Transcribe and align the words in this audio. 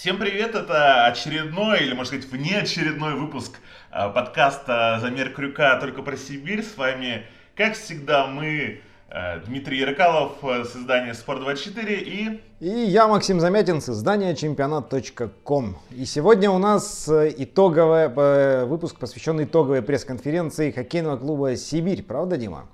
Всем 0.00 0.18
привет, 0.18 0.54
это 0.54 1.06
очередной, 1.06 1.80
или 1.80 1.92
можно 1.92 2.16
сказать 2.16 2.30
внеочередной 2.30 3.16
выпуск 3.16 3.58
э, 3.90 4.08
подкаста 4.10 4.98
«Замер 5.00 5.30
крюка 5.30 5.76
только 5.80 6.02
про 6.02 6.16
Сибирь». 6.16 6.62
С 6.62 6.76
вами, 6.76 7.26
как 7.56 7.74
всегда, 7.74 8.28
мы, 8.28 8.80
э, 9.08 9.40
Дмитрий 9.40 9.78
Ярокалов 9.78 10.34
э, 10.44 10.64
с 10.66 10.76
издания 10.76 11.14
«Спорт24» 11.14 11.94
и... 11.94 12.40
И 12.60 12.68
я, 12.68 13.08
Максим 13.08 13.40
Замятин, 13.40 13.80
с 13.80 13.88
издания 13.88 14.36
чемпионат.ком. 14.36 15.76
И 15.90 16.04
сегодня 16.04 16.48
у 16.48 16.58
нас 16.58 17.08
итоговый 17.08 18.66
выпуск, 18.66 19.00
посвященный 19.00 19.46
итоговой 19.46 19.82
пресс-конференции 19.82 20.70
хоккейного 20.70 21.16
клуба 21.16 21.56
«Сибирь». 21.56 22.04
Правда, 22.04 22.36
Дима? 22.36 22.68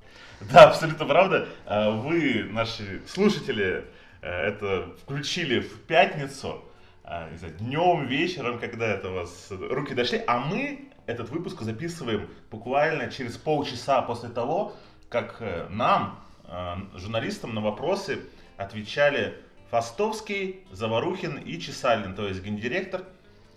Да, 0.52 0.64
абсолютно 0.64 1.06
правда. 1.06 1.48
Вы, 1.66 2.46
наши 2.50 3.00
слушатели, 3.08 3.86
это 4.20 4.90
включили 5.02 5.60
в 5.60 5.80
пятницу– 5.86 6.62
а, 7.04 7.28
не 7.30 7.36
знаю, 7.36 7.54
днем, 7.58 8.06
вечером, 8.06 8.58
когда 8.58 8.86
это 8.86 9.10
у 9.10 9.14
вас 9.14 9.48
руки 9.50 9.94
дошли, 9.94 10.22
а 10.26 10.38
мы 10.38 10.88
этот 11.04 11.28
выпуск 11.28 11.60
записываем 11.60 12.30
буквально 12.50 13.10
через 13.10 13.36
полчаса 13.36 14.00
после 14.00 14.30
того, 14.30 14.72
как 15.10 15.36
э, 15.40 15.66
нам, 15.68 16.18
э, 16.44 16.76
журналистам, 16.94 17.54
на 17.54 17.60
вопросы 17.60 18.20
отвечали 18.56 19.34
Фастовский, 19.70 20.64
Заварухин 20.72 21.36
и 21.36 21.60
Чесалин, 21.60 22.14
то 22.14 22.26
есть 22.26 22.42
гендиректор, 22.42 23.02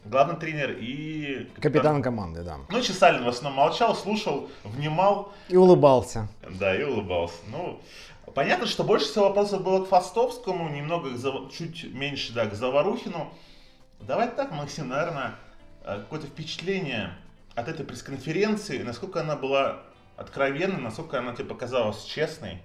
главный 0.03 0.35
тренер 0.35 0.71
и... 0.77 1.47
Капитан, 1.55 1.61
капитан 1.61 2.03
команды, 2.03 2.43
да. 2.43 2.57
Ну, 2.69 2.81
Чесалин 2.81 3.23
в 3.23 3.29
основном 3.29 3.63
молчал, 3.63 3.95
слушал, 3.95 4.49
внимал. 4.65 5.31
И 5.47 5.55
улыбался. 5.55 6.27
Да, 6.59 6.75
и 6.75 6.83
улыбался. 6.83 7.37
Ну, 7.49 7.79
Понятно, 8.33 8.67
что 8.67 8.83
больше 8.83 9.07
всего 9.07 9.29
вопросов 9.29 9.63
было 9.63 9.83
к 9.83 9.87
Фастовскому, 9.87 10.69
немного 10.69 11.09
чуть 11.49 11.91
меньше, 11.93 12.33
да, 12.33 12.45
к 12.45 12.53
Заварухину. 12.53 13.33
Давайте 13.99 14.35
так, 14.35 14.51
Максим, 14.51 14.89
наверное, 14.89 15.35
э, 15.83 15.99
какое-то 15.99 16.27
впечатление 16.27 17.17
от 17.55 17.67
этой 17.67 17.85
пресс-конференции, 17.85 18.83
насколько 18.83 19.21
она 19.21 19.35
была 19.35 19.83
откровенной, 20.15 20.81
насколько 20.81 21.19
она 21.19 21.33
тебе 21.33 21.45
показалась 21.45 22.03
честной. 22.03 22.61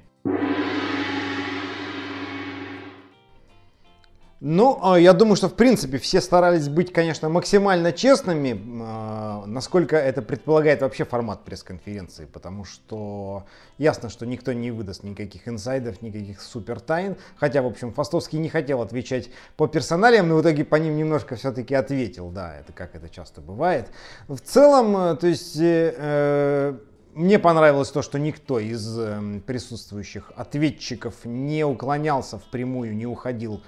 Ну, 4.45 4.79
а, 4.83 4.99
я 4.99 5.13
думаю, 5.13 5.37
что 5.37 5.49
в 5.49 5.55
принципе 5.55 5.99
все 5.99 6.21
старались 6.21 6.69
быть, 6.69 6.93
конечно, 6.93 7.29
максимально 7.29 7.93
честными, 7.93 8.61
а, 8.83 9.32
насколько 9.47 9.97
это 9.97 10.23
предполагает 10.23 10.83
вообще 10.83 11.05
формат 11.05 11.45
пресс-конференции, 11.45 12.25
потому 12.25 12.65
что 12.65 13.45
ясно, 13.79 14.09
что 14.09 14.27
никто 14.27 14.53
не 14.53 14.71
выдаст 14.71 15.05
никаких 15.05 15.49
инсайдов, 15.49 16.03
никаких 16.03 16.41
супер 16.41 16.81
тайн, 16.81 17.17
хотя, 17.37 17.63
в 17.63 17.67
общем, 17.67 17.93
Фастовский 17.93 18.39
не 18.39 18.49
хотел 18.49 18.83
отвечать 18.83 19.31
по 19.57 19.67
персоналиям, 19.67 20.29
но 20.29 20.37
в 20.37 20.43
итоге 20.43 20.65
по 20.65 20.77
ним 20.77 20.97
немножко 20.97 21.37
все-таки 21.37 21.75
ответил, 21.75 22.31
да, 22.31 22.57
это 22.57 22.73
как 22.73 22.95
это 22.95 23.09
часто 23.09 23.41
бывает. 23.41 23.91
В 24.29 24.39
целом, 24.39 24.97
э, 24.97 25.17
то 25.17 25.27
есть... 25.27 25.57
Э, 25.57 25.95
э, 25.97 26.79
мне 27.15 27.39
понравилось 27.39 27.91
то, 27.91 28.01
что 28.01 28.19
никто 28.19 28.59
из 28.59 28.99
э, 28.99 29.41
присутствующих 29.47 30.33
ответчиков 30.35 31.15
не 31.25 31.63
уклонялся 31.63 32.39
впрямую, 32.39 32.97
не 32.97 33.07
уходил 33.07 33.63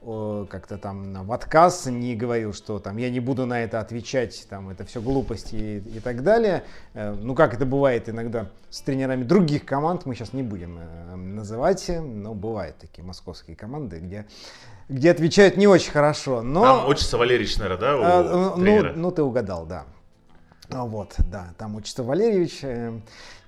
как-то 0.00 0.78
там 0.78 1.24
в 1.24 1.32
отказ, 1.32 1.86
не 1.86 2.14
говорил, 2.14 2.54
что 2.54 2.78
там 2.78 2.96
я 2.96 3.10
не 3.10 3.20
буду 3.20 3.44
на 3.44 3.62
это 3.62 3.80
отвечать, 3.80 4.46
там 4.48 4.70
это 4.70 4.84
все 4.84 5.00
глупости 5.02 5.54
и, 5.54 5.96
и 5.96 6.00
так 6.00 6.22
далее. 6.22 6.64
Э, 6.94 7.12
ну, 7.12 7.34
как 7.34 7.52
это 7.52 7.66
бывает 7.66 8.08
иногда 8.08 8.48
с 8.70 8.80
тренерами 8.80 9.24
других 9.24 9.66
команд, 9.66 10.06
мы 10.06 10.14
сейчас 10.14 10.32
не 10.32 10.42
будем 10.42 10.78
э, 10.78 11.16
называть, 11.16 11.90
но 11.90 12.34
бывают 12.34 12.78
такие 12.78 13.04
московские 13.04 13.56
команды, 13.56 13.98
где 13.98 14.26
где 14.88 15.12
отвечают 15.12 15.56
не 15.56 15.68
очень 15.68 15.92
хорошо, 15.92 16.42
но... 16.42 16.64
Там 16.64 16.88
учится 16.88 17.16
Валерьевич, 17.16 17.56
наверное, 17.58 17.80
да, 17.80 17.96
у 17.96 18.00
а, 18.02 18.56
ну, 18.56 18.92
ну, 18.96 19.10
ты 19.12 19.22
угадал, 19.22 19.64
да. 19.64 19.84
Вот, 20.72 21.14
да, 21.30 21.48
там 21.58 21.76
учится 21.76 22.02
Валерьевич. 22.02 22.62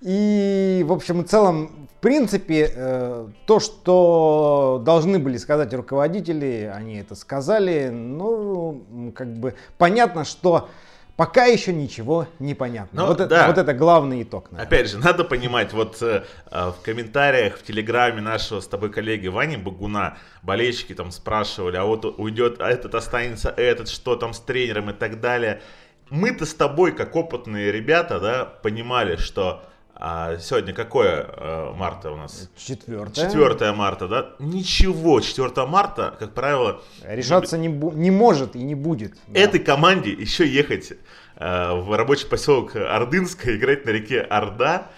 И, 0.03 0.85
в 0.85 0.93
общем 0.93 1.21
и 1.21 1.25
целом, 1.25 1.89
в 1.97 2.01
принципе, 2.01 2.73
э, 2.75 3.29
то, 3.47 3.61
что 3.61 4.83
должны 4.85 5.21
были 5.21 5.37
сказать 5.37 5.73
руководители, 5.73 6.71
они 6.75 6.97
это 6.97 7.15
сказали. 7.15 7.89
Ну, 7.89 9.13
как 9.15 9.33
бы 9.33 9.55
понятно, 9.79 10.25
что 10.25 10.69
пока 11.15 11.45
еще 11.45 11.73
ничего 11.73 12.27
не 12.41 12.55
понятно. 12.55 13.03
Ну, 13.03 13.07
вот, 13.07 13.19
да. 13.19 13.25
это, 13.25 13.47
вот 13.47 13.59
это 13.59 13.75
главный 13.75 14.25
итог. 14.25 14.51
Наверное. 14.51 14.67
Опять 14.67 14.91
же, 14.91 14.99
надо 14.99 15.23
понимать, 15.23 15.73
вот 15.73 16.03
э, 16.03 16.25
в 16.51 16.75
комментариях 16.83 17.59
в 17.59 17.63
телеграме 17.63 18.21
нашего 18.21 18.59
с 18.59 18.67
тобой 18.67 18.91
коллеги 18.91 19.29
Вани 19.29 19.57
Багуна 19.57 20.17
болельщики 20.43 20.95
там 20.95 21.13
спрашивали, 21.13 21.77
а 21.77 21.85
вот 21.85 22.05
уйдет, 22.19 22.61
а 22.61 22.69
этот 22.69 22.97
останется 22.97 23.51
этот, 23.51 23.89
что 23.89 24.17
там 24.17 24.33
с 24.33 24.41
тренером 24.41 24.91
и 24.91 24.95
так 24.95 25.21
далее. 25.21 25.63
Мы-то 26.13 26.45
с 26.45 26.53
тобой, 26.53 26.93
как 26.93 27.17
опытные 27.17 27.73
ребята, 27.73 28.21
да, 28.21 28.45
понимали, 28.45 29.17
что 29.17 29.63
а 29.95 30.37
сегодня 30.37 30.75
какое 30.75 31.27
э, 31.27 31.73
марта 31.75 32.11
у 32.11 32.17
нас? 32.17 32.51
Четвертое. 32.55 33.25
Четвертое 33.25 33.73
марта, 33.73 34.09
да? 34.09 34.31
Ничего, 34.39 35.21
4 35.21 35.65
марта, 35.65 36.15
как 36.19 36.35
правило... 36.35 36.83
Решаться 37.03 37.57
не, 37.57 37.69
бу- 37.69 37.95
не 37.95 38.11
может 38.11 38.55
и 38.55 38.63
не 38.63 38.75
будет. 38.75 39.15
Да. 39.27 39.41
Этой 39.41 39.61
команде 39.61 40.11
еще 40.11 40.47
ехать 40.47 40.93
э, 41.37 41.73
в 41.73 41.97
рабочий 41.97 42.27
поселок 42.27 42.77
Ордынское, 42.77 43.57
играть 43.57 43.87
на 43.87 43.91
реке 43.91 44.21
Орда. 44.21 44.89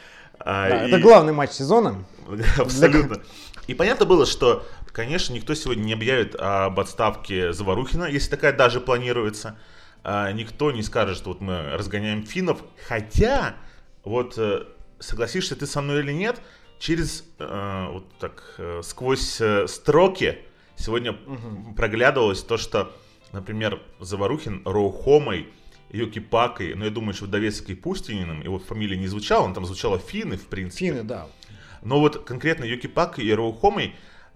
Э, 0.41 0.45
да, 0.45 0.85
и... 0.85 0.89
Это 0.89 0.99
главный 0.99 1.33
матч 1.33 1.53
сезона. 1.53 2.05
Абсолютно. 2.59 3.23
И 3.69 3.75
понятно 3.75 4.05
было, 4.05 4.27
что, 4.27 4.67
конечно, 4.91 5.33
никто 5.33 5.55
сегодня 5.55 5.85
не 5.85 5.93
объявит 5.93 6.35
об 6.35 6.81
отставке 6.81 7.53
Заварухина, 7.53 8.07
если 8.07 8.31
такая 8.31 8.53
даже 8.53 8.81
планируется. 8.81 9.57
Э, 10.05 10.31
никто 10.33 10.71
не 10.73 10.83
скажет, 10.83 11.17
что 11.17 11.31
вот 11.31 11.41
мы 11.41 11.71
разгоняем 11.73 12.25
финнов. 12.25 12.63
Хотя, 12.87 13.57
вот 14.05 14.35
э, 14.37 14.65
согласишься 14.99 15.57
ты 15.57 15.67
со 15.67 15.81
мной 15.81 16.01
или 16.01 16.13
нет, 16.13 16.41
через 16.79 17.25
э, 17.39 17.89
вот 17.91 18.05
так 18.19 18.55
э, 18.59 18.81
сквозь 18.83 19.41
э, 19.41 19.67
строки 19.67 20.39
сегодня 20.77 21.13
угу. 21.13 21.75
проглядывалось 21.77 22.43
то, 22.43 22.57
что, 22.57 22.93
например, 23.33 23.81
Заварухин 24.01 24.63
Роухомой, 24.65 25.49
Йоки 25.91 26.19
Пакой, 26.19 26.75
но 26.75 26.85
я 26.85 26.91
думаю, 26.91 27.15
что 27.15 27.27
Довецкой 27.27 27.77
Пустининым, 27.77 28.43
его 28.43 28.59
фамилия 28.59 28.97
не 28.97 29.07
звучала, 29.07 29.45
он 29.45 29.55
там 29.55 29.65
звучала 29.65 29.99
Фины, 29.99 30.37
в 30.37 30.47
принципе. 30.47 30.87
Фины, 30.87 31.05
да. 31.05 31.29
Но 31.83 32.01
вот 32.01 32.25
конкретно 32.25 32.65
Йоки 32.65 32.89
Пакой 32.89 33.25
и 33.25 33.33
Роухомой 33.33 33.95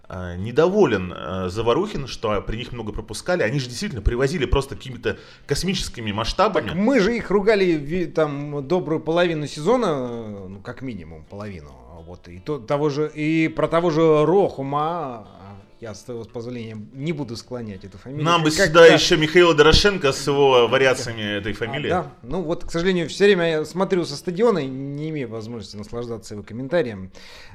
недоволен 0.09 1.13
э, 1.15 1.49
Заварухин, 1.49 2.07
что 2.07 2.41
при 2.41 2.57
них 2.57 2.71
много 2.71 2.91
пропускали. 2.91 3.43
Они 3.43 3.59
же 3.59 3.67
действительно 3.67 4.01
привозили 4.01 4.45
просто 4.45 4.75
какими-то 4.75 5.17
космическими 5.45 6.11
масштабами. 6.11 6.69
Так 6.69 6.75
мы 6.75 6.99
же 6.99 7.15
их 7.15 7.29
ругали 7.29 8.05
там 8.05 8.67
добрую 8.67 8.99
половину 8.99 9.45
сезона, 9.45 10.47
ну 10.47 10.59
как 10.61 10.81
минимум 10.81 11.23
половину. 11.25 11.71
Вот 12.07 12.27
и 12.27 12.39
то, 12.39 12.57
того 12.57 12.89
же 12.89 13.11
и 13.13 13.47
про 13.49 13.67
того 13.67 13.91
же 13.91 14.25
Рохума 14.25 15.27
я, 15.81 15.93
с 15.93 16.03
твоего 16.03 16.25
позволения, 16.25 16.77
не 16.93 17.13
буду 17.13 17.37
склонять 17.37 17.85
эту 17.85 17.97
фамилию. 17.97 18.25
Нам 18.25 18.43
бы 18.43 18.51
сюда 18.51 18.85
еще 18.85 19.15
Михаила 19.17 19.53
Дорошенко 19.53 20.11
с 20.11 20.27
его 20.27 20.67
вариациями 20.67 21.21
этой 21.21 21.53
фамилии. 21.53 21.89
А, 21.89 22.03
да, 22.03 22.11
ну 22.21 22.41
вот, 22.41 22.65
к 22.65 22.71
сожалению, 22.71 23.07
все 23.07 23.25
время 23.25 23.49
я 23.49 23.65
смотрю 23.65 24.03
со 24.05 24.15
стадиона 24.15 24.59
и 24.59 24.67
не 24.67 25.09
имею 25.09 25.29
возможности 25.29 25.77
наслаждаться 25.77 26.33
его 26.33 26.43
комментарием. 26.43 27.11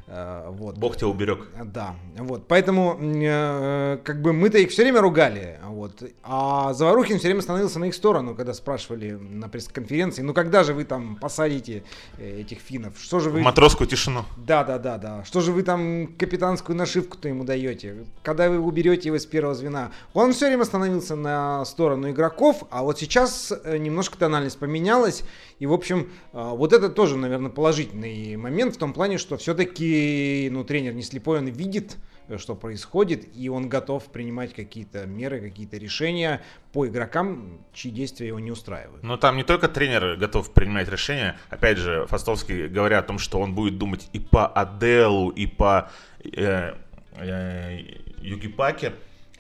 Э, 0.07 0.49
вот. 0.51 0.79
Бог 0.79 0.97
тебя 0.97 1.09
уберег. 1.09 1.47
Да, 1.65 1.97
вот, 2.17 2.49
поэтому 2.49 2.99
э, 3.01 3.99
как 4.03 4.23
бы 4.23 4.33
мы-то 4.33 4.59
их 4.59 4.71
все 4.71 4.83
время 4.83 5.01
ругали, 5.01 5.59
вот, 5.65 6.03
а 6.23 6.73
Заварухин 6.73 7.19
все 7.19 7.29
время 7.29 7.43
становился 7.43 7.79
на 7.79 7.87
их 7.87 7.95
сторону, 7.95 8.35
когда 8.35 8.55
спрашивали 8.55 9.13
на 9.13 9.49
пресс-конференции, 9.49 10.23
ну 10.23 10.35
когда 10.35 10.65
же 10.65 10.73
вы 10.75 10.85
там 10.85 11.17
посадите 11.17 11.85
э, 12.19 12.41
этих 12.41 12.59
финнов, 12.59 12.95
что 12.99 13.21
же 13.21 13.31
вы... 13.31 13.41
В 13.41 13.43
матросскую 13.43 13.87
тишину. 13.87 14.25
Да, 14.37 14.65
да, 14.65 14.79
да, 14.79 14.99
да, 14.99 15.25
что 15.25 15.41
же 15.41 15.53
вы 15.53 15.63
там 15.63 16.09
капитанскую 16.19 16.77
нашивку-то 16.77 17.29
ему 17.29 17.45
даете, 17.45 18.05
когда 18.25 18.49
вы 18.49 18.59
уберете 18.59 19.11
его 19.11 19.19
с 19.19 19.27
первого 19.27 19.55
звена. 19.55 19.93
Он 20.15 20.33
все 20.33 20.47
время 20.47 20.65
становился 20.65 21.15
на 21.15 21.65
сторону 21.67 22.11
игроков, 22.11 22.65
а 22.71 22.83
вот 22.83 22.99
сейчас 22.99 23.53
э, 23.53 23.77
немножко 23.77 24.19
тональность 24.19 24.59
поменялась. 24.59 25.23
И, 25.59 25.67
в 25.67 25.73
общем, 25.73 26.11
э, 26.33 26.51
вот 26.55 26.73
это 26.73 26.89
тоже, 26.89 27.17
наверное, 27.17 27.51
положительный 27.51 28.37
момент 28.37 28.75
в 28.75 28.79
том 28.79 28.93
плане, 28.95 29.19
что 29.19 29.37
все-таки 29.37 30.49
ну, 30.51 30.65
тренер 30.65 30.95
не 30.95 31.03
слепой, 31.03 31.39
он 31.39 31.47
видит, 31.49 31.99
э, 32.29 32.39
что 32.39 32.55
происходит, 32.55 33.29
и 33.37 33.51
он 33.51 33.69
готов 33.69 34.05
принимать 34.07 34.55
какие-то 34.55 35.05
меры, 35.05 35.41
какие-то 35.41 35.77
решения 35.77 36.41
по 36.73 36.87
игрокам, 36.87 37.61
чьи 37.75 37.91
действия 37.91 38.29
его 38.29 38.41
не 38.41 38.51
устраивают. 38.51 39.03
Но 39.03 39.19
там 39.19 39.37
не 39.37 39.45
только 39.45 39.69
тренер 39.69 40.17
готов 40.17 40.51
принимать 40.55 40.89
решения. 40.89 41.39
Опять 41.51 41.77
же, 41.77 42.07
Фастовский 42.09 42.69
говоря 42.69 43.01
о 43.01 43.03
том, 43.03 43.19
что 43.19 43.39
он 43.39 43.55
будет 43.55 43.77
думать 43.77 44.09
и 44.15 44.19
по 44.19 44.47
Аделу, 44.47 45.29
и 45.29 45.47
по 45.47 45.91
э, 46.25 46.75
э, 47.17 47.79
Югипаки, 48.25 48.93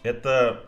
это 0.02 0.64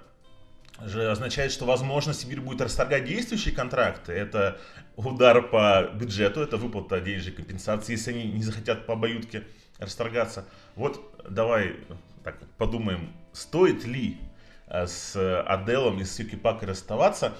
же 0.84 1.10
означает, 1.10 1.52
что, 1.52 1.64
возможно, 1.64 2.12
Сибирь 2.12 2.40
будет 2.40 2.60
расторгать 2.60 3.04
действующие 3.04 3.54
контракты. 3.54 4.12
Это 4.12 4.58
удар 4.96 5.42
по 5.42 5.90
бюджету, 5.94 6.40
это 6.40 6.56
выплата 6.56 7.00
денежной 7.00 7.32
компенсации, 7.32 7.92
если 7.92 8.12
они 8.12 8.24
не 8.24 8.42
захотят 8.42 8.86
по 8.86 8.94
обоюдке 8.94 9.44
расторгаться. 9.78 10.44
Вот 10.74 11.24
давай 11.28 11.76
так 12.24 12.38
подумаем, 12.58 13.12
стоит 13.32 13.84
ли 13.84 14.18
э, 14.66 14.86
с 14.86 15.14
Аделом 15.42 16.00
и 16.00 16.04
с 16.04 16.18
Юки 16.18 16.36
Пакой 16.36 16.68
расставаться. 16.68 17.34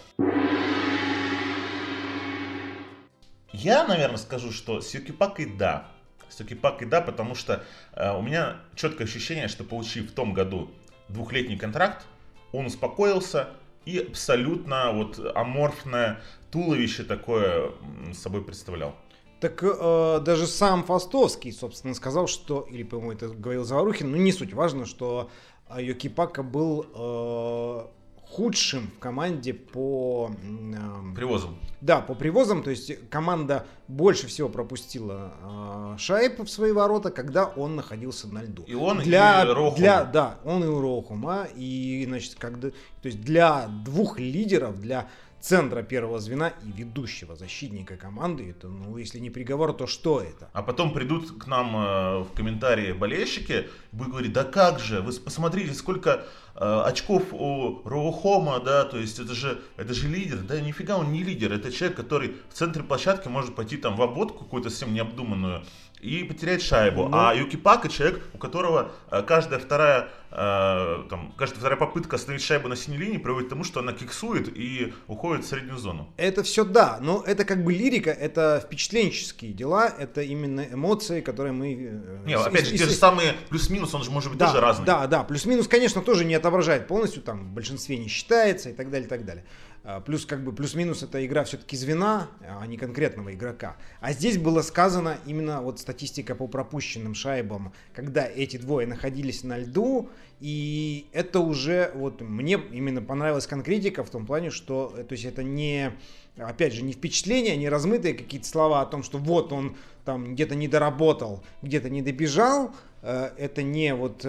Я, 3.52 3.86
наверное, 3.86 4.18
скажу, 4.18 4.52
что 4.52 4.80
с 4.80 4.92
Юки 4.94 5.12
Пакой 5.12 5.46
да. 5.46 5.88
С 6.28 6.40
Юки 6.40 6.54
Пакой 6.54 6.86
да, 6.86 7.00
потому 7.00 7.34
что 7.34 7.64
э, 7.92 8.16
у 8.16 8.22
меня 8.22 8.56
четкое 8.74 9.06
ощущение, 9.06 9.48
что 9.48 9.64
получив 9.64 10.10
в 10.10 10.14
том 10.14 10.32
году 10.34 10.70
двухлетний 11.08 11.56
контракт, 11.56 12.06
он 12.52 12.66
успокоился 12.66 13.50
и 13.84 13.98
абсолютно 13.98 14.92
вот 14.92 15.20
аморфное 15.34 16.20
туловище 16.50 17.04
такое 17.04 17.70
собой 18.12 18.42
представлял. 18.42 18.94
Так 19.40 19.62
э, 19.62 20.20
даже 20.24 20.46
сам 20.46 20.82
Фастовский, 20.84 21.52
собственно, 21.52 21.94
сказал, 21.94 22.26
что, 22.26 22.66
или, 22.70 22.82
по-моему, 22.82 23.12
это 23.12 23.28
говорил 23.28 23.64
Заварухин, 23.64 24.10
но 24.10 24.16
не 24.16 24.32
суть, 24.32 24.54
важно, 24.54 24.86
что 24.86 25.30
Йоки 25.76 26.08
Пака 26.08 26.42
был 26.42 26.86
э, 26.94 27.86
худшим 28.28 28.90
в 28.96 28.98
команде 28.98 29.54
по... 29.54 30.30
Э, 30.42 31.14
привозам. 31.14 31.58
Да, 31.80 32.00
по 32.00 32.14
привозам, 32.14 32.62
то 32.62 32.70
есть 32.70 33.08
команда 33.08 33.66
больше 33.88 34.26
всего 34.26 34.48
пропустила 34.48 35.32
э, 35.42 35.98
шайб 35.98 36.40
в 36.40 36.48
свои 36.48 36.72
ворота, 36.72 37.10
когда 37.10 37.46
он 37.46 37.76
находился 37.76 38.28
на 38.28 38.42
льду. 38.42 38.64
И 38.66 38.74
он, 38.74 38.98
для, 38.98 39.42
и 39.42 39.46
Рохума. 39.46 39.76
Для, 39.76 40.04
да, 40.04 40.38
он 40.44 40.64
и 40.64 40.66
Рохума, 40.66 41.46
и, 41.54 42.04
значит, 42.06 42.34
когда, 42.36 42.70
то 42.70 42.76
есть 43.04 43.20
для 43.22 43.68
двух 43.68 44.18
лидеров, 44.18 44.80
для 44.80 45.08
центра 45.46 45.82
первого 45.82 46.18
звена 46.18 46.48
и 46.48 46.72
ведущего 46.72 47.36
защитника 47.36 47.96
команды. 47.96 48.50
Это, 48.50 48.66
ну, 48.66 48.96
если 48.96 49.20
не 49.20 49.30
приговор, 49.30 49.72
то 49.74 49.86
что 49.86 50.20
это? 50.20 50.50
А 50.52 50.62
потом 50.62 50.92
придут 50.92 51.38
к 51.38 51.46
нам 51.46 51.76
э, 51.76 52.18
в 52.24 52.32
комментарии 52.34 52.92
болельщики, 52.92 53.68
будут 53.92 54.12
говорить, 54.12 54.32
да 54.32 54.42
как 54.42 54.80
же, 54.80 55.02
вы 55.02 55.12
посмотрите, 55.12 55.72
сколько 55.74 56.24
э, 56.56 56.82
очков 56.84 57.32
у 57.32 57.80
Роухома, 57.84 58.58
да, 58.58 58.84
то 58.84 58.98
есть 58.98 59.20
это 59.20 59.34
же, 59.34 59.60
это 59.76 59.94
же 59.94 60.08
лидер, 60.08 60.38
да, 60.38 60.60
нифига 60.60 60.98
он 60.98 61.12
не 61.12 61.22
лидер, 61.22 61.52
это 61.52 61.70
человек, 61.70 61.96
который 61.96 62.34
в 62.50 62.54
центре 62.54 62.82
площадки 62.82 63.28
может 63.28 63.54
пойти 63.54 63.76
там 63.76 63.94
в 63.94 64.02
обводку 64.02 64.42
какую-то 64.42 64.68
совсем 64.68 64.94
необдуманную, 64.94 65.64
и 66.00 66.24
потерять 66.24 66.62
шайбу. 66.62 67.08
Ну... 67.08 67.16
А 67.16 67.34
Юки 67.34 67.56
Пака 67.56 67.88
человек, 67.88 68.22
у 68.34 68.38
которого 68.38 68.92
э, 69.10 69.22
каждая 69.22 69.58
вторая, 69.58 70.08
э, 70.30 71.04
там, 71.08 71.32
каждая 71.36 71.58
вторая 71.58 71.78
попытка 71.78 72.16
остановить 72.16 72.44
шайбу 72.44 72.68
на 72.68 72.76
синей 72.76 72.98
линии 72.98 73.18
приводит 73.18 73.48
к 73.48 73.50
тому, 73.50 73.64
что 73.64 73.80
она 73.80 73.92
киксует 73.92 74.48
и 74.56 74.92
уходит 75.06 75.44
в 75.44 75.48
среднюю 75.48 75.78
зону. 75.78 76.12
Это 76.16 76.42
все 76.42 76.64
да, 76.64 76.98
но 77.00 77.22
это 77.26 77.44
как 77.44 77.64
бы 77.64 77.72
лирика, 77.72 78.10
это 78.10 78.62
впечатленческие 78.64 79.52
дела, 79.52 79.88
это 79.88 80.22
именно 80.22 80.66
эмоции, 80.70 81.20
которые 81.20 81.52
мы... 81.52 81.74
Э, 81.74 82.22
не, 82.26 82.34
опять 82.34 82.66
же, 82.66 82.76
те 82.76 82.84
же 82.84 82.92
самые 82.92 83.34
плюс-минус, 83.48 83.94
он 83.94 84.02
же 84.02 84.10
может 84.10 84.30
быть 84.30 84.38
да, 84.38 84.48
тоже 84.48 84.60
разный. 84.60 84.86
Да, 84.86 85.06
да, 85.06 85.24
плюс-минус, 85.24 85.66
конечно, 85.66 86.02
тоже 86.02 86.24
не 86.24 86.34
отображает 86.34 86.86
полностью, 86.86 87.22
там 87.22 87.48
в 87.50 87.54
большинстве 87.54 87.96
не 87.96 88.08
считается 88.08 88.70
и 88.70 88.72
так 88.74 88.90
далее, 88.90 89.06
и 89.06 89.08
так 89.08 89.24
далее. 89.24 89.44
А, 89.88 90.00
плюс 90.00 90.26
как 90.26 90.42
бы 90.42 90.52
плюс-минус 90.52 91.04
это 91.04 91.24
игра 91.24 91.44
все-таки 91.44 91.76
звена, 91.76 92.28
а 92.40 92.66
не 92.66 92.76
конкретного 92.76 93.32
игрока. 93.32 93.76
А 94.00 94.12
здесь 94.12 94.36
было 94.36 94.62
сказано 94.62 95.18
именно 95.26 95.62
вот 95.62 95.78
статистика 95.78 96.34
по 96.34 96.48
пропущенным 96.48 97.14
шайбам, 97.14 97.72
когда 97.94 98.26
эти 98.26 98.56
двое 98.56 98.88
находились 98.88 99.44
на 99.44 99.58
льду, 99.58 100.10
и 100.40 101.06
это 101.12 101.38
уже 101.38 101.92
вот 101.94 102.20
мне 102.20 102.60
именно 102.72 103.00
понравилась 103.00 103.46
конкретика 103.46 104.02
в 104.02 104.10
том 104.10 104.26
плане, 104.26 104.50
что 104.50 104.88
то 105.08 105.12
есть 105.12 105.24
это 105.24 105.44
не 105.44 105.92
опять 106.36 106.72
же 106.72 106.82
не 106.82 106.92
впечатления, 106.92 107.56
не 107.56 107.68
размытые 107.68 108.14
какие-то 108.14 108.48
слова 108.48 108.82
о 108.82 108.86
том, 108.86 109.04
что 109.04 109.18
вот 109.18 109.52
он 109.52 109.76
там 110.04 110.34
где-то 110.34 110.56
не 110.56 110.66
доработал, 110.66 111.44
где-то 111.62 111.90
не 111.90 112.02
добежал. 112.02 112.74
Э, 113.02 113.30
это 113.38 113.62
не 113.62 113.94
вот 113.94 114.26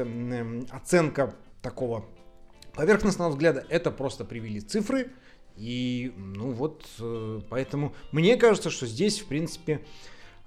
оценка 0.70 1.34
такого 1.64 2.06
поверхностного 2.76 3.32
взгляда, 3.32 3.66
это 3.70 3.90
просто 3.90 4.24
привели 4.24 4.62
цифры, 4.62 5.10
и, 5.58 6.14
ну 6.18 6.52
вот, 6.52 6.86
э, 7.00 7.42
поэтому 7.50 7.94
мне 8.12 8.38
кажется, 8.38 8.70
что 8.70 8.86
здесь, 8.86 9.20
в 9.20 9.26
принципе, 9.26 9.82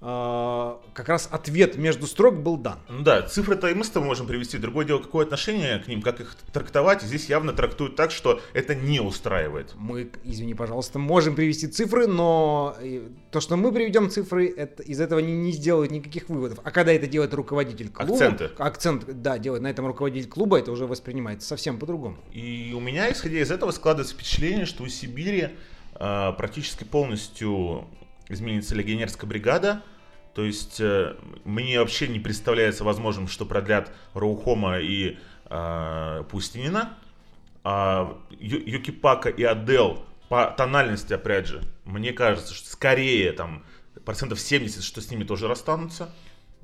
как 0.00 1.08
раз 1.08 1.28
ответ 1.30 1.76
между 1.76 2.06
строк 2.06 2.42
был 2.42 2.56
дан. 2.56 2.78
Ну 2.88 3.02
да, 3.02 3.20
цифры-то 3.20 3.68
и 3.68 3.74
мы 3.74 3.84
с 3.84 3.90
тобой 3.90 4.08
можем 4.08 4.26
привести. 4.26 4.56
Другое 4.56 4.86
дело, 4.86 4.98
какое 4.98 5.26
отношение 5.26 5.78
к 5.78 5.88
ним, 5.88 6.00
как 6.00 6.20
их 6.20 6.36
трактовать. 6.52 7.02
Здесь 7.02 7.26
явно 7.26 7.52
трактуют 7.52 7.96
так, 7.96 8.10
что 8.10 8.40
это 8.54 8.74
не 8.74 9.00
устраивает. 9.00 9.74
Мы, 9.76 10.10
извини, 10.24 10.54
пожалуйста, 10.54 10.98
можем 10.98 11.34
привести 11.34 11.66
цифры, 11.66 12.06
но 12.06 12.76
то, 13.30 13.40
что 13.40 13.56
мы 13.56 13.72
приведем 13.72 14.08
цифры, 14.08 14.48
это, 14.48 14.82
из 14.82 15.00
этого 15.00 15.18
не, 15.18 15.32
не 15.32 15.52
сделают 15.52 15.92
никаких 15.92 16.30
выводов. 16.30 16.60
А 16.64 16.70
когда 16.70 16.92
это 16.92 17.06
делает 17.06 17.34
руководитель 17.34 17.90
клуба... 17.90 18.14
Акценты. 18.14 18.50
Акцент, 18.56 19.04
да, 19.20 19.36
делает 19.36 19.62
на 19.62 19.68
этом 19.68 19.86
руководитель 19.86 20.30
клуба, 20.30 20.58
это 20.58 20.72
уже 20.72 20.86
воспринимается 20.86 21.46
совсем 21.46 21.78
по-другому. 21.78 22.16
И 22.32 22.72
у 22.74 22.80
меня, 22.80 23.12
исходя 23.12 23.38
из 23.38 23.50
этого, 23.50 23.70
складывается 23.70 24.14
впечатление, 24.14 24.64
что 24.64 24.82
у 24.82 24.88
Сибири 24.88 25.50
э, 25.94 26.32
практически 26.38 26.84
полностью 26.84 27.86
изменится 28.30 28.74
легионерская 28.74 29.28
бригада. 29.28 29.82
То 30.34 30.44
есть 30.44 30.80
э, 30.80 31.16
мне 31.44 31.78
вообще 31.80 32.08
не 32.08 32.20
представляется 32.20 32.84
возможным, 32.84 33.28
что 33.28 33.44
продлят 33.44 33.92
Роухома 34.14 34.78
и 34.78 35.18
э, 35.46 36.24
Пустинина. 36.30 36.96
А 37.62 38.18
Юкипака 38.30 39.28
и 39.28 39.42
Адел 39.42 40.02
по 40.30 40.46
тональности, 40.46 41.12
опять 41.12 41.46
же, 41.46 41.62
мне 41.84 42.12
кажется, 42.12 42.54
что 42.54 42.70
скорее 42.70 43.32
там 43.32 43.64
процентов 44.04 44.40
70, 44.40 44.82
что 44.82 45.00
с 45.00 45.10
ними 45.10 45.24
тоже 45.24 45.48
расстанутся. 45.48 46.14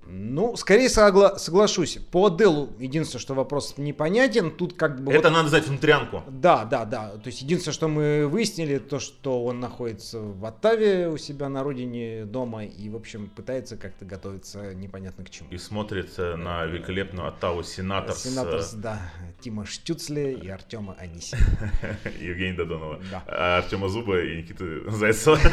Ну, 0.08 0.56
скорее 0.56 0.88
согла- 0.88 1.38
соглашусь. 1.38 1.98
По 2.10 2.26
Аделу 2.26 2.70
единственное, 2.78 3.20
что 3.20 3.34
вопрос 3.34 3.74
непонятен. 3.76 4.50
Тут 4.50 4.74
как 4.74 5.02
бы... 5.02 5.12
Это 5.12 5.28
вот... 5.28 5.36
надо 5.36 5.48
знать 5.48 5.66
внутрянку. 5.66 6.22
Да, 6.28 6.64
да, 6.64 6.84
да. 6.84 7.10
То 7.10 7.26
есть 7.26 7.42
единственное, 7.42 7.74
что 7.74 7.88
мы 7.88 8.26
выяснили, 8.26 8.78
то, 8.78 8.98
что 8.98 9.44
он 9.44 9.60
находится 9.60 10.20
в 10.20 10.44
Оттаве 10.44 11.08
у 11.08 11.16
себя 11.16 11.48
на 11.48 11.62
родине 11.62 12.24
дома 12.24 12.64
и, 12.64 12.88
в 12.88 12.96
общем, 12.96 13.28
пытается 13.28 13.76
как-то 13.76 14.04
готовиться 14.04 14.74
непонятно 14.74 15.24
к 15.24 15.30
чему. 15.30 15.48
И 15.50 15.58
смотрит 15.58 16.16
на 16.18 16.64
великолепную 16.64 17.28
Оттаву 17.28 17.62
Сенаторс. 17.62 18.22
Сенаторс, 18.22 18.72
да. 18.74 19.00
Тима 19.40 19.66
Штюцли 19.66 20.32
и 20.32 20.48
Артема 20.48 20.96
Аниси. 20.98 21.36
Евгений 22.20 22.56
Додонова. 22.56 23.00
Да. 23.10 23.22
А 23.26 23.58
Артема 23.58 23.88
Зуба 23.88 24.20
и 24.20 24.36
Никиты 24.42 24.90
Зайцева. 24.90 25.38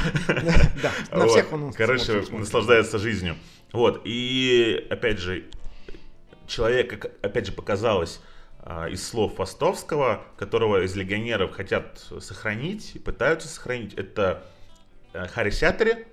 Да, 0.81 0.91
на 1.11 1.27
всех 1.27 1.51
он 1.53 1.71
Короче, 1.73 2.23
наслаждается 2.31 2.97
жизнью. 2.97 3.35
Вот, 3.73 4.01
и 4.05 4.87
опять 4.91 5.17
же, 5.17 5.45
человек, 6.45 6.91
как 6.91 7.11
опять 7.25 7.47
же 7.47 7.51
показалось 7.51 8.21
а, 8.59 8.87
из 8.87 9.05
слов 9.05 9.35
Фастовского, 9.35 10.23
которого 10.37 10.83
из 10.83 10.95
легионеров 10.95 11.51
хотят 11.53 11.97
сохранить 12.19 12.95
и 12.95 12.99
пытаются 12.99 13.47
сохранить, 13.47 13.95
это 13.95 14.45
э, 15.13 15.25
Харри 15.27 15.49
Сятери, 15.49 16.07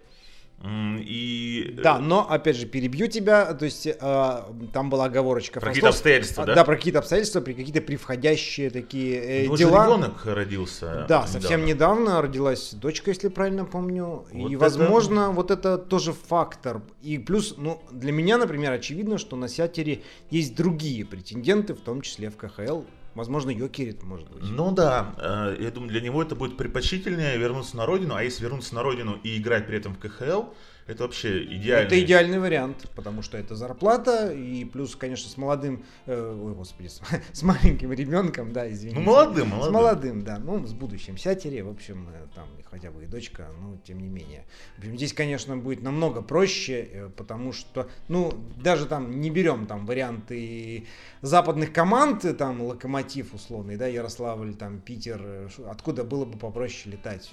и... 0.63 1.75
Да, 1.83 1.99
но, 1.99 2.31
опять 2.31 2.57
же, 2.57 2.67
перебью 2.67 3.07
тебя, 3.07 3.55
то 3.55 3.65
есть 3.65 3.87
э, 3.87 4.43
там 4.73 4.91
была 4.91 5.07
оговорочка. 5.07 5.59
Про 5.59 5.69
какие-то 5.69 5.89
обстоятельства, 5.89 6.45
да? 6.45 6.55
Да, 6.55 6.65
про 6.65 6.77
какие-то 6.77 6.99
обстоятельства, 6.99 7.41
при 7.41 7.55
какие-то 7.55 7.81
превходящие 7.81 8.69
такие 8.69 9.45
э, 9.45 9.49
У 9.49 9.57
дела. 9.57 9.87
ребенок 9.87 10.25
родился. 10.27 11.07
Да, 11.09 11.27
совсем 11.27 11.65
недавно 11.65 12.21
родилась 12.21 12.75
дочка, 12.75 13.11
если 13.11 13.29
правильно 13.29 13.65
помню. 13.65 14.27
Вот 14.33 14.51
и, 14.51 14.55
это... 14.55 14.59
возможно, 14.59 15.31
вот 15.31 15.51
это 15.51 15.79
тоже 15.79 16.13
фактор. 16.13 16.83
И 17.01 17.17
плюс, 17.17 17.55
ну, 17.57 17.83
для 17.91 18.13
меня, 18.13 18.37
например, 18.37 18.73
очевидно, 18.73 19.17
что 19.17 19.37
на 19.37 19.49
Сятере 19.49 20.03
есть 20.29 20.55
другие 20.55 21.07
претенденты, 21.07 21.73
в 21.73 21.81
том 21.81 22.03
числе 22.03 22.29
в 22.29 22.37
КХЛ, 22.37 22.83
Возможно, 23.15 23.51
Йокерит, 23.51 24.03
может 24.03 24.31
быть. 24.31 24.43
Ну 24.43 24.71
да, 24.73 25.15
э, 25.19 25.63
я 25.63 25.71
думаю, 25.71 25.91
для 25.91 26.01
него 26.01 26.23
это 26.23 26.37
будет 26.37 26.57
предпочтительнее 26.57 27.37
вернуться 27.39 27.77
на 27.77 27.85
родину, 27.85 28.15
а 28.15 28.23
если 28.23 28.45
вернуться 28.45 28.75
на 28.75 28.83
родину 28.83 29.19
и 29.23 29.37
играть 29.37 29.67
при 29.67 29.79
этом 29.79 29.95
в 29.95 29.99
КХЛ, 29.99 30.51
это 30.91 31.05
вообще 31.05 31.45
идеальный. 31.45 31.87
Это 31.87 32.01
идеальный 32.01 32.39
вариант, 32.39 32.89
потому 32.95 33.23
что 33.23 33.39
это 33.39 33.55
зарплата, 33.55 34.33
и 34.33 34.65
плюс, 34.65 34.97
конечно, 34.97 35.29
с 35.29 35.37
молодым, 35.37 35.85
э, 36.07 36.41
ой, 36.43 36.53
господи, 36.55 36.89
с, 36.89 37.01
с 37.33 37.43
маленьким 37.43 37.93
ребенком, 37.93 38.53
да, 38.53 38.71
извините. 38.71 38.99
Ну, 38.99 39.07
молодым, 39.07 39.49
молодым. 39.49 39.71
С 39.71 39.73
молодым, 39.73 40.25
да, 40.25 40.39
ну, 40.39 40.67
с 40.67 40.73
будущим 40.73 41.17
сятере, 41.17 41.63
в 41.63 41.69
общем, 41.69 42.09
э, 42.13 42.27
там, 42.35 42.49
хотя 42.65 42.91
бы 42.91 43.05
и 43.05 43.07
дочка, 43.07 43.49
ну, 43.61 43.79
тем 43.85 44.01
не 44.01 44.09
менее. 44.09 44.45
В 44.77 44.79
общем, 44.81 44.97
здесь, 44.97 45.13
конечно, 45.13 45.57
будет 45.57 45.83
намного 45.83 46.23
проще, 46.23 46.89
э, 46.93 47.09
потому 47.17 47.53
что, 47.53 47.89
ну, 48.09 48.33
даже 48.57 48.87
там 48.87 49.21
не 49.21 49.31
берем 49.31 49.67
там 49.67 49.87
варианты 49.87 50.87
западных 51.23 51.73
команд, 51.73 52.25
там, 52.37 52.63
Локомотив 52.63 53.35
условный, 53.35 53.77
да, 53.77 53.87
Ярославль, 53.87 54.55
там, 54.55 54.81
Питер, 54.81 55.51
откуда 55.69 56.05
было 56.05 56.25
бы 56.25 56.39
попроще 56.39 56.93
летать 56.93 57.31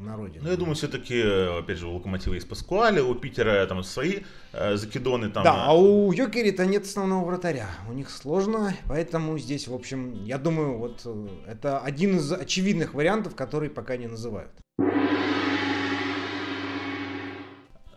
на 0.00 0.16
родину. 0.16 0.44
Ну, 0.44 0.50
я 0.50 0.56
думаю, 0.56 0.74
все-таки, 0.74 1.20
опять 1.20 1.78
же, 1.78 1.86
у 1.86 1.94
Локомотива 1.94 2.34
есть 2.34 2.48
Паскуали, 2.86 3.00
у 3.00 3.14
Питера 3.14 3.66
там 3.66 3.82
свои 3.82 4.20
э, 4.52 4.76
закидоны. 4.76 5.28
Там, 5.30 5.42
да, 5.42 5.54
э. 5.54 5.62
а 5.66 5.76
у 5.76 6.12
Йокерита 6.12 6.66
нет 6.66 6.84
основного 6.84 7.24
вратаря. 7.24 7.68
У 7.88 7.92
них 7.92 8.10
сложно, 8.10 8.74
поэтому 8.88 9.38
здесь, 9.38 9.66
в 9.66 9.74
общем, 9.74 10.12
я 10.24 10.38
думаю, 10.38 10.78
вот 10.78 11.02
э, 11.04 11.28
это 11.48 11.80
один 11.80 12.18
из 12.18 12.30
очевидных 12.32 12.94
вариантов, 12.94 13.34
который 13.34 13.70
пока 13.70 13.96
не 13.96 14.06
называют. 14.06 14.52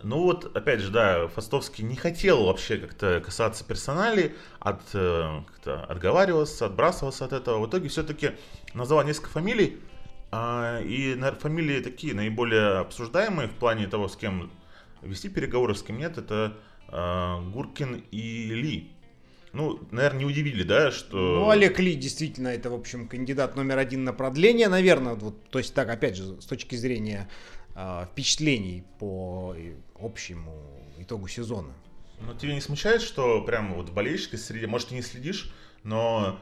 Ну 0.01 0.23
вот, 0.23 0.55
опять 0.55 0.79
же, 0.79 0.91
да, 0.91 1.27
Фастовский 1.27 1.83
не 1.83 1.95
хотел 1.95 2.45
вообще 2.45 2.77
как-то 2.77 3.21
касаться 3.23 3.63
персоналей, 3.63 4.33
от, 4.59 4.81
э, 4.93 5.41
как-то 5.45 5.83
отговаривался, 5.83 6.65
отбрасывался 6.65 7.25
от 7.25 7.33
этого. 7.33 7.59
В 7.59 7.69
итоге 7.69 7.89
все-таки 7.89 8.31
назвал 8.73 9.03
несколько 9.03 9.29
фамилий, 9.29 9.77
а, 10.31 10.79
и 10.81 11.15
фамилии 11.39 11.81
такие 11.81 12.15
наиболее 12.15 12.79
обсуждаемые 12.79 13.49
в 13.49 13.53
плане 13.53 13.87
того, 13.87 14.07
с 14.07 14.15
кем 14.15 14.51
вести 15.01 15.29
переговоры, 15.29 15.75
с 15.75 15.83
кем 15.83 15.97
нет, 15.97 16.17
это 16.17 16.57
а, 16.87 17.41
Гуркин 17.41 18.03
и 18.11 18.53
Ли. 18.53 18.91
Ну, 19.51 19.79
наверное, 19.91 20.19
не 20.19 20.25
удивили, 20.25 20.63
да, 20.63 20.91
что... 20.91 21.17
Ну, 21.17 21.49
Олег 21.49 21.79
Ли 21.79 21.95
действительно 21.95 22.49
это, 22.49 22.69
в 22.69 22.75
общем, 22.75 23.07
кандидат 23.07 23.55
номер 23.55 23.79
один 23.79 24.03
на 24.03 24.13
продление, 24.13 24.67
наверное. 24.67 25.15
Вот, 25.15 25.49
то 25.49 25.57
есть 25.57 25.73
так, 25.73 25.89
опять 25.89 26.15
же, 26.17 26.39
с 26.39 26.45
точки 26.45 26.75
зрения 26.75 27.27
э, 27.75 28.05
впечатлений 28.11 28.83
по 28.99 29.55
общему 29.99 30.53
итогу 30.99 31.27
сезона. 31.27 31.73
Ну, 32.21 32.35
тебя 32.35 32.53
не 32.53 32.61
смущает, 32.61 33.01
что 33.01 33.41
прям 33.41 33.73
вот 33.73 33.89
в 33.89 33.93
болельщической 33.93 34.37
среде, 34.37 34.67
может, 34.67 34.89
ты 34.89 34.95
не 34.95 35.01
следишь, 35.01 35.51
но 35.83 36.39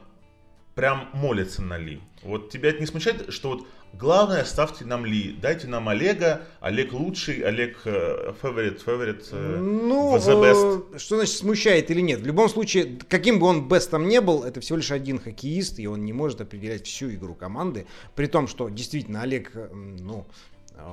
прям 0.74 1.08
молятся 1.14 1.62
на 1.62 1.78
Ли. 1.78 2.00
Вот 2.22 2.50
тебя 2.50 2.70
это 2.70 2.80
не 2.80 2.86
смущает, 2.86 3.32
что 3.32 3.48
вот 3.50 3.66
главное 3.92 4.44
ставьте 4.44 4.84
нам 4.84 5.04
Ли, 5.06 5.36
дайте 5.40 5.66
нам 5.66 5.88
Олега, 5.88 6.42
Олег 6.60 6.92
лучший, 6.92 7.40
Олег 7.40 7.78
фаворит, 8.40 8.80
фаворит, 8.82 9.28
ну, 9.32 10.16
the 10.16 10.40
best. 10.40 10.84
Э, 10.94 10.98
что 10.98 11.16
значит 11.16 11.36
смущает 11.36 11.90
или 11.90 12.00
нет? 12.00 12.20
В 12.20 12.26
любом 12.26 12.48
случае, 12.48 12.98
каким 13.08 13.38
бы 13.38 13.46
он 13.46 13.68
бестом 13.68 14.08
не 14.08 14.20
был, 14.20 14.44
это 14.44 14.60
всего 14.60 14.76
лишь 14.78 14.90
один 14.90 15.18
хоккеист, 15.18 15.78
и 15.78 15.86
он 15.86 16.04
не 16.04 16.12
может 16.12 16.40
определять 16.40 16.86
всю 16.86 17.10
игру 17.10 17.34
команды, 17.34 17.86
при 18.14 18.26
том, 18.26 18.48
что 18.48 18.68
действительно 18.68 19.22
Олег, 19.22 19.52
ну, 19.72 20.26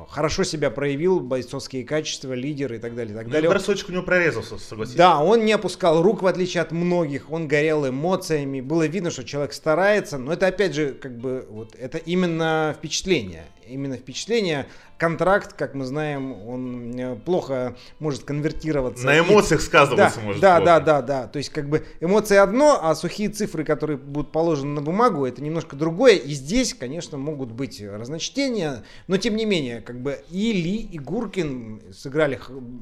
хорошо 0.10 0.44
себя 0.44 0.70
проявил, 0.70 1.20
бойцовские 1.20 1.84
качества, 1.84 2.34
лидер 2.34 2.74
и 2.74 2.78
так 2.78 2.96
далее. 2.96 3.14
И 3.14 3.18
так 3.18 3.28
ну, 3.28 3.34
далее. 3.34 3.50
бросочек 3.50 3.90
у 3.90 3.92
него 3.92 4.04
прорезался, 4.04 4.58
согласись. 4.58 4.96
Да, 4.96 5.20
он 5.20 5.46
не 5.46 5.52
опускал 5.52 6.02
рук, 6.02 6.24
в 6.24 6.28
отличие 6.28 6.62
от 6.62 6.72
многих, 6.72 7.32
он 7.32 7.48
горел 7.48 7.88
эмоциями, 7.88 8.62
было 8.62 8.88
видно, 8.88 9.12
что 9.12 9.24
человек 9.24 9.54
старается, 9.54 10.18
но 10.18 10.34
это 10.34 10.48
опять 10.48 10.74
же, 10.74 10.94
как 10.94 11.18
бы, 11.18 11.48
вот, 11.50 11.76
это 11.76 11.98
именно 11.98 12.76
впечатление, 12.78 13.46
именно 13.68 13.98
впечатление, 13.98 14.68
контракт, 14.98 15.54
как 15.54 15.74
мы 15.74 15.86
знаем, 15.86 16.34
он 16.48 16.98
э, 16.98 17.16
плохо 17.16 17.76
может 18.00 18.24
конвертироваться. 18.24 19.06
На 19.06 19.20
эмоциях 19.20 19.62
сказываться 19.62 20.20
да, 20.20 20.26
может. 20.26 20.42
Да, 20.42 20.56
плохо. 20.58 20.66
да, 20.66 20.80
да, 20.80 21.02
да. 21.02 21.28
То 21.28 21.38
есть 21.38 21.50
как 21.50 21.70
бы 21.70 21.86
эмоции 22.00 22.38
одно, 22.38 22.80
а 22.82 22.96
сухие 22.96 23.30
цифры, 23.30 23.64
которые 23.64 23.98
будут 23.98 24.32
положены 24.32 24.74
на 24.76 24.82
бумагу, 24.82 25.26
это 25.26 25.42
немножко 25.42 25.76
другое. 25.76 26.16
И 26.16 26.34
здесь, 26.34 26.74
конечно, 26.74 27.18
могут 27.18 27.52
быть 27.52 27.82
разночтения, 27.82 28.84
но 29.08 29.18
тем 29.18 29.36
не 29.36 29.46
менее, 29.46 29.82
как 29.82 30.02
бы 30.02 30.20
и 30.30 30.54
Ли, 30.54 30.78
и 30.78 30.98
Гуркин 30.98 31.94
сыграли, 31.94 32.40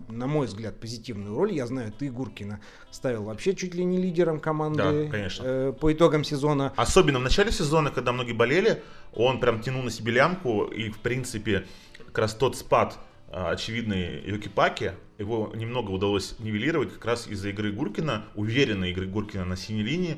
на 0.09 0.27
мой 0.27 0.47
взгляд, 0.47 0.79
позитивную 0.79 1.35
роль. 1.35 1.53
Я 1.53 1.67
знаю, 1.67 1.91
ты 1.91 2.09
Гуркина 2.09 2.59
ставил 2.91 3.23
вообще 3.23 3.55
чуть 3.55 3.73
ли 3.73 3.83
не 3.83 3.97
лидером 3.97 4.39
команды 4.39 4.83
да, 4.83 5.11
конечно. 5.11 5.43
Э, 5.45 5.73
по 5.79 5.91
итогам 5.91 6.23
сезона. 6.23 6.73
Особенно 6.75 7.19
в 7.19 7.23
начале 7.23 7.51
сезона, 7.51 7.89
когда 7.89 8.11
многие 8.11 8.33
болели, 8.33 8.83
он 9.15 9.39
прям 9.39 9.61
тянул 9.61 9.83
на 9.83 9.91
себе 9.91 10.13
лямку 10.13 10.65
и, 10.65 10.89
в 10.89 10.99
принципе, 10.99 11.65
как 12.05 12.17
раз 12.17 12.35
тот 12.35 12.57
спад 12.57 12.97
а, 13.31 13.51
очевидный 13.51 14.21
Йоки-Паки, 14.25 14.91
его 15.17 15.51
немного 15.55 15.91
удалось 15.91 16.35
нивелировать 16.39 16.93
как 16.93 17.05
раз 17.05 17.27
из-за 17.27 17.49
игры 17.49 17.71
Гуркина, 17.71 18.25
уверенной 18.35 18.91
игры 18.91 19.07
Гуркина 19.07 19.45
на 19.45 19.55
синей 19.55 19.83
линии, 19.83 20.17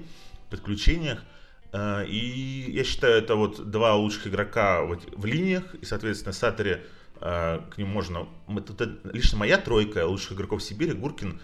подключениях. 0.50 1.24
А, 1.72 2.04
и 2.04 2.72
я 2.72 2.84
считаю, 2.84 3.16
это 3.16 3.36
вот 3.36 3.70
два 3.70 3.96
лучших 3.96 4.28
игрока 4.28 4.84
в 4.84 5.26
линиях, 5.26 5.76
и, 5.76 5.86
соответственно, 5.86 6.34
Сатори 6.34 6.84
а, 7.22 7.66
к 7.70 7.78
ним 7.78 7.90
можно... 7.90 8.28
Это 8.48 8.98
лично 9.12 9.38
моя 9.38 9.58
тройка 9.58 10.06
лучших 10.06 10.34
игроков 10.34 10.64
Сибири, 10.64 10.94
Гуркин, 10.94 11.40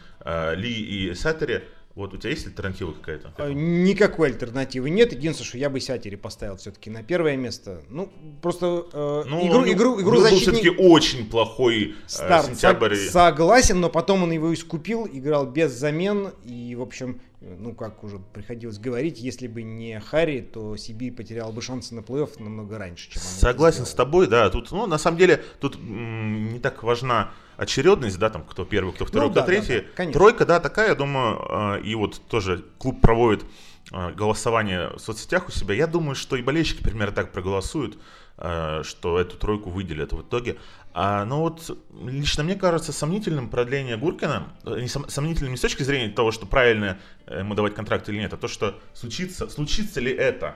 Ли 0.55 0.71
и 0.71 1.13
Сатори– 1.15 1.63
вот 1.93 2.13
у 2.13 2.17
тебя 2.17 2.29
есть 2.29 2.47
альтернатива 2.47 2.93
какая-то? 2.93 3.33
А, 3.37 3.51
никакой 3.51 4.29
альтернативы 4.29 4.89
нет. 4.89 5.11
Единственное, 5.11 5.47
что 5.47 5.57
я 5.57 5.69
бы 5.69 5.81
Сатери 5.81 6.15
поставил 6.15 6.55
все-таки 6.55 6.89
на 6.89 7.03
первое 7.03 7.35
место. 7.35 7.81
Ну, 7.89 8.09
просто 8.41 8.85
э, 8.93 9.23
ну, 9.27 9.47
игру, 9.47 9.71
игру, 9.71 10.01
игру 10.01 10.17
защитник... 10.21 10.41
все-таки 10.41 10.69
очень 10.69 11.29
плохой 11.29 11.89
э, 11.89 11.93
Старт, 12.07 12.47
сентябрь. 12.47 12.95
Согласен, 12.95 13.81
но 13.81 13.89
потом 13.89 14.23
он 14.23 14.31
его 14.31 14.53
искупил, 14.53 15.05
играл 15.11 15.45
без 15.45 15.73
замен. 15.73 16.31
И, 16.45 16.75
в 16.75 16.81
общем, 16.81 17.19
ну, 17.41 17.73
как 17.73 18.03
уже 18.03 18.19
приходилось 18.19 18.77
говорить, 18.77 19.19
если 19.19 19.47
бы 19.47 19.63
не 19.63 19.99
Харри, 19.99 20.41
то 20.41 20.77
Сибирь 20.77 21.11
потерял 21.11 21.51
бы 21.51 21.61
шансы 21.61 21.95
на 21.95 22.01
плей-офф 22.01 22.41
намного 22.41 22.77
раньше, 22.77 23.09
чем 23.11 23.21
Согласен 23.21 23.85
с 23.85 23.93
тобой, 23.93 24.27
да. 24.27 24.49
Тут, 24.51 24.71
ну, 24.71 24.85
на 24.85 24.99
самом 24.99 25.17
деле, 25.17 25.43
тут 25.59 25.75
м- 25.75 26.53
не 26.53 26.59
так 26.59 26.83
важна 26.83 27.31
очередность, 27.57 28.19
да, 28.19 28.29
там, 28.29 28.43
кто 28.43 28.63
первый, 28.63 28.93
кто 28.93 29.05
второй, 29.05 29.27
ну, 29.27 29.31
кто 29.31 29.41
да, 29.41 29.45
третий. 29.47 29.87
Да, 29.97 30.05
да, 30.05 30.11
Тройка, 30.11 30.45
да, 30.45 30.59
такая, 30.59 30.89
я 30.89 30.95
думаю, 30.95 31.77
э, 31.77 31.81
и 31.81 31.95
вот 31.95 32.21
тоже 32.27 32.63
клуб 32.77 33.01
проводит 33.01 33.43
э, 33.91 34.11
голосование 34.13 34.89
в 34.95 34.99
соцсетях 34.99 35.47
у 35.47 35.51
себя. 35.51 35.73
Я 35.73 35.87
думаю, 35.87 36.15
что 36.15 36.35
и 36.35 36.43
болельщики 36.43 36.83
примерно 36.83 37.13
так 37.13 37.31
проголосуют, 37.31 37.97
э, 38.37 38.81
что 38.83 39.19
эту 39.19 39.37
тройку 39.37 39.71
выделят 39.71 40.13
в 40.13 40.21
итоге. 40.21 40.57
А, 40.93 41.23
но 41.25 41.41
вот 41.41 41.77
лично 42.03 42.43
мне 42.43 42.55
кажется 42.55 42.91
сомнительным 42.91 43.49
продление 43.49 43.97
Гуркина, 43.97 44.53
не 44.65 44.87
сом, 44.87 45.07
сомнительным 45.07 45.51
не 45.51 45.57
с 45.57 45.61
точки 45.61 45.83
зрения 45.83 46.09
того, 46.09 46.31
что 46.31 46.45
правильно 46.45 46.99
ему 47.27 47.55
давать 47.55 47.75
контракт 47.75 48.09
или 48.09 48.17
нет, 48.17 48.33
а 48.33 48.37
то, 48.37 48.47
что 48.47 48.79
случится, 48.93 49.47
случится 49.49 50.01
ли 50.01 50.11
это. 50.11 50.55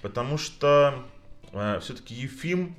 Потому 0.00 0.38
что 0.38 1.04
э, 1.52 1.80
все-таки 1.82 2.14
Ефим, 2.14 2.76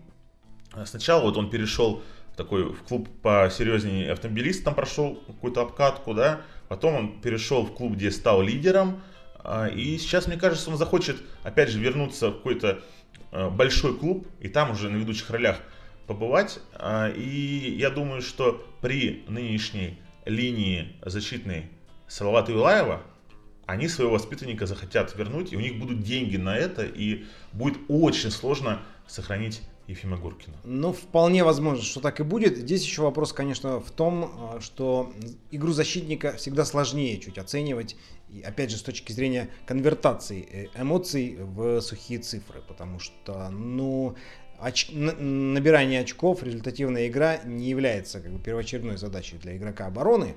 сначала 0.86 1.22
вот 1.22 1.38
он 1.38 1.50
перешел 1.50 2.02
такой 2.36 2.72
в 2.72 2.84
клуб 2.84 3.10
посерьезнее 3.22 4.12
автомобилист, 4.12 4.64
там 4.64 4.76
прошел 4.76 5.16
какую-то 5.28 5.62
обкатку, 5.62 6.14
да, 6.14 6.42
потом 6.68 6.96
он 6.96 7.22
перешел 7.22 7.66
в 7.66 7.74
клуб, 7.74 7.94
где 7.94 8.12
стал 8.12 8.42
лидером, 8.42 9.02
а, 9.40 9.68
и 9.68 9.98
сейчас, 9.98 10.28
мне 10.28 10.38
кажется, 10.38 10.70
он 10.70 10.78
захочет, 10.78 11.18
опять 11.44 11.70
же, 11.70 11.80
вернуться 11.80 12.30
в 12.30 12.38
какой-то 12.38 12.82
а, 13.32 13.50
большой 13.50 13.98
клуб, 13.98 14.28
и 14.40 14.50
там 14.50 14.72
уже 14.72 14.90
на 14.90 14.98
ведущих 14.98 15.30
ролях 15.30 15.58
побывать, 16.08 16.60
а, 16.74 17.10
и 17.10 17.76
я 17.78 17.90
думаю, 17.90 18.22
что 18.22 18.66
при 18.82 19.24
нынешней 19.28 20.00
линии 20.26 20.96
защитной 21.04 21.70
Салавата 22.08 22.52
Юлаева, 22.52 23.02
они 23.66 23.88
своего 23.88 24.14
воспитанника 24.14 24.68
захотят 24.68 25.16
вернуть, 25.16 25.52
и 25.52 25.58
у 25.58 25.60
них 25.60 25.80
будут 25.80 26.04
деньги 26.04 26.38
на 26.38 26.56
это, 26.56 26.86
и 26.86 27.26
будет 27.52 27.78
очень 27.88 28.30
сложно 28.30 28.82
сохранить 29.08 29.62
Ефима 29.88 30.18
Гуркина. 30.18 30.56
Ну, 30.64 30.94
вполне 30.94 31.44
возможно, 31.44 31.84
что 31.84 32.00
так 32.00 32.20
и 32.20 32.24
будет. 32.24 32.58
Здесь 32.58 32.84
еще 32.84 33.04
вопрос, 33.04 33.34
конечно, 33.34 33.80
в 33.80 33.92
том, 33.92 34.32
а, 34.56 34.60
что 34.60 35.14
игру 35.52 35.74
защитника 35.74 36.34
всегда 36.38 36.66
сложнее 36.66 37.20
чуть 37.20 37.38
оценивать, 37.38 37.96
и, 38.30 38.42
опять 38.42 38.72
же, 38.72 38.78
с 38.78 38.82
точки 38.82 39.12
зрения 39.12 39.50
конвертации 39.66 40.48
э, 40.52 40.82
эмоций 40.82 41.38
в 41.40 41.80
сухие 41.82 42.20
цифры, 42.20 42.62
потому 42.68 43.00
что, 43.00 43.50
ну, 43.50 44.16
оч... 44.60 44.90
набирание 44.92 46.02
очков, 46.02 46.44
результативная 46.44 47.08
игра 47.08 47.38
не 47.44 47.70
является 47.70 48.20
как 48.20 48.32
бы, 48.32 48.40
первоочередной 48.40 48.98
задачей 48.98 49.38
для 49.38 49.56
игрока 49.58 49.88
обороны. 49.88 50.36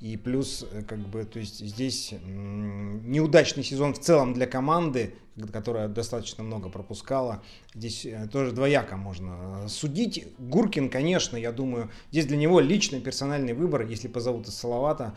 И 0.00 0.16
плюс, 0.16 0.64
э, 0.70 0.82
как 0.82 1.00
бы, 1.00 1.24
то 1.24 1.40
есть 1.40 1.58
здесь 1.58 2.14
неудачный 2.24 3.64
сезон 3.64 3.94
в 3.94 3.98
целом 3.98 4.32
для 4.32 4.46
команды, 4.46 5.14
которая 5.52 5.88
достаточно 5.88 6.44
много 6.44 6.68
пропускала. 6.68 7.42
Здесь 7.74 8.06
э, 8.06 8.28
тоже 8.30 8.52
двояко 8.52 8.96
можно 8.96 9.64
э, 9.64 9.68
судить. 9.68 10.28
Гуркин, 10.38 10.88
конечно, 10.88 11.36
я 11.36 11.50
думаю, 11.50 11.90
здесь 12.12 12.26
для 12.26 12.36
него 12.36 12.60
личный 12.60 13.00
персональный 13.00 13.54
выбор, 13.54 13.86
если 13.86 14.06
позовут 14.06 14.46
из 14.46 14.54
Салавата, 14.54 15.16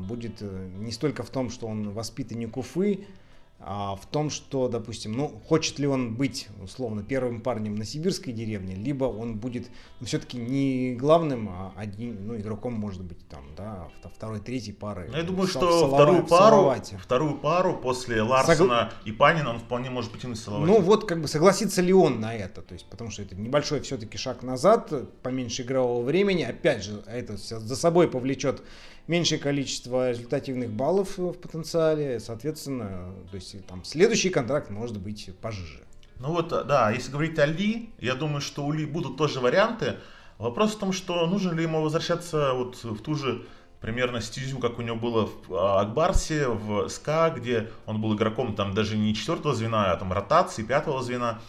будет 0.00 0.40
не 0.40 0.92
столько 0.92 1.24
в 1.24 1.30
том, 1.30 1.50
что 1.50 1.66
он 1.66 1.90
воспитанник 1.90 2.56
Уфы, 2.56 3.00
а 3.00 3.23
в 3.66 4.02
том, 4.10 4.28
что, 4.28 4.68
допустим, 4.68 5.12
ну, 5.12 5.40
хочет 5.46 5.78
ли 5.78 5.86
он 5.86 6.16
быть, 6.16 6.48
условно, 6.62 7.02
первым 7.02 7.40
парнем 7.40 7.76
на 7.76 7.86
сибирской 7.86 8.32
деревне, 8.32 8.74
либо 8.74 9.06
он 9.06 9.36
будет 9.36 9.68
ну, 10.00 10.06
все-таки 10.06 10.36
не 10.36 10.94
главным, 10.94 11.48
а 11.48 11.72
одним, 11.74 12.26
ну, 12.26 12.36
игроком, 12.36 12.74
может 12.74 13.02
быть, 13.02 13.26
там, 13.28 13.54
да, 13.56 13.88
второй, 14.14 14.40
третьей 14.40 14.74
пары. 14.74 15.08
Ну, 15.10 15.16
я 15.16 15.22
думаю, 15.22 15.46
что 15.46 15.88
вторую 15.88 16.26
пару, 16.26 16.74
вторую 16.98 17.38
пару 17.38 17.76
после 17.78 18.20
Ларсона 18.20 18.56
Согла... 18.56 18.92
и 19.06 19.12
Панина 19.12 19.50
он 19.50 19.58
вполне 19.60 19.88
может 19.88 20.10
потянуть 20.10 20.38
Салавате. 20.38 20.70
Ну, 20.70 20.80
вот, 20.80 21.06
как 21.06 21.22
бы, 21.22 21.28
согласится 21.28 21.80
ли 21.80 21.92
он 21.94 22.20
на 22.20 22.34
это, 22.34 22.60
то 22.60 22.74
есть, 22.74 22.86
потому 22.90 23.10
что 23.10 23.22
это 23.22 23.34
небольшой 23.34 23.80
все-таки 23.80 24.18
шаг 24.18 24.42
назад, 24.42 24.92
поменьше 25.22 25.62
игрового 25.62 26.04
времени, 26.04 26.42
опять 26.42 26.84
же, 26.84 27.02
это 27.06 27.38
за 27.38 27.76
собой 27.76 28.08
повлечет 28.08 28.62
меньшее 29.06 29.38
количество 29.38 30.10
результативных 30.10 30.70
баллов 30.70 31.18
в 31.18 31.32
потенциале, 31.34 32.20
соответственно, 32.20 33.14
то 33.30 33.36
есть 33.36 33.66
там 33.66 33.84
следующий 33.84 34.30
контракт 34.30 34.70
может 34.70 34.98
быть 34.98 35.30
пожиже. 35.40 35.80
Ну 36.20 36.28
вот, 36.28 36.48
да, 36.48 36.90
если 36.90 37.10
говорить 37.10 37.38
о 37.38 37.46
Ли, 37.46 37.90
я 37.98 38.14
думаю, 38.14 38.40
что 38.40 38.64
у 38.64 38.72
Ли 38.72 38.86
будут 38.86 39.16
тоже 39.16 39.40
варианты. 39.40 39.96
Вопрос 40.38 40.74
в 40.74 40.78
том, 40.78 40.92
что 40.92 41.26
нужно 41.26 41.52
ли 41.52 41.62
ему 41.62 41.82
возвращаться 41.82 42.54
вот 42.54 42.82
в 42.82 43.00
ту 43.02 43.14
же 43.14 43.46
примерно 43.80 44.20
стезю, 44.20 44.58
как 44.58 44.78
у 44.78 44.82
него 44.82 44.96
было 44.96 45.26
в 45.26 45.54
а, 45.54 45.80
Акбарсе, 45.82 46.48
в 46.48 46.88
СКА, 46.88 47.32
где 47.36 47.70
он 47.86 48.00
был 48.00 48.16
игроком 48.16 48.54
там 48.54 48.72
даже 48.72 48.96
не 48.96 49.14
четвертого 49.14 49.54
звена, 49.54 49.92
а 49.92 49.96
там 49.96 50.12
ротации, 50.12 50.62
пятого 50.62 51.02
звена. 51.02 51.40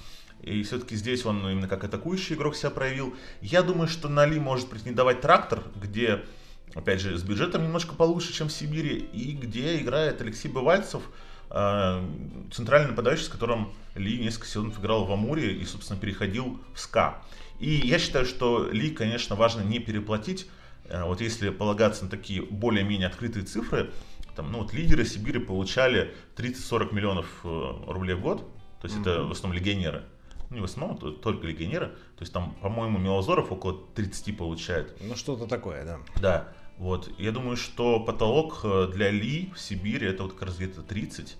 И 0.41 0.61
все-таки 0.63 0.95
здесь 0.95 1.25
он 1.25 1.47
именно 1.49 1.67
как 1.67 1.83
атакующий 1.83 2.35
игрок 2.35 2.55
себя 2.55 2.69
проявил. 2.71 3.15
Я 3.41 3.63
думаю, 3.63 3.87
что 3.87 4.09
на 4.09 4.25
Ли 4.25 4.39
может 4.39 4.69
претендовать 4.69 5.21
трактор, 5.21 5.63
где, 5.81 6.25
опять 6.75 7.01
же, 7.01 7.17
с 7.17 7.23
бюджетом 7.23 7.63
немножко 7.63 7.95
получше, 7.95 8.33
чем 8.33 8.49
в 8.49 8.51
Сибири, 8.51 8.97
и 8.97 9.31
где 9.31 9.79
играет 9.79 10.21
Алексей 10.21 10.49
Бывальцев, 10.49 11.01
э, 11.49 12.07
центральный 12.51 12.89
нападающий, 12.89 13.25
с 13.25 13.29
которым 13.29 13.71
Ли 13.95 14.19
несколько 14.19 14.45
сезонов 14.45 14.79
играл 14.79 15.05
в 15.05 15.11
Амуре 15.11 15.53
и, 15.53 15.65
собственно, 15.65 15.99
переходил 15.99 16.59
в 16.73 16.79
СКА. 16.79 17.21
И 17.59 17.69
я 17.69 17.97
считаю, 17.97 18.25
что 18.25 18.69
Ли, 18.69 18.91
конечно, 18.91 19.35
важно 19.35 19.61
не 19.61 19.79
переплатить. 19.79 20.47
Э, 20.85 21.05
вот 21.05 21.21
если 21.21 21.49
полагаться 21.49 22.03
на 22.03 22.11
такие 22.11 22.41
более-менее 22.41 23.07
открытые 23.07 23.45
цифры, 23.45 23.91
там, 24.35 24.51
ну 24.51 24.59
вот 24.59 24.73
лидеры 24.73 25.05
Сибири 25.05 25.39
получали 25.39 26.13
30-40 26.35 26.93
миллионов 26.93 27.25
э, 27.45 27.73
рублей 27.87 28.15
в 28.15 28.21
год, 28.21 28.39
то 28.81 28.87
есть 28.87 28.97
mm-hmm. 28.97 29.01
это 29.01 29.23
в 29.23 29.31
основном 29.31 29.57
легионеры. 29.57 30.03
Ну, 30.49 30.57
не 30.57 30.61
в 30.61 30.65
основном, 30.65 30.97
то, 30.97 31.11
только 31.11 31.47
легионеры. 31.47 31.87
То 31.87 32.21
есть 32.21 32.33
там, 32.33 32.55
по-моему, 32.61 32.99
Милозоров 32.99 33.51
около 33.51 33.79
30 33.95 34.37
получает. 34.37 34.95
Ну, 35.01 35.15
что-то 35.15 35.47
такое, 35.47 35.85
да. 35.85 35.99
Да. 36.21 36.53
Вот. 36.77 37.09
Я 37.17 37.31
думаю, 37.31 37.55
что 37.55 37.99
потолок 37.99 38.59
э, 38.63 38.87
для 38.93 39.09
Ли 39.09 39.51
в 39.55 39.59
Сибири 39.59 40.07
это 40.07 40.23
вот 40.23 40.33
как 40.33 40.49
раз 40.49 40.57
где-то 40.57 40.81
30 40.81 41.37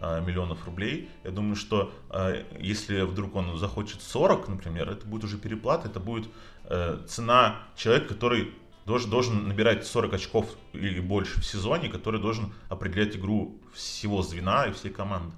э, 0.00 0.24
миллионов 0.24 0.64
рублей. 0.64 1.10
Я 1.24 1.30
думаю, 1.30 1.56
что 1.56 1.92
э, 2.10 2.44
если 2.58 3.02
вдруг 3.02 3.34
он 3.34 3.58
захочет 3.58 4.00
40, 4.00 4.48
например, 4.48 4.88
это 4.88 5.06
будет 5.06 5.24
уже 5.24 5.38
переплата, 5.38 5.88
это 5.88 6.00
будет 6.00 6.28
цена 7.06 7.62
человека, 7.76 8.08
который 8.08 8.52
должен, 8.84 9.10
должен 9.10 9.48
набирать 9.48 9.86
40 9.86 10.12
очков 10.12 10.54
или 10.74 11.00
больше 11.00 11.40
в 11.40 11.44
сезоне, 11.46 11.88
который 11.88 12.20
должен 12.20 12.52
определять 12.68 13.16
игру 13.16 13.58
всего 13.72 14.20
звена 14.20 14.66
и 14.66 14.72
всей 14.72 14.90
команды. 14.90 15.34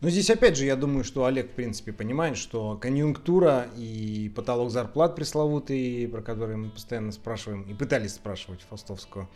Но 0.00 0.08
здесь 0.08 0.30
опять 0.30 0.56
же, 0.56 0.64
я 0.64 0.76
думаю, 0.76 1.04
что 1.04 1.26
Олег, 1.26 1.50
в 1.50 1.54
принципе, 1.54 1.92
понимает, 1.92 2.38
что 2.38 2.78
конъюнктура 2.78 3.68
и 3.76 4.32
потолок 4.34 4.70
зарплат 4.70 5.14
пресловутый, 5.14 6.08
про 6.08 6.22
который 6.22 6.56
мы 6.56 6.70
постоянно 6.70 7.12
спрашиваем 7.12 7.62
и 7.62 7.74
пытались 7.74 8.14
спрашивать 8.14 8.60
Фастовского, 8.70 9.28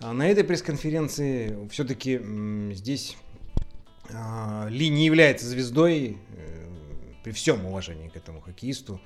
а 0.00 0.12
на 0.12 0.28
этой 0.28 0.44
пресс-конференции 0.44 1.68
все-таки 1.70 2.20
здесь 2.72 3.16
а, 4.10 4.68
Ли 4.70 4.88
не 4.88 5.04
является 5.04 5.46
звездой, 5.46 6.18
э, 6.36 6.66
при 7.24 7.32
всем 7.32 7.66
уважении 7.66 8.08
к 8.08 8.16
этому 8.16 8.40
хоккеисту, 8.40 9.00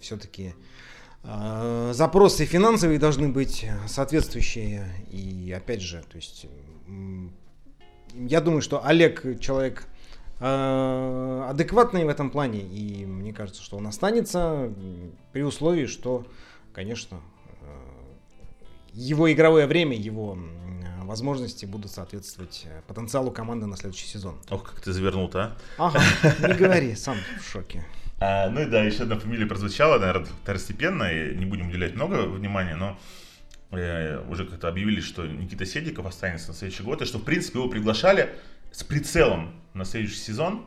все-таки 0.00 0.54
а, 1.22 1.92
запросы 1.92 2.46
финансовые 2.46 2.98
должны 2.98 3.28
быть 3.28 3.66
соответствующие. 3.86 4.86
И 5.10 5.52
опять 5.54 5.82
же, 5.82 6.02
то 6.10 6.16
есть 6.16 6.46
я 8.14 8.40
думаю, 8.40 8.62
что 8.62 8.84
Олег 8.84 9.38
человек 9.40 9.86
Э, 10.40 11.46
адекватный 11.50 12.04
в 12.04 12.08
этом 12.08 12.30
плане, 12.30 12.60
и 12.60 13.04
мне 13.04 13.32
кажется, 13.32 13.62
что 13.62 13.76
он 13.76 13.86
останется 13.86 14.72
при 15.32 15.42
условии, 15.42 15.84
что, 15.84 16.26
конечно, 16.72 17.20
э, 17.60 17.66
его 18.92 19.30
игровое 19.30 19.66
время, 19.66 19.96
его 19.96 20.38
возможности 21.10 21.66
будут 21.66 21.90
соответстввать 21.90 22.62
э, 22.64 22.80
потенциалу 22.86 23.30
команды 23.30 23.66
на 23.66 23.76
следующий 23.76 24.06
сезон. 24.06 24.40
Ох, 24.48 24.70
как 24.72 24.80
ты 24.80 24.92
завернул-то, 24.92 25.56
а? 25.76 25.88
Ага, 25.88 26.00
не 26.48 26.54
говори, 26.54 26.94
сам 26.94 27.18
в 27.38 27.44
шоке. 27.44 27.84
А, 28.18 28.48
ну 28.48 28.62
и 28.62 28.66
да, 28.66 28.82
еще 28.82 29.02
одна 29.02 29.18
фамилия 29.18 29.46
прозвучала, 29.46 29.98
наверное, 29.98 30.26
второстепенно, 30.42 31.04
и 31.12 31.34
не 31.36 31.44
будем 31.44 31.68
уделять 31.68 31.94
много 31.96 32.26
внимания, 32.26 32.76
но 32.76 32.98
э, 33.72 34.24
уже 34.30 34.46
как-то 34.46 34.68
объявили, 34.68 35.00
что 35.00 35.26
Никита 35.26 35.66
Седиков 35.66 36.06
останется 36.06 36.48
на 36.48 36.54
следующий 36.54 36.82
год, 36.82 37.02
и 37.02 37.04
что, 37.04 37.18
в 37.18 37.24
принципе, 37.24 37.58
его 37.58 37.68
приглашали 37.68 38.30
с 38.70 38.84
прицелом 38.84 39.54
на 39.74 39.84
следующий 39.84 40.18
сезон. 40.18 40.66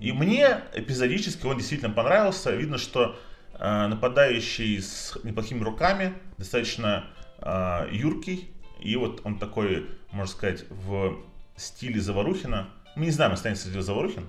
И 0.00 0.12
мне 0.12 0.60
эпизодически 0.74 1.46
он 1.46 1.58
действительно 1.58 1.92
понравился. 1.92 2.50
Видно, 2.50 2.78
что 2.78 3.16
э, 3.54 3.86
нападающий 3.86 4.80
с 4.80 5.16
неплохими 5.22 5.62
руками, 5.62 6.14
достаточно 6.38 7.06
э, 7.38 7.88
юркий. 7.92 8.50
И 8.80 8.96
вот 8.96 9.20
он 9.24 9.38
такой, 9.38 9.86
можно 10.10 10.32
сказать, 10.32 10.64
в 10.70 11.16
стиле 11.56 12.00
Заварухина. 12.00 12.68
Мы 12.96 13.06
не 13.06 13.10
знаем, 13.10 13.32
останется 13.32 13.70
ли 13.70 13.80
Заварухин. 13.80 14.26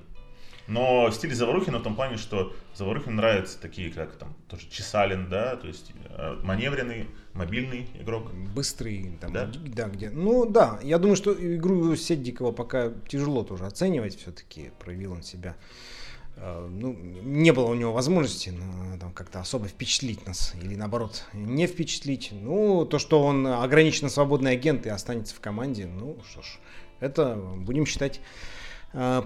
Но 0.67 1.07
в 1.07 1.13
стиле 1.13 1.35
Заварухина 1.35 1.79
в 1.79 1.83
том 1.83 1.95
плане, 1.95 2.17
что 2.17 2.53
Заварухин 2.75 3.15
нравятся 3.15 3.59
такие, 3.59 3.91
как 3.91 4.15
там, 4.15 4.33
тоже 4.47 4.69
Чесалин, 4.69 5.29
да, 5.29 5.57
то 5.57 5.67
есть 5.67 5.91
э, 6.05 6.39
маневренный, 6.41 7.09
мобильный 7.33 7.87
игрок. 7.99 8.31
Быстрый, 8.33 9.17
там, 9.19 9.33
да? 9.33 9.51
да, 9.65 9.89
где. 9.89 10.09
Ну 10.09 10.45
да, 10.45 10.79
я 10.81 10.99
думаю, 10.99 11.17
что 11.17 11.33
игру 11.33 11.95
Седдикова 11.95 12.53
пока 12.53 12.93
тяжело 13.09 13.43
тоже 13.43 13.65
оценивать, 13.65 14.17
все-таки 14.17 14.71
проявил 14.79 15.11
он 15.11 15.23
себя. 15.23 15.57
Э, 16.37 16.65
ну, 16.71 16.93
не 16.93 17.51
было 17.51 17.65
у 17.65 17.73
него 17.73 17.91
возможности 17.91 18.53
там, 19.01 19.11
как-то 19.11 19.41
особо 19.41 19.67
впечатлить 19.67 20.25
нас, 20.25 20.53
или 20.61 20.75
наоборот, 20.75 21.25
не 21.33 21.67
впечатлить. 21.67 22.29
Ну, 22.31 22.85
то, 22.85 22.99
что 22.99 23.21
он 23.21 23.45
ограниченно 23.47 24.09
свободный 24.09 24.51
агент 24.51 24.85
и 24.85 24.89
останется 24.89 25.35
в 25.35 25.41
команде, 25.41 25.87
ну 25.87 26.17
что 26.29 26.41
ж, 26.41 26.57
это 27.01 27.35
будем 27.35 27.85
считать 27.85 28.21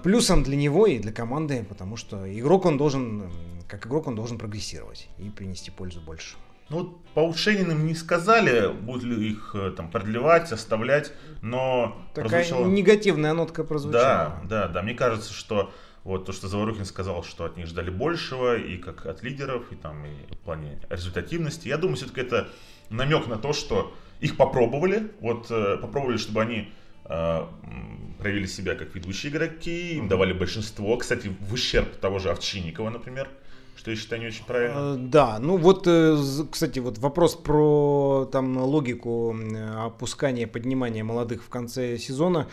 плюсом 0.02 0.42
для 0.42 0.56
него 0.56 0.86
и 0.86 0.98
для 0.98 1.12
команды, 1.12 1.64
потому 1.68 1.96
что 1.96 2.26
игрок 2.38 2.64
он 2.64 2.78
должен, 2.78 3.30
как 3.68 3.86
игрок 3.86 4.06
он 4.06 4.14
должен 4.14 4.38
прогрессировать 4.38 5.08
и 5.18 5.28
принести 5.28 5.70
пользу 5.70 6.00
больше. 6.00 6.36
Ну, 6.70 6.98
по 7.14 7.20
Ушениным 7.20 7.86
не 7.86 7.94
сказали, 7.94 8.70
будут 8.70 9.04
ли 9.04 9.30
их 9.30 9.54
э, 9.54 9.70
там 9.70 9.90
продлевать, 9.90 10.52
оставлять, 10.52 11.12
но 11.40 11.96
Такая 12.12 12.44
прозвучало... 12.44 12.66
негативная 12.66 13.32
нотка 13.32 13.64
прозвучала. 13.64 14.02
Да, 14.02 14.42
да, 14.44 14.68
да. 14.68 14.82
Мне 14.82 14.92
кажется, 14.92 15.32
что 15.32 15.72
вот 16.04 16.26
то, 16.26 16.32
что 16.32 16.46
Заворухин 16.46 16.84
сказал, 16.84 17.24
что 17.24 17.46
от 17.46 17.56
них 17.56 17.66
ждали 17.68 17.88
большего, 17.88 18.58
и 18.58 18.76
как 18.76 19.06
от 19.06 19.22
лидеров, 19.22 19.72
и 19.72 19.76
там 19.76 20.04
и 20.04 20.34
в 20.34 20.38
плане 20.38 20.78
результативности. 20.90 21.68
Я 21.68 21.78
думаю, 21.78 21.96
все-таки 21.96 22.20
это 22.20 22.48
намек 22.90 23.26
на 23.28 23.38
то, 23.38 23.54
что 23.54 23.94
их 24.20 24.36
попробовали, 24.36 25.10
вот 25.20 25.50
э, 25.50 25.78
попробовали, 25.78 26.18
чтобы 26.18 26.42
они 26.42 26.68
Э, 26.68 26.87
проявили 27.08 28.46
себя 28.46 28.74
как 28.74 28.94
ведущие 28.94 29.32
игроки, 29.32 29.94
им 29.96 30.08
давали 30.08 30.32
большинство, 30.32 30.96
кстати, 30.96 31.32
в 31.40 31.52
ущерб 31.52 31.96
того 31.96 32.18
же 32.18 32.30
Овчинникова, 32.30 32.90
например, 32.90 33.28
что 33.76 33.90
я 33.90 33.96
считаю 33.96 34.20
не 34.20 34.28
очень 34.28 34.44
правильно. 34.44 34.94
Э, 34.94 34.96
да, 34.98 35.38
ну 35.38 35.56
вот, 35.56 35.86
э, 35.86 36.18
кстати, 36.50 36.80
вот 36.80 36.98
вопрос 36.98 37.36
про 37.36 38.28
там 38.30 38.58
логику 38.58 39.36
опускания, 39.76 40.46
поднимания 40.46 41.04
молодых 41.04 41.44
в 41.44 41.48
конце 41.48 41.96
сезона. 41.98 42.48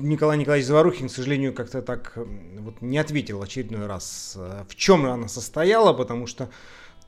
Николай 0.00 0.36
Николаевич 0.36 0.66
Заварухин, 0.66 1.08
к 1.08 1.12
сожалению, 1.12 1.54
как-то 1.54 1.80
так 1.80 2.12
вот 2.58 2.82
не 2.82 2.98
ответил 2.98 3.42
очередной 3.42 3.86
раз, 3.86 4.36
в 4.68 4.74
чем 4.74 5.06
она 5.06 5.28
состояла, 5.28 5.94
потому 5.94 6.26
что 6.26 6.50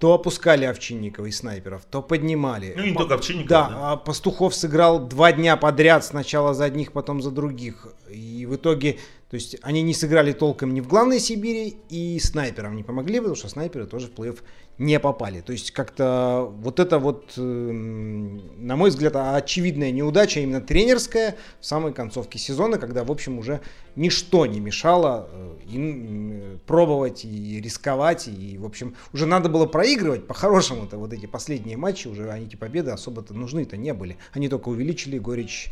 то 0.01 0.15
опускали 0.15 0.65
Овчинникова 0.65 1.27
и 1.27 1.31
снайперов, 1.31 1.85
то 1.85 2.01
поднимали. 2.01 2.73
Ну, 2.75 2.85
не 2.85 2.95
только 2.95 3.15
Овчинников. 3.15 3.51
Да, 3.51 3.69
да, 3.69 3.93
а 3.93 3.97
Пастухов 3.97 4.55
сыграл 4.55 4.99
два 4.99 5.31
дня 5.31 5.59
подряд, 5.59 6.07
сначала 6.07 6.55
за 6.55 6.65
одних, 6.65 6.93
потом 6.93 7.21
за 7.21 7.31
других. 7.31 7.87
И 8.11 8.47
в 8.47 8.57
итоге, 8.57 8.99
то 9.31 9.35
есть 9.35 9.57
они 9.61 9.83
не 9.83 9.93
сыграли 9.93 10.33
толком 10.33 10.73
ни 10.73 10.81
в 10.81 10.89
главной 10.89 11.21
Сибири, 11.21 11.77
и 11.91 12.19
снайперам 12.19 12.77
не 12.77 12.83
помогли, 12.83 13.19
потому 13.19 13.37
что 13.37 13.51
снайперы 13.51 13.87
тоже 13.87 14.07
в 14.07 14.13
плей-офф 14.13 14.39
не 14.81 14.99
попали. 14.99 15.43
То 15.43 15.53
есть 15.53 15.73
как-то 15.73 16.51
вот 16.51 16.81
это 16.81 16.99
вот, 16.99 17.35
эм, 17.37 18.67
на 18.67 18.77
мой 18.77 18.89
взгляд, 18.89 19.15
очевидная 19.15 19.91
неудача 19.93 20.41
именно 20.41 20.63
тренерская 20.63 21.37
в 21.61 21.67
самой 21.67 21.93
концовке 21.93 22.39
сезона, 22.39 22.79
когда, 22.79 23.05
в 23.05 23.13
общем, 23.13 23.39
уже 23.39 23.61
ничто 23.95 24.47
не 24.47 24.59
мешало 24.59 25.29
э, 25.31 25.57
им 25.69 26.61
пробовать 26.67 27.27
и 27.27 27.61
рисковать. 27.61 28.27
И, 28.27 28.57
в 28.57 28.65
общем, 28.65 28.97
уже 29.13 29.27
надо 29.27 29.51
было 29.51 29.67
проигрывать 29.67 30.27
по-хорошему-то 30.27 30.97
вот 30.97 31.13
эти 31.13 31.27
последние 31.27 31.77
матчи, 31.77 32.09
уже 32.09 32.31
они 32.31 32.47
эти 32.47 32.57
победы 32.57 32.91
особо-то 32.91 33.35
нужны-то 33.35 33.77
не 33.77 33.93
были. 33.93 34.17
Они 34.33 34.49
только 34.49 34.71
увеличили 34.71 35.19
горечь 35.19 35.71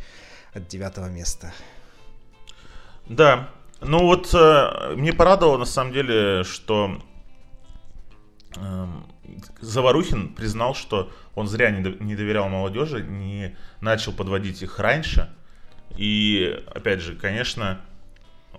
от 0.53 0.69
девятого 0.69 1.09
места. 1.09 1.55
Да, 3.09 3.49
ну 3.81 4.01
вот 4.01 4.35
э, 4.35 4.97
мне 4.97 5.15
порадовало 5.15 5.57
на 5.57 5.65
самом 5.65 5.95
деле, 5.95 6.45
что 6.45 7.01
Заварухин 9.61 10.35
признал, 10.35 10.75
что 10.75 11.13
он 11.35 11.49
зря 11.49 11.71
не 11.71 12.17
доверял 12.17 12.49
молодежи, 12.49 13.03
не 13.03 13.57
начал 13.81 14.13
подводить 14.13 14.63
их 14.63 14.79
раньше. 14.79 15.31
И, 15.97 16.63
опять 16.67 17.01
же, 17.01 17.15
конечно, 17.17 17.81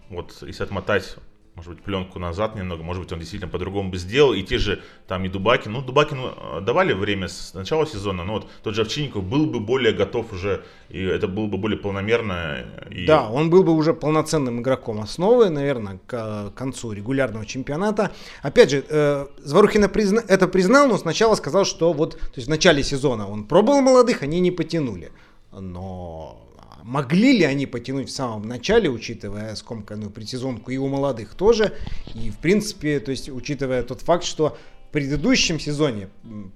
вот 0.10 0.42
если 0.42 0.64
отмотать 0.64 1.16
может 1.56 1.74
быть, 1.74 1.84
пленку 1.84 2.20
назад 2.20 2.56
немного, 2.56 2.84
может 2.84 3.04
быть, 3.04 3.12
он 3.12 3.20
действительно 3.20 3.52
по-другому 3.52 3.90
бы 3.90 3.98
сделал, 3.98 4.34
и 4.34 4.44
те 4.44 4.58
же 4.58 4.82
там 5.08 5.26
и 5.26 5.30
Дубакин, 5.30 5.74
ну, 5.74 5.82
Дубакину 5.82 6.34
э, 6.36 6.62
давали 6.62 6.94
время 6.94 7.28
с 7.28 7.54
начала 7.54 7.86
сезона, 7.86 8.24
но 8.24 8.34
вот 8.34 8.48
тот 8.64 8.76
же 8.76 8.84
Овчинников 8.84 9.24
был 9.24 9.46
бы 9.46 9.60
более 9.60 9.92
готов 9.92 10.32
уже, 10.32 10.64
и 10.88 11.04
это 11.04 11.28
было 11.28 11.48
бы 11.48 11.58
более 11.58 11.78
полномерно. 11.78 12.66
И... 12.90 13.06
Да, 13.06 13.30
он 13.30 13.50
был 13.50 13.64
бы 13.64 13.74
уже 13.74 13.94
полноценным 13.94 14.62
игроком 14.62 15.02
основы, 15.02 15.50
наверное, 15.50 16.00
к 16.08 16.54
концу 16.56 16.94
регулярного 16.94 17.46
чемпионата. 17.46 18.12
Опять 18.42 18.72
же, 18.72 18.86
э, 18.88 19.28
Зворухина 19.40 19.90
призна... 19.90 20.24
это 20.28 20.48
признал, 20.48 20.88
но 20.88 20.98
сначала 20.98 21.36
сказал, 21.36 21.66
что 21.66 21.92
вот, 21.92 22.18
то 22.18 22.34
есть 22.36 22.48
в 22.48 22.50
начале 22.50 22.84
сезона 22.84 23.28
он 23.28 23.44
пробовал 23.44 23.82
молодых, 23.82 24.24
они 24.24 24.40
не 24.40 24.52
потянули. 24.52 25.12
Но 25.52 26.49
Могли 26.90 27.38
ли 27.38 27.44
они 27.44 27.68
потянуть 27.68 28.10
в 28.10 28.12
самом 28.12 28.48
начале, 28.48 28.90
учитывая 28.90 29.54
скомканную 29.54 30.10
предсезонку 30.10 30.72
и 30.72 30.78
у 30.78 30.88
молодых 30.88 31.36
тоже, 31.36 31.78
и 32.16 32.32
в 32.32 32.40
принципе, 32.40 33.00
то 33.00 33.12
есть 33.12 33.30
учитывая 33.30 33.84
тот 33.84 34.02
факт, 34.02 34.24
что 34.24 34.58
в 34.88 34.92
предыдущем 34.92 35.60
сезоне 35.60 36.10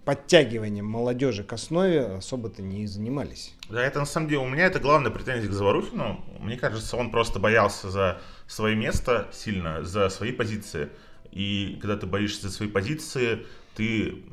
подтягиванием 0.05 0.87
молодежи 0.87 1.43
к 1.43 1.53
основе 1.53 2.17
особо-то 2.17 2.63
не 2.63 2.87
занимались. 2.87 3.53
Да, 3.69 3.85
это 3.85 3.99
на 3.99 4.07
самом 4.07 4.27
деле, 4.27 4.41
у 4.41 4.49
меня 4.49 4.65
это 4.65 4.79
главная 4.79 5.11
претензия 5.11 5.47
к 5.47 5.53
Заварухину. 5.53 6.25
Мне 6.39 6.57
кажется, 6.57 6.97
он 6.97 7.11
просто 7.11 7.37
боялся 7.37 7.91
за 7.91 8.19
свое 8.47 8.75
место 8.75 9.27
сильно, 9.31 9.83
за 9.83 10.09
свои 10.09 10.31
позиции. 10.31 10.89
И 11.31 11.77
когда 11.79 11.95
ты 11.95 12.07
боишься 12.07 12.47
за 12.47 12.51
свои 12.51 12.69
позиции, 12.69 13.45
ты 13.75 14.23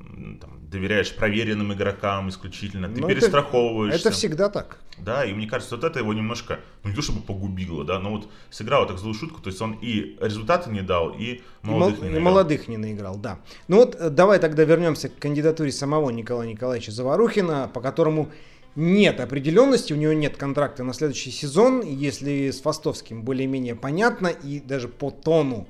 там, 0.41 0.61
доверяешь 0.71 1.15
проверенным 1.15 1.73
игрокам 1.73 2.29
исключительно, 2.29 2.89
ты 2.89 3.01
Но 3.01 3.09
ну, 3.09 3.15
перестраховываешься. 3.15 4.01
Это, 4.01 4.09
это 4.09 4.17
всегда 4.17 4.49
так. 4.49 4.79
Да, 4.99 5.25
и 5.25 5.33
мне 5.33 5.47
кажется, 5.47 5.77
вот 5.77 5.85
это 5.85 5.99
его 5.99 6.13
немножко, 6.13 6.61
ну 6.83 6.91
не 6.91 6.97
то 6.97 7.03
чтобы 7.03 7.21
погубило, 7.21 7.85
да, 7.85 7.99
но 7.99 8.11
вот 8.11 8.29
сыграл 8.51 8.87
так 8.87 8.99
злую 8.99 9.15
шутку, 9.15 9.41
то 9.41 9.49
есть 9.49 9.61
он 9.61 9.79
и 9.81 10.19
результаты 10.21 10.71
не 10.71 10.83
дал, 10.83 11.15
и 11.19 11.41
молодых 11.63 12.01
и, 12.01 12.03
не 12.03 12.09
наиграл. 12.11 12.33
молодых 12.33 12.69
не 12.69 12.77
наиграл, 12.77 13.17
да. 13.17 13.41
Ну 13.69 13.79
вот 13.79 13.95
э, 13.95 14.11
давай 14.11 14.39
тогда 14.39 14.65
вернемся 14.65 15.09
к 15.09 15.19
кандидатуре 15.19 15.73
самого 15.73 16.11
Николая 16.11 16.49
Николаевича 16.49 16.93
Заварухина, 16.93 17.71
по 17.73 17.81
которому 17.81 18.31
нет 18.77 19.21
определенности, 19.21 19.93
у 19.93 19.97
него 19.97 20.13
нет 20.13 20.37
контракта 20.37 20.85
на 20.85 20.93
следующий 20.93 21.31
сезон. 21.31 21.83
Если 21.83 22.51
с 22.51 22.61
Фастовским 22.61 23.23
более-менее 23.23 23.75
понятно, 23.75 24.29
и 24.29 24.61
даже 24.61 24.89
по 24.89 25.11
тону 25.11 25.67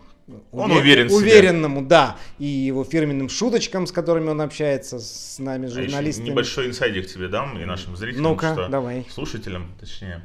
он 0.52 0.70
увер... 0.70 0.82
уверен 0.82 1.12
уверенному, 1.12 1.82
да, 1.82 2.16
и 2.38 2.46
его 2.46 2.84
фирменным 2.84 3.28
шуточкам, 3.28 3.86
с 3.86 3.92
которыми 3.92 4.28
он 4.28 4.40
общается 4.40 4.98
с 4.98 5.38
нами, 5.38 5.66
а 5.66 5.70
журналистами. 5.70 6.28
А 6.28 6.30
небольшой 6.32 6.68
инсайдик 6.68 7.06
тебе 7.06 7.28
дам 7.28 7.58
и 7.58 7.64
нашим 7.64 7.96
зрителям, 7.96 8.24
Ну-ка, 8.24 8.52
что 8.52 8.68
давай. 8.68 9.06
слушателям, 9.10 9.72
точнее. 9.78 10.24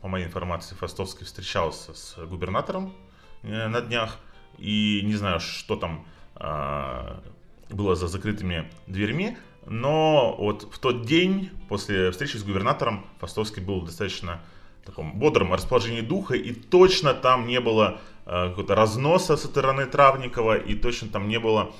По 0.00 0.08
моей 0.08 0.26
информации, 0.26 0.74
Фастовский 0.76 1.26
встречался 1.26 1.92
с 1.94 2.16
губернатором 2.26 2.94
э, 3.42 3.68
на 3.68 3.80
днях, 3.80 4.18
и 4.58 5.02
не 5.04 5.14
знаю, 5.14 5.40
что 5.40 5.76
там 5.76 6.06
а, 6.36 7.22
было 7.70 7.96
за 7.96 8.06
закрытыми 8.06 8.70
дверьми, 8.86 9.36
но 9.66 10.36
вот 10.38 10.62
в 10.72 10.78
тот 10.78 11.06
день 11.06 11.50
после 11.68 12.10
встречи 12.10 12.36
с 12.36 12.44
губернатором 12.44 13.06
Фастовский 13.18 13.62
был 13.62 13.82
достаточно 13.82 14.40
таком 14.86 15.18
бодром 15.18 15.52
расположении 15.52 16.00
духа, 16.00 16.34
и 16.34 16.52
точно 16.52 17.14
там 17.14 17.46
не 17.46 17.60
было 17.60 18.00
э, 18.24 18.48
какого-то 18.48 18.74
разноса 18.74 19.36
со 19.36 19.48
стороны 19.48 19.86
Травникова, 19.86 20.56
и 20.56 20.74
точно 20.74 21.08
там 21.08 21.28
не 21.28 21.38
было 21.38 21.72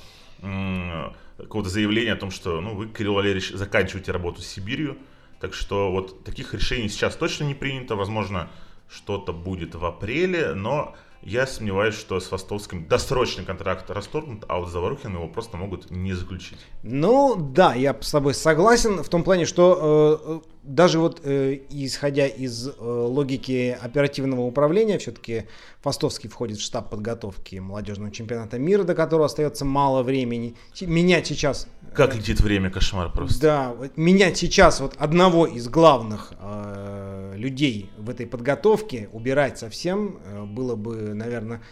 какого-то 1.39 1.71
заявления 1.71 2.13
о 2.13 2.17
том, 2.17 2.31
что 2.31 2.61
ну, 2.61 2.75
вы, 2.75 2.89
Кирилл 2.89 3.15
Валерьевич, 3.15 3.51
заканчиваете 3.51 4.13
работу 4.13 4.43
с 4.43 4.47
Сибирью. 4.47 4.99
Так 5.41 5.55
что 5.55 5.91
вот 5.91 6.25
таких 6.25 6.55
решений 6.55 6.89
сейчас 6.89 7.17
точно 7.17 7.45
не 7.45 7.55
принято. 7.55 7.97
Возможно, 7.97 8.49
что-то 8.89 9.33
будет 9.33 9.75
в 9.75 9.85
апреле, 9.85 10.55
но 10.55 10.95
я 11.23 11.47
сомневаюсь, 11.47 11.95
что 11.95 12.21
с 12.21 12.31
Востовским 12.31 12.87
досрочный 12.87 13.45
контракт 13.45 13.91
расторгнут, 13.91 14.45
а 14.49 14.59
вот 14.59 14.71
Заварухин 14.71 15.15
его 15.15 15.29
просто 15.29 15.57
могут 15.57 15.91
не 15.91 16.13
заключить. 16.13 16.59
Ну 16.83 17.37
да, 17.37 17.75
я 17.75 17.97
с 18.01 18.11
тобой 18.11 18.33
согласен 18.33 19.03
в 19.03 19.09
том 19.09 19.25
плане, 19.25 19.45
что 19.45 20.43
э 20.45 20.56
даже 20.67 20.99
вот 20.99 21.21
э, 21.25 21.61
исходя 21.71 22.27
из 22.27 22.69
э, 22.69 22.73
логики 22.79 23.77
оперативного 23.81 24.43
управления, 24.43 24.99
все-таки 24.99 25.47
Фастовский 25.83 26.29
входит 26.29 26.59
в 26.59 26.63
штаб 26.63 26.91
подготовки 26.91 27.57
молодежного 27.57 28.11
чемпионата 28.11 28.59
мира, 28.59 28.83
до 28.83 28.95
которого 28.95 29.27
остается 29.27 29.65
мало 29.65 30.03
времени. 30.03 30.57
Менять 30.81 31.27
сейчас... 31.29 31.69
Как 31.95 32.15
э, 32.15 32.19
летит 32.19 32.41
время, 32.41 32.71
кошмар 32.71 33.11
просто. 33.13 33.41
Да, 33.41 33.77
менять 33.97 34.37
сейчас 34.37 34.81
вот 34.81 34.95
одного 34.99 35.47
из 35.47 35.69
главных 35.69 36.33
э, 36.41 37.35
людей 37.37 37.91
в 37.97 38.11
этой 38.11 38.27
подготовке, 38.27 39.09
убирать 39.13 39.59
совсем, 39.59 40.19
э, 40.25 40.45
было 40.45 40.75
бы, 40.75 41.15
наверное, 41.15 41.63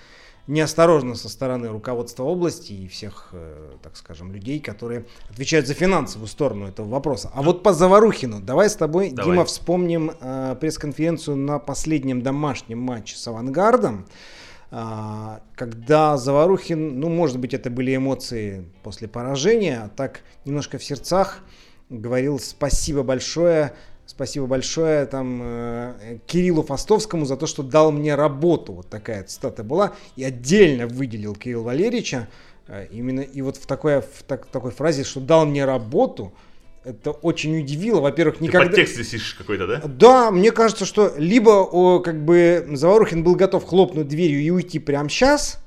неосторожно 0.47 1.15
со 1.15 1.29
стороны 1.29 1.69
руководства 1.69 2.25
области 2.25 2.73
и 2.73 2.89
всех, 2.89 3.31
э, 3.33 3.77
так 3.83 3.97
скажем, 3.97 4.33
людей, 4.33 4.61
которые 4.61 5.07
отвечают 5.31 5.67
за 5.67 5.75
финансовую 5.75 6.29
сторону 6.29 6.67
этого 6.67 6.89
вопроса. 6.89 7.31
А 7.35 7.43
вот 7.43 7.63
по 7.63 7.73
Заварухину, 7.73 8.41
давай 8.41 8.69
с 8.69 8.77
тобой, 8.77 9.11
давай. 9.11 9.33
Дима, 9.33 9.45
вспомним 9.45 10.13
э, 10.21 10.57
пресс-конференцию 10.61 11.37
на 11.37 11.59
последнем 11.59 12.23
домашнем 12.23 12.79
матче 12.79 13.17
с 13.17 13.27
«Авангардом», 13.27 14.07
э, 14.71 15.39
когда 15.55 16.17
Заварухин, 16.19 17.01
ну, 17.01 17.09
может 17.09 17.39
быть, 17.39 17.55
это 17.55 17.71
были 17.71 17.97
эмоции 17.97 18.67
после 18.83 19.09
поражения, 19.09 19.85
а 19.85 19.89
так 19.89 20.21
немножко 20.45 20.79
в 20.79 20.85
сердцах 20.85 21.41
говорил 21.89 22.39
спасибо 22.39 23.03
большое 23.03 23.73
Спасибо 24.07 24.47
большое 24.47 25.07
там 25.07 25.41
э, 25.43 26.19
Кириллу 26.27 26.63
Фастовскому 26.63 27.25
за 27.25 27.37
то, 27.37 27.47
что 27.47 27.63
дал 27.63 27.91
мне 27.91 28.15
работу. 28.15 28.73
Вот 28.75 28.89
такая 28.89 29.25
цитата 29.25 29.65
была. 29.65 29.95
И 30.17 30.25
отдельно 30.25 30.87
выделил 30.87 31.35
Кирилла 31.35 31.65
Валерьевича 31.65 32.29
э, 32.69 32.87
именно 32.91 33.21
и 33.21 33.41
вот 33.41 33.57
в 33.57 33.67
такой, 33.67 34.01
в 34.01 34.23
так, 34.27 34.47
такой 34.47 34.73
фразе, 34.73 35.05
что 35.05 35.21
дал 35.21 35.47
мне 35.47 35.65
работу. 35.65 36.35
Это 36.85 37.13
очень 37.13 37.59
удивило. 37.59 38.01
Во-первых, 38.01 38.43
никогда... 38.43 38.67
Ты 38.67 38.71
подтекст 38.73 38.99
висишь 38.99 39.35
какой-то, 39.35 39.67
да? 39.67 39.81
Да, 39.85 40.31
мне 40.31 40.53
кажется, 40.53 40.85
что 40.85 41.15
либо 41.17 41.63
о, 41.63 42.01
как 42.01 42.23
бы 42.23 42.67
Заварухин 42.73 43.25
был 43.25 43.37
готов 43.37 43.65
хлопнуть 43.65 44.09
дверью 44.09 44.43
и 44.43 44.51
уйти 44.51 44.79
прямо 44.79 45.09
сейчас, 45.09 45.64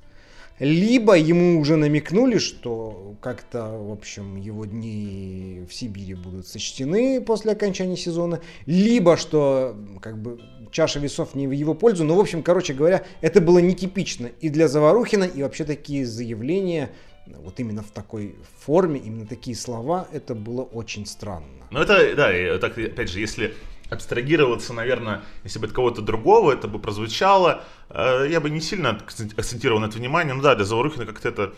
либо 0.60 1.18
ему 1.18 1.60
уже 1.60 1.76
намекнули, 1.76 2.38
что 2.38 3.16
как-то, 3.22 3.78
в 3.78 3.92
общем, 3.92 4.38
его 4.38 4.66
дни 4.66 5.64
в 5.70 5.74
Сибири 5.74 6.16
будут 6.16 6.48
сочтены 6.48 7.22
после 7.22 7.52
окончания 7.52 7.98
сезона, 7.98 8.42
либо 8.66 9.18
что 9.18 9.76
как 10.02 10.22
бы 10.22 10.40
чаша 10.72 11.00
весов 11.00 11.36
не 11.36 11.48
в 11.48 11.52
его 11.52 11.74
пользу. 11.74 12.04
Но, 12.04 12.16
в 12.16 12.20
общем, 12.20 12.44
короче 12.44 12.74
говоря, 12.74 13.04
это 13.22 13.42
было 13.42 13.60
нетипично 13.60 14.30
и 14.42 14.50
для 14.50 14.68
Заварухина, 14.68 15.24
и 15.24 15.44
вообще 15.44 15.64
такие 15.64 16.06
заявления 16.06 16.90
вот 17.28 17.60
именно 17.60 17.84
в 17.84 17.92
такой 17.92 18.36
форме, 18.60 19.00
именно 19.00 19.26
такие 19.26 19.56
слова, 19.56 20.08
это 20.14 20.34
было 20.34 20.62
очень 20.62 21.06
странно. 21.06 21.68
Ну 21.72 21.80
это, 21.80 22.16
да, 22.16 22.36
и 22.36 22.58
так, 22.60 22.78
опять 22.78 23.10
же, 23.10 23.20
если 23.20 23.54
абстрагироваться, 23.90 24.74
наверное, 24.74 25.24
если 25.44 25.60
бы 25.60 25.68
от 25.68 25.74
кого-то 25.74 26.02
другого 26.02 26.52
это 26.52 26.68
бы 26.68 26.80
прозвучало, 26.80 27.64
э, 27.90 28.28
я 28.30 28.40
бы 28.40 28.50
не 28.50 28.62
сильно 28.62 28.90
акцентировал 28.90 29.80
на 29.80 29.86
это 29.86 29.98
внимание. 29.98 30.34
Ну 30.34 30.42
да, 30.42 30.56
для 30.56 30.66
Заворухина 30.66 31.06
как-то 31.06 31.30
это, 31.30 31.54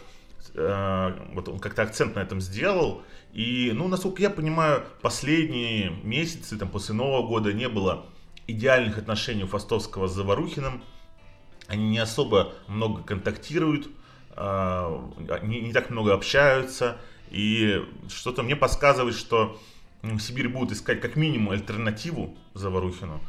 э, 0.53 1.11
вот 1.33 1.49
он 1.49 1.59
как-то 1.59 1.81
акцент 1.81 2.15
на 2.15 2.19
этом 2.19 2.39
сделал. 2.41 3.01
И, 3.33 3.71
ну, 3.73 3.87
насколько 3.87 4.21
я 4.21 4.29
понимаю, 4.29 4.83
последние 5.01 5.91
месяцы, 6.03 6.57
там, 6.57 6.69
после 6.69 6.95
Нового 6.95 7.27
года 7.27 7.53
не 7.53 7.69
было 7.69 8.05
идеальных 8.47 8.97
отношений 8.97 9.43
у 9.43 9.47
Фастовского 9.47 10.07
с 10.07 10.13
Заворухиным. 10.13 10.83
Они 11.67 11.87
не 11.87 11.99
особо 11.99 12.53
много 12.67 13.03
контактируют, 13.03 13.89
э, 14.35 14.99
не, 15.43 15.61
не 15.61 15.73
так 15.73 15.89
много 15.89 16.13
общаются. 16.13 16.97
И 17.29 17.83
что-то 18.09 18.41
мне 18.41 18.55
подсказывает, 18.55 19.15
что 19.15 19.59
в 20.01 20.19
Сибири 20.19 20.47
будут 20.47 20.71
искать 20.71 21.01
как 21.01 21.15
минимум 21.15 21.51
альтернативу 21.51 22.37
Заварухину. 22.53 23.21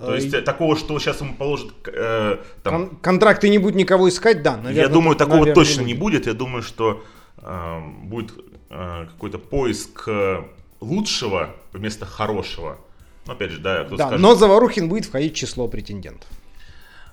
То 0.00 0.14
есть 0.14 0.44
такого, 0.44 0.76
что 0.76 0.98
сейчас 0.98 1.20
ему 1.20 1.34
положат... 1.34 1.72
Э, 1.86 2.38
там, 2.62 2.88
Кон- 2.88 2.96
контракты 2.96 3.48
не 3.48 3.58
будет 3.58 3.76
никого 3.76 4.08
искать, 4.08 4.42
да, 4.42 4.56
наверное. 4.56 4.82
Я 4.82 4.88
думаю, 4.88 5.16
такого 5.16 5.36
наверное, 5.36 5.54
точно 5.54 5.82
не 5.82 5.94
будет. 5.94 5.96
не 5.96 6.00
будет. 6.00 6.26
Я 6.26 6.34
думаю, 6.34 6.62
что 6.62 7.04
э, 7.38 7.80
будет 8.02 8.32
э, 8.70 9.06
какой-то 9.12 9.38
поиск 9.38 10.08
э, 10.08 10.42
лучшего 10.80 11.54
вместо 11.72 12.06
хорошего. 12.06 12.78
Ну, 13.26 13.32
опять 13.34 13.52
же, 13.52 13.60
да, 13.60 13.84
кто 13.84 13.96
да, 13.96 14.06
скажет... 14.06 14.20
но 14.20 14.34
Заварухин 14.34 14.88
будет 14.88 15.04
входить 15.06 15.34
в 15.34 15.36
число 15.36 15.68
претендентов. 15.68 16.28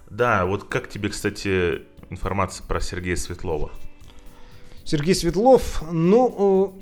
Да, 0.09 0.45
вот 0.45 0.65
как 0.65 0.89
тебе, 0.89 1.09
кстати, 1.09 1.83
информация 2.09 2.65
про 2.65 2.81
Сергея 2.81 3.15
Светлова? 3.15 3.71
Сергей 4.83 5.15
Светлов, 5.15 5.83
ну, 5.91 6.75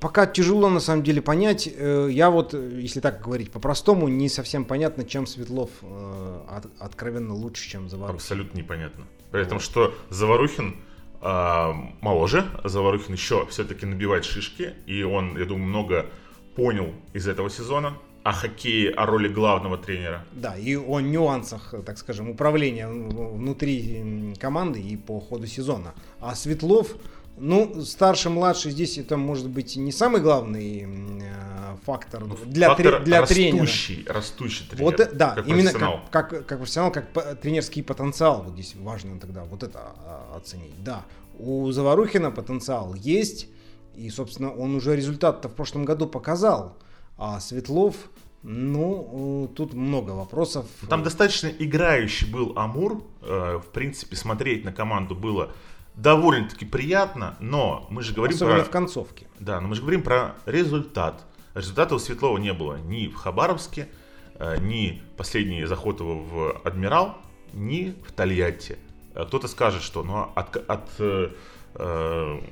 пока 0.00 0.26
тяжело 0.26 0.70
на 0.70 0.80
самом 0.80 1.02
деле 1.02 1.22
понять. 1.22 1.68
Э, 1.74 2.08
я 2.10 2.30
вот, 2.30 2.54
если 2.54 3.00
так 3.00 3.22
говорить 3.22 3.50
по-простому, 3.50 4.08
не 4.08 4.28
совсем 4.28 4.64
понятно, 4.64 5.04
чем 5.04 5.26
Светлов 5.26 5.70
э, 5.82 6.40
от, 6.48 6.66
откровенно 6.78 7.34
лучше, 7.34 7.68
чем 7.68 7.88
Заварухин. 7.88 8.16
Абсолютно 8.16 8.58
непонятно. 8.58 9.04
При 9.30 9.42
этом, 9.42 9.60
что 9.60 9.94
Заварухин 10.10 10.76
э, 11.20 11.72
моложе, 12.00 12.44
Заварухин 12.64 13.14
еще 13.14 13.46
все-таки 13.46 13.86
набивает 13.86 14.24
шишки, 14.24 14.74
и 14.86 15.02
он, 15.02 15.36
я 15.38 15.44
думаю, 15.44 15.68
много 15.68 16.06
понял 16.54 16.92
из 17.12 17.26
этого 17.26 17.50
сезона 17.50 17.94
о 18.22 18.32
хоккее, 18.32 18.90
о 18.90 19.04
роли 19.04 19.28
главного 19.28 19.76
тренера. 19.76 20.24
Да, 20.32 20.56
и 20.56 20.76
о 20.76 21.00
нюансах, 21.00 21.74
так 21.84 21.98
скажем, 21.98 22.30
управления 22.30 22.88
внутри 22.88 24.34
команды 24.40 24.80
и 24.80 24.96
по 24.96 25.20
ходу 25.20 25.46
сезона. 25.46 25.92
А 26.20 26.34
Светлов, 26.34 26.96
ну, 27.36 27.82
старший, 27.82 28.30
младший 28.30 28.70
здесь 28.70 28.98
это 28.98 29.16
может 29.16 29.48
быть 29.48 29.76
не 29.76 29.92
самый 29.92 30.20
главный 30.20 30.86
э, 30.86 31.76
фактор 31.84 32.24
ну, 32.24 32.36
для, 32.46 32.68
фактор 32.68 32.96
тре, 32.96 33.04
для 33.04 33.20
растущий, 33.22 33.96
тренера. 33.96 34.14
Растущий 34.14 34.66
тренер. 34.66 34.84
Вот, 34.84 35.16
да, 35.16 35.30
как 35.30 35.48
именно 35.48 35.72
как, 35.72 36.10
как, 36.10 36.46
как 36.46 36.58
профессионал, 36.58 36.92
как 36.92 37.40
тренерский 37.40 37.82
потенциал. 37.82 38.42
Вот 38.42 38.54
здесь 38.54 38.74
важно 38.76 39.18
тогда 39.18 39.44
вот 39.44 39.62
это 39.62 39.80
а, 39.80 40.36
оценить. 40.36 40.82
Да, 40.82 41.04
у 41.38 41.70
Заварухина 41.72 42.30
потенциал 42.30 42.94
есть, 42.94 43.48
и, 43.96 44.10
собственно, 44.10 44.52
он 44.52 44.74
уже 44.74 44.94
результат-то 44.96 45.48
в 45.48 45.54
прошлом 45.54 45.84
году 45.84 46.06
показал. 46.06 46.76
А 47.16 47.40
Светлов, 47.40 47.96
ну, 48.42 49.50
тут 49.56 49.72
много 49.74 50.10
вопросов. 50.10 50.66
Там 50.88 51.02
достаточно 51.02 51.48
играющий 51.48 52.30
был 52.30 52.52
Амур. 52.56 53.04
Э, 53.22 53.58
в 53.58 53.70
принципе, 53.72 54.16
смотреть 54.16 54.64
на 54.64 54.72
команду 54.72 55.14
было 55.14 55.52
довольно-таки 55.94 56.64
приятно, 56.64 57.36
но 57.40 57.86
мы 57.90 58.02
же 58.02 58.14
говорим 58.14 58.36
Особенно 58.36 58.56
про... 58.56 58.64
в 58.64 58.70
концовке. 58.70 59.26
Да, 59.38 59.60
но 59.60 59.68
мы 59.68 59.74
же 59.74 59.82
говорим 59.82 60.02
про 60.02 60.34
результат. 60.46 61.24
Результата 61.54 61.94
у 61.94 61.98
Светлова 61.98 62.38
не 62.38 62.52
было 62.52 62.76
ни 62.76 63.06
в 63.06 63.14
Хабаровске, 63.14 63.88
э, 64.34 64.58
ни 64.60 65.02
последний 65.16 65.64
заход 65.66 66.00
его 66.00 66.18
в 66.18 66.60
Адмирал, 66.64 67.16
ни 67.52 67.94
в 68.06 68.12
Тольятти. 68.12 68.78
Э, 69.14 69.24
кто-то 69.24 69.46
скажет, 69.46 69.82
что 69.82 70.02
ну, 70.02 70.32
от, 70.34 70.56
от, 70.56 70.90
э, 70.98 71.30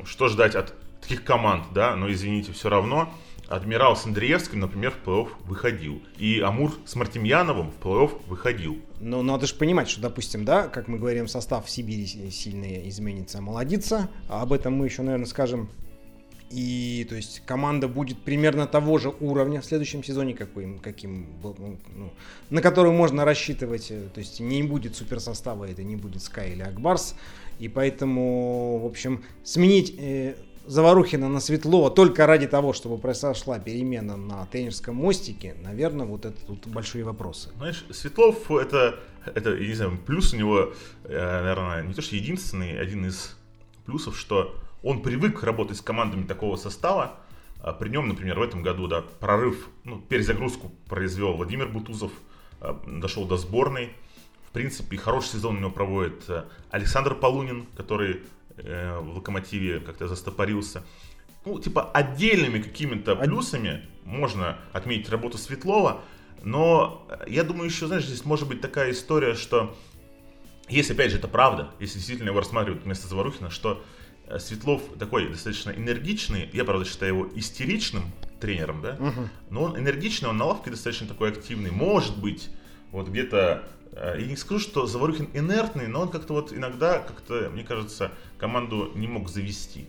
что 0.05 0.29
ждать 0.29 0.55
от 0.55 0.75
таких 1.01 1.25
команд, 1.25 1.65
да, 1.73 1.97
но 1.97 2.11
извините, 2.13 2.53
все 2.53 2.69
равно 2.69 3.13
Адмирал 3.49 3.97
с 3.97 4.07
Андреевским, 4.07 4.61
например, 4.61 4.93
в 4.93 5.07
плей-офф 5.07 5.29
выходил. 5.45 6.03
И 6.17 6.41
Амур 6.41 6.73
с 6.87 6.95
Мартемьяновым 6.95 7.71
в 7.71 7.85
плей-офф 7.85 8.23
выходил. 8.27 8.79
Но 9.01 9.23
надо 9.23 9.47
же 9.47 9.55
понимать, 9.55 9.89
что, 9.89 10.01
допустим, 10.01 10.45
да, 10.45 10.69
как 10.69 10.89
мы 10.89 10.99
говорим, 10.99 11.29
состав 11.29 11.67
в 11.67 11.71
Сибири 11.71 12.07
сильно 12.31 12.89
изменится, 12.89 13.41
молодится. 13.41 14.09
А 14.29 14.43
об 14.43 14.53
этом 14.53 14.75
мы 14.75 14.87
еще, 14.87 15.03
наверное, 15.03 15.27
скажем. 15.27 15.69
И, 16.51 17.07
то 17.09 17.15
есть, 17.15 17.41
команда 17.47 17.89
будет 17.89 18.23
примерно 18.23 18.67
того 18.67 18.99
же 18.99 19.13
уровня 19.21 19.63
в 19.63 19.65
следующем 19.65 20.05
сезоне, 20.05 20.35
каким 20.35 21.27
был, 21.43 21.57
ну, 21.59 21.79
ну 21.95 22.13
на 22.51 22.61
который 22.61 22.93
можно 22.93 23.25
рассчитывать. 23.25 23.89
То 23.89 24.19
есть, 24.19 24.39
не 24.41 24.63
будет 24.63 24.95
суперсостава, 24.95 25.65
это 25.65 25.83
не 25.83 25.97
будет 25.97 26.23
Sky 26.23 26.53
или 26.53 26.63
Акбарс. 26.63 27.17
И 27.59 27.69
поэтому, 27.69 28.79
в 28.79 28.87
общем, 28.87 29.25
сменить 29.45 29.95
э, 29.99 30.35
Заварухина 30.67 31.29
на 31.29 31.41
Светлова 31.41 31.91
только 31.91 32.27
ради 32.27 32.47
того, 32.47 32.73
чтобы 32.73 32.99
произошла 32.99 33.59
перемена 33.59 34.17
на 34.17 34.47
тренерском 34.47 34.97
мостике, 34.97 35.57
наверное, 35.63 36.07
вот 36.07 36.25
это 36.25 36.41
тут 36.47 36.67
большие 36.69 37.05
вопросы. 37.05 37.51
Знаешь, 37.57 37.85
Светлов 37.91 38.51
это, 38.51 39.01
это, 39.27 39.55
я 39.57 39.69
не 39.69 39.75
знаю, 39.75 39.99
плюс 40.07 40.33
у 40.33 40.37
него, 40.37 40.73
э, 41.05 41.41
наверное, 41.43 41.83
не 41.83 41.95
то 41.95 42.03
что 42.03 42.17
единственный, 42.17 42.79
один 42.79 43.07
из 43.07 43.37
плюсов, 43.85 44.17
что 44.19 44.55
он 44.83 45.03
привык 45.03 45.43
работать 45.43 45.77
с 45.77 45.81
командами 45.81 46.25
такого 46.25 46.57
состава. 46.57 47.17
А 47.61 47.73
при 47.73 47.89
нем, 47.91 48.09
например, 48.09 48.41
в 48.41 48.43
этом 48.43 48.63
году, 48.63 48.89
да, 48.89 49.03
прорыв, 49.21 49.69
ну, 49.85 50.01
перезагрузку 50.01 50.73
произвел 50.89 51.35
Владимир 51.35 51.69
Бутузов, 51.69 52.13
э, 52.61 52.75
дошел 52.87 53.25
до 53.25 53.37
сборной. 53.37 53.93
В 54.49 54.53
принципе, 54.53 54.97
хороший 54.97 55.35
сезон 55.35 55.57
у 55.57 55.61
него 55.61 55.71
проводит 55.71 56.29
э, 56.29 56.45
Александр 56.71 57.15
Полунин, 57.15 57.67
который 57.77 58.23
э, 58.57 58.99
в 58.99 59.17
Локомотиве 59.17 59.81
как-то 59.81 60.09
застопорился. 60.09 60.83
Ну, 61.45 61.59
типа 61.59 61.91
отдельными 61.91 62.61
какими-то 62.61 63.17
плюсами 63.17 63.85
можно 64.05 64.59
отметить 64.73 65.09
работу 65.11 65.39
Светлова, 65.39 66.03
но 66.43 67.07
я 67.27 67.43
думаю, 67.45 67.69
еще, 67.69 67.87
знаешь, 67.87 68.07
здесь 68.07 68.25
может 68.25 68.49
быть 68.49 68.61
такая 68.61 68.93
история, 68.93 69.35
что 69.35 69.77
если, 70.69 70.95
опять 70.95 71.11
же, 71.11 71.19
это 71.19 71.29
правда, 71.29 71.71
если 71.81 71.99
действительно 71.99 72.29
его 72.29 72.39
рассматривают 72.39 72.85
вместо 72.85 73.09
Заварухина, 73.09 73.51
что 73.51 73.85
э, 74.27 74.39
Светлов 74.39 74.83
такой 74.99 75.29
достаточно 75.29 75.71
энергичный, 75.71 76.49
я, 76.53 76.65
правда, 76.65 76.85
считаю 76.85 77.15
его 77.15 77.29
истеричным 77.35 78.05
тренером, 78.41 78.81
да, 78.83 78.97
угу. 78.99 79.29
но 79.51 79.63
он 79.65 79.79
энергичный, 79.79 80.29
он 80.29 80.37
на 80.37 80.47
лавке 80.47 80.71
достаточно 80.71 81.07
такой 81.07 81.31
активный, 81.31 81.71
может 81.71 82.17
быть, 82.19 82.51
вот 82.91 83.09
где-то 83.09 83.65
Э, 83.82 83.82
я 83.95 84.27
не 84.27 84.37
скажу, 84.37 84.61
что 84.61 84.87
Заварухин 84.87 85.29
инертный, 85.35 85.87
но 85.87 86.03
он 86.03 86.09
как-то 86.09 86.35
вот 86.35 86.53
иногда, 86.53 86.99
как-то, 86.99 87.51
мне 87.53 87.65
кажется, 87.65 88.11
команду 88.39 88.91
не 88.95 89.07
мог 89.07 89.29
завести. 89.29 89.87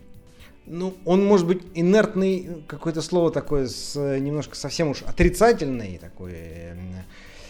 Ну, 0.66 0.94
он 1.04 1.24
может 1.24 1.46
быть 1.46 1.62
инертный, 1.74 2.64
какое-то 2.66 3.02
слово 3.02 3.30
такое 3.30 3.66
с 3.66 3.98
немножко 4.18 4.56
совсем 4.56 4.88
уж 4.88 5.02
отрицательной 5.02 5.98
такой 5.98 6.32
э, 6.34 6.76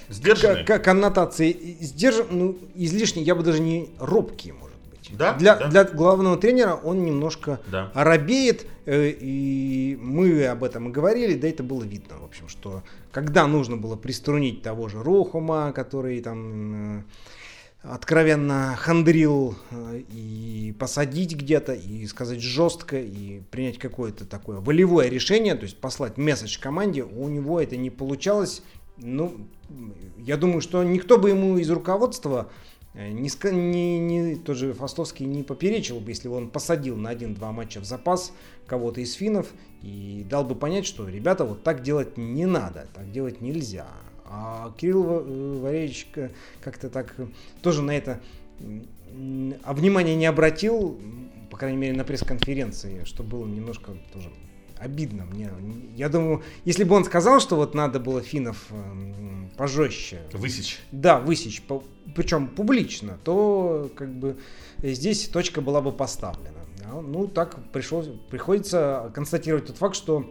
Сдержанный? 0.09 0.65
К- 0.65 0.79
коннотации. 0.79 1.77
Сдержан, 1.81 2.27
ну, 2.31 2.59
излишне, 2.75 3.23
я 3.23 3.35
бы 3.35 3.43
даже 3.43 3.61
не 3.61 3.91
робкий, 3.99 4.53
может 4.53 4.77
быть. 4.91 5.11
Да? 5.17 5.35
Для, 5.35 5.57
да. 5.57 5.69
для 5.69 5.85
главного 5.85 6.37
тренера 6.37 6.75
он 6.75 7.05
немножко 7.05 7.61
да. 7.69 7.91
оробеет, 7.95 8.67
э, 8.85 9.11
и 9.11 9.97
мы 10.01 10.47
об 10.47 10.65
этом 10.65 10.89
и 10.89 10.93
говорили, 10.93 11.35
да 11.35 11.49
это 11.49 11.63
было 11.63 11.85
видно, 11.85 12.17
общем, 12.35 12.49
что 12.49 12.83
когда 13.13 13.47
нужно 13.47 13.77
было 13.77 13.97
приструнить 13.97 14.63
того 14.63 14.89
же 14.89 15.03
Рохума, 15.03 15.73
который 15.73 16.21
там 16.21 16.99
э, 16.99 17.03
откровенно 17.83 18.75
хандрил 18.77 19.57
э, 19.71 20.03
и 20.11 20.75
посадить 20.79 21.37
где-то, 21.37 21.75
и 21.75 22.05
сказать 22.07 22.41
жестко, 22.41 22.99
и 23.01 23.41
принять 23.51 23.79
какое-то 23.79 24.25
такое 24.25 24.59
волевое 24.59 25.09
решение, 25.09 25.55
то 25.55 25.63
есть 25.63 25.79
послать 25.79 26.17
месседж 26.19 26.59
команде, 26.59 27.05
у 27.05 27.29
него 27.29 27.61
это 27.61 27.77
не 27.77 27.91
получалось. 27.91 28.63
Ну, 28.97 29.47
я 30.19 30.37
думаю, 30.37 30.61
что 30.61 30.83
никто 30.83 31.19
бы 31.19 31.31
ему 31.31 31.59
из 31.59 31.71
руководства 31.71 32.51
не, 32.95 33.29
не, 33.51 33.99
не, 33.99 34.37
тот 34.37 34.57
же 34.57 34.73
Фастовский 34.73 35.27
не 35.27 35.43
поперечил 35.43 36.01
бы, 36.01 36.11
если 36.11 36.29
бы 36.29 36.37
он 36.37 36.49
посадил 36.49 36.97
на 36.97 37.11
один-два 37.11 37.51
матча 37.53 37.81
в 37.81 37.85
запас 37.85 38.33
кого-то 38.67 39.01
из 39.01 39.15
финнов 39.15 39.53
и 39.83 40.25
дал 40.29 40.45
бы 40.45 40.55
понять, 40.55 40.87
что 40.87 41.09
ребята 41.09 41.45
вот 41.45 41.63
так 41.63 41.83
делать 41.83 42.17
не 42.17 42.47
надо, 42.47 42.87
так 42.95 43.11
делать 43.11 43.41
нельзя. 43.41 43.89
А 44.27 44.73
Кирилл 44.79 45.05
э, 45.05 45.59
Валерьевич 45.61 46.09
как-то 46.63 46.89
так 46.89 47.15
тоже 47.63 47.83
на 47.83 47.97
это 47.97 48.21
а 49.65 49.75
внимание 49.75 50.17
не 50.17 50.27
обратил, 50.27 51.01
по 51.51 51.57
крайней 51.57 51.79
мере 51.79 51.95
на 51.95 52.05
пресс-конференции, 52.05 53.05
что 53.05 53.23
было 53.23 53.47
немножко 53.47 53.93
тоже 54.13 54.31
обидно 54.79 55.25
мне. 55.25 55.51
Я 55.97 56.09
думаю, 56.09 56.43
если 56.65 56.85
бы 56.85 56.95
он 56.95 57.05
сказал, 57.05 57.41
что 57.41 57.57
вот 57.57 57.75
надо 57.75 58.01
было 58.01 58.21
финнов 58.21 58.67
эм, 58.71 59.51
пожестче. 59.57 60.21
Высечь. 60.33 60.81
Да, 60.93 61.19
высечь, 61.21 61.63
причем 62.15 62.49
публично, 62.49 63.19
то 63.25 63.91
как 63.95 64.13
бы 64.15 64.37
здесь 64.83 65.29
точка 65.29 65.61
была 65.61 65.81
бы 65.81 65.93
поставлена. 65.93 66.61
А, 66.85 67.01
ну, 67.01 67.27
так 67.27 67.57
пришлось, 67.73 68.09
приходится 68.31 69.11
констатировать 69.15 69.67
тот 69.67 69.79
факт, 69.79 69.97
что 69.97 70.31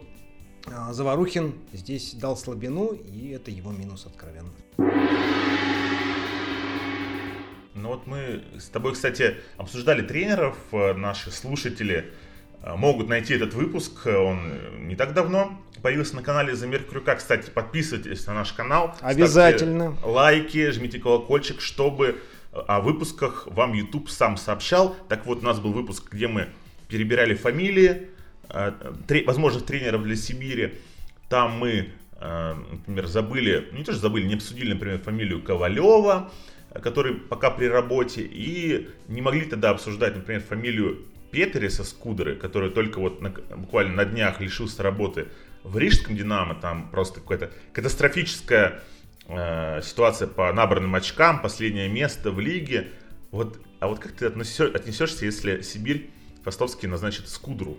а, 0.66 0.92
Заварухин 0.92 1.54
здесь 1.72 2.14
дал 2.14 2.36
слабину, 2.36 2.92
и 2.92 3.30
это 3.30 3.50
его 3.50 3.72
минус 3.72 4.06
откровенно. 4.06 4.52
Ну 7.74 7.88
вот 7.88 8.06
мы 8.06 8.42
с 8.58 8.68
тобой, 8.68 8.94
кстати, 8.94 9.36
обсуждали 9.58 10.00
тренеров, 10.00 10.56
э, 10.72 10.94
наши 10.94 11.30
слушатели 11.30 12.12
могут 12.64 13.08
найти 13.08 13.34
этот 13.34 13.54
выпуск, 13.54 14.06
он 14.06 14.88
не 14.88 14.96
так 14.96 15.12
давно 15.14 15.60
появился 15.84 16.16
на 16.16 16.22
канале 16.22 16.54
Замер 16.54 16.82
Крюка. 16.84 17.14
Кстати, 17.14 17.50
подписывайтесь 17.50 18.26
на 18.26 18.32
наш 18.32 18.54
канал. 18.54 18.96
Обязательно. 19.02 19.94
Лайки, 20.02 20.70
жмите 20.70 20.98
колокольчик, 20.98 21.60
чтобы 21.60 22.22
о 22.52 22.80
выпусках 22.80 23.46
вам 23.48 23.74
YouTube 23.74 24.08
сам 24.08 24.38
сообщал. 24.38 24.96
Так 25.10 25.26
вот, 25.26 25.42
у 25.42 25.44
нас 25.44 25.60
был 25.60 25.72
выпуск, 25.72 26.10
где 26.10 26.26
мы 26.26 26.48
перебирали 26.88 27.34
фамилии 27.34 28.08
э, 28.48 28.72
возможных 29.26 29.66
тренеров 29.66 30.04
для 30.04 30.16
Сибири. 30.16 30.72
Там 31.28 31.58
мы, 31.58 31.90
э, 32.18 32.54
например, 32.70 33.06
забыли, 33.06 33.68
ну, 33.70 33.78
не 33.78 33.84
то 33.84 33.92
что 33.92 34.00
забыли, 34.00 34.26
не 34.26 34.34
обсудили, 34.34 34.72
например, 34.72 35.00
фамилию 35.00 35.42
Ковалева, 35.42 36.32
который 36.82 37.14
пока 37.14 37.50
при 37.50 37.66
работе, 37.66 38.22
и 38.22 38.88
не 39.08 39.20
могли 39.20 39.42
тогда 39.42 39.68
обсуждать, 39.68 40.16
например, 40.16 40.40
фамилию 40.40 41.02
Петериса 41.34 41.82
Скудеры, 41.82 42.36
который 42.36 42.70
только 42.70 43.00
вот 43.00 43.20
на, 43.20 43.30
буквально 43.30 43.94
на 43.94 44.04
днях 44.04 44.40
лишился 44.40 44.84
работы 44.84 45.26
в 45.64 45.76
Рижском 45.76 46.16
Динамо, 46.16 46.54
там 46.54 46.90
просто 46.90 47.20
какая-то 47.20 47.50
катастрофическая 47.72 48.82
э, 49.26 49.80
ситуация 49.82 50.28
по 50.28 50.52
набранным 50.52 50.94
очкам, 50.94 51.42
последнее 51.42 51.88
место 51.88 52.30
в 52.30 52.38
лиге. 52.38 52.92
Вот, 53.32 53.58
а 53.80 53.88
вот 53.88 53.98
как 53.98 54.12
ты 54.12 54.26
отнесешься, 54.26 55.24
если 55.24 55.62
Сибирь 55.62 56.10
Ростовский 56.44 56.86
назначит 56.86 57.28
Скудру? 57.28 57.78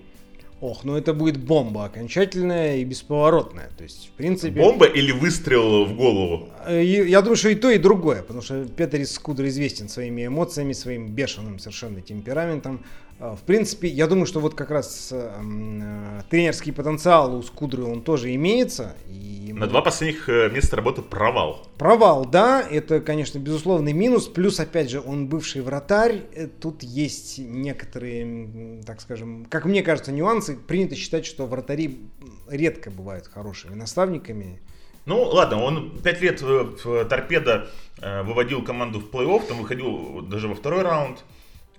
Ох, 0.62 0.86
ну 0.86 0.96
это 0.96 1.14
будет 1.14 1.38
бомба 1.38 1.86
окончательная 1.86 2.78
и 2.78 2.86
бесповоротная. 2.86 3.70
То 3.78 3.84
есть, 3.84 4.08
в 4.08 4.12
принципе... 4.12 4.60
Бомба 4.60 4.86
или 4.86 5.12
выстрел 5.12 5.86
в 5.86 5.96
голову? 5.96 6.50
Э, 6.66 6.82
я 6.84 7.22
думаю, 7.22 7.36
что 7.36 7.50
и 7.50 7.56
то, 7.56 7.70
и 7.70 7.78
другое. 7.78 8.22
Потому 8.22 8.42
что 8.42 8.66
Петер 8.66 9.06
Скудр 9.06 9.46
известен 9.46 9.90
своими 9.90 10.26
эмоциями, 10.26 10.74
своим 10.74 11.10
бешеным 11.10 11.60
совершенно 11.60 12.02
темпераментом. 12.02 12.86
А, 13.18 13.36
в 13.36 13.44
принципе, 13.44 13.88
я 13.88 14.08
думаю, 14.08 14.26
что 14.26 14.42
вот 14.42 14.56
как 14.56 14.72
раз 14.72 15.10
э, 15.12 16.22
тренерский 16.30 16.74
потенциал 16.74 17.34
у 17.36 17.42
Скудры 17.42 17.84
он 17.84 18.02
тоже 18.02 18.36
имеется. 18.36 18.96
И... 19.08 19.54
На 19.54 19.68
два 19.68 19.82
последних 19.82 20.28
э, 20.28 20.50
места 20.50 20.76
работы 20.76 21.02
провал. 21.02 21.66
Провал, 21.78 22.26
да, 22.26 22.62
это, 22.62 23.00
конечно, 23.00 23.40
безусловный 23.40 23.94
минус. 23.94 24.28
Плюс, 24.28 24.60
опять 24.60 24.90
же, 24.90 25.00
он 25.00 25.28
бывший 25.28 25.62
вратарь. 25.62 26.24
Э, 26.34 26.48
тут 26.48 26.84
есть 26.84 27.38
некоторые, 27.38 28.82
так 28.86 29.00
скажем, 29.00 29.46
как 29.50 29.64
мне 29.64 29.82
кажется, 29.82 30.12
нюансы. 30.12 30.58
Принято 30.58 30.96
считать, 30.96 31.26
что 31.26 31.46
вратари 31.46 32.02
редко 32.50 32.92
бывают 32.92 33.28
хорошими 33.28 33.76
наставниками. 33.76 34.60
Ну, 35.06 35.22
ладно, 35.22 35.64
он 35.64 36.02
пять 36.02 36.20
лет 36.20 36.42
в 36.42 37.06
торпедо 37.06 37.70
выводил 38.02 38.64
команду 38.64 39.00
в 39.00 39.10
плей-офф, 39.12 39.48
там 39.48 39.60
выходил 39.60 40.22
даже 40.24 40.48
во 40.48 40.56
второй 40.56 40.82
раунд. 40.82 41.24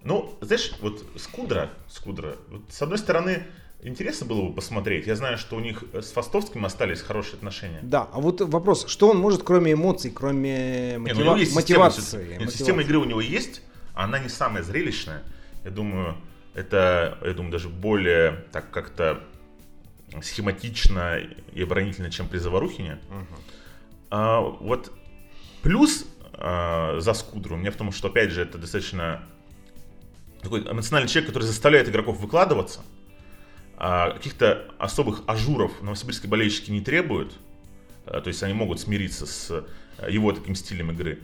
Ну, 0.06 0.38
знаешь, 0.40 0.72
вот 0.80 1.04
Скудра, 1.16 1.70
Скудра, 1.88 2.36
вот, 2.48 2.62
с 2.70 2.80
одной 2.80 2.96
стороны, 2.96 3.42
интересно 3.82 4.24
было 4.24 4.42
бы 4.48 4.54
посмотреть. 4.54 5.08
Я 5.08 5.16
знаю, 5.16 5.36
что 5.36 5.56
у 5.56 5.60
них 5.60 5.82
с 5.92 6.12
Фастовским 6.12 6.64
остались 6.64 7.00
хорошие 7.00 7.34
отношения. 7.34 7.80
Да, 7.82 8.08
а 8.12 8.20
вот 8.20 8.40
вопрос, 8.40 8.86
что 8.86 9.10
он 9.10 9.18
может, 9.18 9.42
кроме 9.42 9.72
эмоций, 9.72 10.12
кроме 10.12 10.98
мотива... 10.98 11.18
Не, 11.18 11.24
ну, 11.24 11.36
есть 11.36 11.56
мотивации? 11.56 12.02
Система, 12.02 12.22
Нет, 12.22 12.30
мотивации. 12.34 12.56
система 12.56 12.82
игры 12.82 12.98
у 12.98 13.04
него 13.04 13.20
есть, 13.20 13.62
она 13.94 14.20
не 14.20 14.28
самая 14.28 14.62
зрелищная. 14.62 15.24
Я 15.64 15.72
думаю, 15.72 16.16
это, 16.54 17.18
я 17.24 17.32
думаю, 17.32 17.50
даже 17.50 17.68
более 17.68 18.44
так 18.52 18.70
как-то 18.70 19.24
схематично 20.22 21.18
и 21.52 21.62
оборонительно, 21.62 22.12
чем 22.12 22.28
при 22.28 22.38
Заварухине. 22.38 23.00
Мгм. 23.10 23.26
А, 24.10 24.40
вот 24.40 24.92
плюс 25.62 26.06
а, 26.32 27.00
за 27.00 27.12
Скудру 27.12 27.56
у 27.56 27.58
меня 27.58 27.72
в 27.72 27.76
том, 27.76 27.90
что, 27.90 28.06
опять 28.06 28.30
же, 28.30 28.42
это 28.42 28.56
достаточно 28.56 29.26
такой 30.42 30.60
эмоциональный 30.62 31.08
человек, 31.08 31.28
который 31.28 31.44
заставляет 31.44 31.88
игроков 31.88 32.18
выкладываться. 32.20 32.80
А 33.78 34.12
каких-то 34.12 34.64
особых 34.78 35.22
ажуров 35.26 35.82
новосибирские 35.82 36.30
болельщики 36.30 36.70
не 36.70 36.80
требуют. 36.80 37.34
А, 38.06 38.20
то 38.20 38.28
есть 38.28 38.42
они 38.42 38.54
могут 38.54 38.80
смириться 38.80 39.26
с 39.26 39.50
а, 39.98 40.08
его 40.08 40.32
таким 40.32 40.54
стилем 40.54 40.90
игры. 40.92 41.20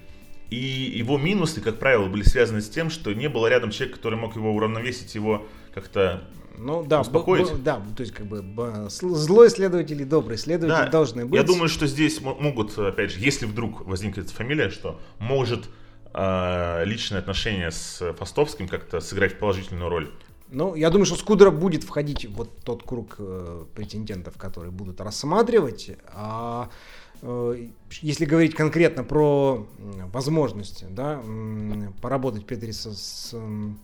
И 0.51 0.57
его 0.95 1.17
минусы, 1.17 1.63
как 1.63 1.79
правило, 1.79 2.07
были 2.09 2.25
связаны 2.25 2.61
с 2.61 2.69
тем, 2.69 2.91
что 2.91 3.15
не 3.15 3.29
было 3.31 3.47
рядом 3.47 3.71
человека, 3.71 3.97
который 3.99 4.19
мог 4.19 4.37
его 4.37 4.53
уравновесить, 4.55 5.15
его 5.15 5.47
как-то 5.75 6.25
Ну 6.59 6.85
да, 6.85 6.99
б- 6.99 7.03
Успокоить? 7.03 7.51
б- 7.51 7.57
да, 7.59 7.83
то 7.97 8.03
есть 8.03 8.13
как 8.13 8.27
бы 8.27 8.43
б- 8.43 8.91
злой 8.91 9.49
следователь 9.49 10.03
и 10.03 10.05
добрый 10.05 10.37
следователь 10.37 10.85
Да, 10.85 10.91
должны 10.91 11.25
быть. 11.25 11.41
Я 11.41 11.47
думаю, 11.47 11.71
что 11.71 11.87
здесь 11.87 12.21
мо- 12.21 12.35
могут, 12.35 12.77
опять 12.77 13.13
же, 13.13 13.21
если 13.21 13.47
вдруг 13.47 13.87
возникнет 13.87 14.29
фамилия, 14.29 14.69
что 14.69 15.01
может 15.19 15.65
э, 16.15 16.85
личное 16.85 17.19
отношение 17.19 17.71
с 17.71 18.13
Фастовским 18.15 18.69
как-то 18.69 19.01
сыграть 19.01 19.39
положительную 19.39 19.89
роль. 19.89 20.11
Ну, 20.51 20.75
я 20.75 20.91
думаю, 20.91 21.07
что 21.07 21.17
Скудра 21.17 21.51
будет 21.51 21.83
входить 21.83 22.27
вот 22.27 22.51
тот 22.63 22.83
круг 22.83 23.17
э, 23.19 23.65
претендентов, 23.75 24.37
которые 24.37 24.71
будут 24.71 25.01
рассматривать. 25.01 25.93
А 26.09 26.69
э, 27.23 27.69
если 28.03 28.27
говорить 28.27 28.55
конкретно 28.55 29.03
про 29.03 29.67
возможности, 30.13 30.87
да, 30.91 31.23
поработать 32.03 32.45
Петриса 32.45 32.93
с 32.93 33.33
м, 33.33 33.81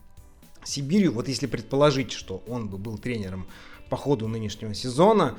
Сибирью, 0.62 1.12
вот 1.12 1.28
если 1.28 1.46
предположить, 1.46 2.12
что 2.12 2.42
он 2.46 2.68
бы 2.68 2.76
был 2.76 2.98
тренером 2.98 3.46
по 3.88 3.96
ходу 3.96 4.28
нынешнего 4.28 4.74
сезона, 4.74 5.38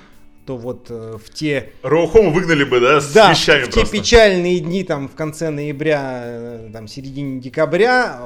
то 0.49 0.57
вот 0.57 0.87
э, 0.89 1.19
в 1.23 1.29
те 1.29 1.73
Роухому 1.83 2.33
выгнали 2.33 2.63
бы, 2.63 2.79
да, 2.79 2.99
с 2.99 3.13
да, 3.13 3.29
вещами 3.29 3.65
в 3.65 3.67
те 3.67 3.81
просто. 3.81 3.95
печальные 3.95 4.59
дни, 4.61 4.83
там, 4.83 5.07
в 5.07 5.13
конце 5.13 5.51
ноября, 5.51 6.21
э, 6.23 6.69
там, 6.73 6.87
середине 6.87 7.39
декабря, 7.39 8.19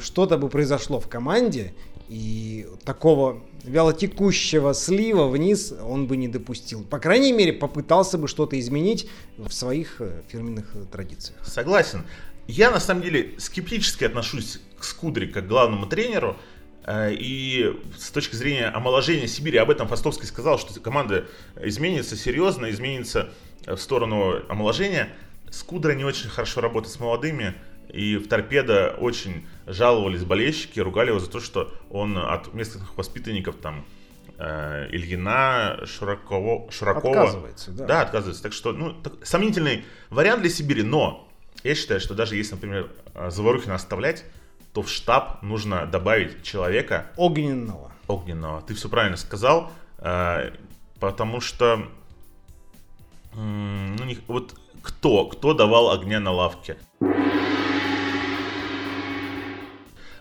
что-то 0.00 0.38
бы 0.38 0.48
произошло 0.48 1.00
в 1.00 1.06
команде, 1.06 1.74
и 2.08 2.66
такого 2.86 3.42
вялотекущего 3.62 4.72
слива 4.72 5.28
вниз 5.28 5.74
он 5.82 6.06
бы 6.06 6.16
не 6.16 6.28
допустил. 6.28 6.82
По 6.82 6.98
крайней 6.98 7.32
мере, 7.32 7.52
попытался 7.52 8.16
бы 8.16 8.26
что-то 8.26 8.58
изменить 8.58 9.06
в 9.36 9.52
своих 9.52 9.96
э, 9.98 10.22
фирменных 10.28 10.72
традициях. 10.90 11.46
Согласен. 11.46 12.06
Я 12.48 12.70
на 12.70 12.80
самом 12.80 13.02
деле 13.02 13.34
скептически 13.36 14.04
отношусь 14.04 14.60
к 14.78 14.84
Скудре 14.84 15.26
как 15.26 15.46
главному 15.46 15.84
тренеру. 15.84 16.38
Э, 16.86 17.12
И 17.14 17.78
с 17.98 18.10
точки 18.10 18.34
зрения 18.36 18.66
омоложения 18.68 19.28
Сибири, 19.28 19.58
об 19.58 19.70
этом 19.70 19.88
Фастовский 19.88 20.26
сказал, 20.26 20.58
что 20.58 20.78
команда 20.80 21.26
изменится 21.60 22.16
серьезно, 22.16 22.70
изменится 22.70 23.28
э, 23.66 23.74
в 23.74 23.80
сторону 23.80 24.42
омоложения. 24.48 25.10
Скудра 25.50 25.92
не 25.92 26.04
очень 26.04 26.28
хорошо 26.28 26.60
работает 26.60 26.92
с 26.94 27.00
молодыми. 27.00 27.54
И 27.92 28.16
в 28.16 28.28
торпедо 28.28 28.96
очень 28.98 29.46
жаловались 29.66 30.24
болельщики, 30.24 30.80
ругали 30.80 31.10
его 31.10 31.20
за 31.20 31.30
то, 31.30 31.40
что 31.40 31.72
он 31.90 32.18
от 32.18 32.52
местных 32.52 32.96
воспитанников 32.96 33.56
там 33.56 33.84
э, 34.38 34.88
Ильина, 34.90 35.80
Шуракова, 35.86 36.70
Шуракова 36.72 37.20
Отказывается, 37.20 37.70
да. 37.70 37.86
да, 37.86 38.00
отказывается. 38.02 38.42
Так 38.42 38.52
что, 38.52 38.72
ну, 38.72 38.92
так- 38.92 39.24
сомнительный 39.24 39.84
вариант 40.10 40.42
для 40.42 40.50
Сибири, 40.50 40.82
но 40.82 41.28
я 41.62 41.74
считаю, 41.74 42.00
что 42.00 42.14
даже 42.14 42.36
если, 42.36 42.54
например, 42.54 42.90
Заворухина 43.28 43.76
оставлять, 43.76 44.24
то 44.76 44.82
в 44.82 44.90
штаб 44.90 45.42
нужно 45.42 45.86
добавить 45.86 46.42
человека 46.42 47.06
Огненного. 47.16 47.92
огненного. 48.08 48.60
Ты 48.60 48.74
все 48.74 48.90
правильно 48.90 49.16
сказал, 49.16 49.72
э, 49.96 50.50
потому 51.00 51.40
что, 51.40 51.88
ну, 53.34 54.04
не- 54.04 54.18
вот 54.26 54.54
кто, 54.82 55.24
кто 55.28 55.54
давал 55.54 55.92
огня 55.92 56.20
на 56.20 56.30
лавке? 56.30 56.76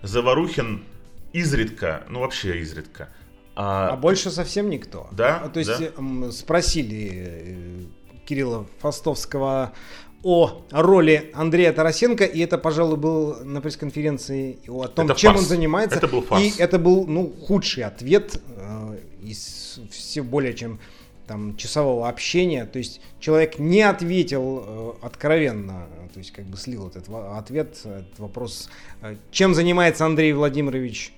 Заворухин 0.02 0.86
изредка, 1.34 2.06
ну 2.08 2.22
вообще 2.22 2.62
изредка. 2.62 3.10
А 3.58 3.90
А, 3.90 3.96
больше 3.98 4.32
совсем 4.32 4.70
никто. 4.70 5.10
Да, 5.12 5.42
А, 5.44 5.50
То 5.50 5.60
есть 5.60 5.72
да. 5.98 6.32
спросили 6.32 7.10
э, 7.14 7.84
Кирилла 8.26 8.66
Фастовского 8.80 9.74
о 10.26 10.64
роли 10.72 11.30
Андрея 11.36 11.72
Тарасенко, 11.72 12.24
и 12.24 12.40
это, 12.40 12.58
пожалуй, 12.58 12.98
был 12.98 13.36
на 13.44 13.62
пресс-конференции 13.62 14.58
о 14.68 14.88
том, 14.88 15.06
Это 15.06 15.20
чем 15.20 15.34
фарс. 15.34 15.44
он 15.44 15.48
занимается. 15.48 15.98
Это 15.98 16.08
был 16.08 16.24
фарс. 16.24 16.42
И 16.42 16.54
это 16.58 16.80
был, 16.80 17.06
ну, 17.06 17.32
худший 17.46 17.84
ответ 17.84 18.42
э, 18.58 18.98
из 19.22 19.80
все 19.92 20.24
более 20.24 20.56
чем 20.56 20.80
там 21.28 21.56
часового 21.58 22.10
общения. 22.10 22.66
То 22.66 22.80
есть 22.80 23.02
человек 23.20 23.60
не 23.60 23.84
ответил 23.84 24.64
э, 24.66 25.06
откровенно, 25.06 25.86
то 26.12 26.18
есть 26.18 26.32
как 26.32 26.46
бы 26.46 26.58
слил 26.58 26.88
этот 26.88 27.08
ответ, 27.08 27.78
этот 27.84 28.18
вопрос, 28.18 28.70
э, 29.04 29.18
чем 29.30 29.54
занимается 29.54 30.08
Андрей 30.08 30.34
Владимирович 30.34 31.14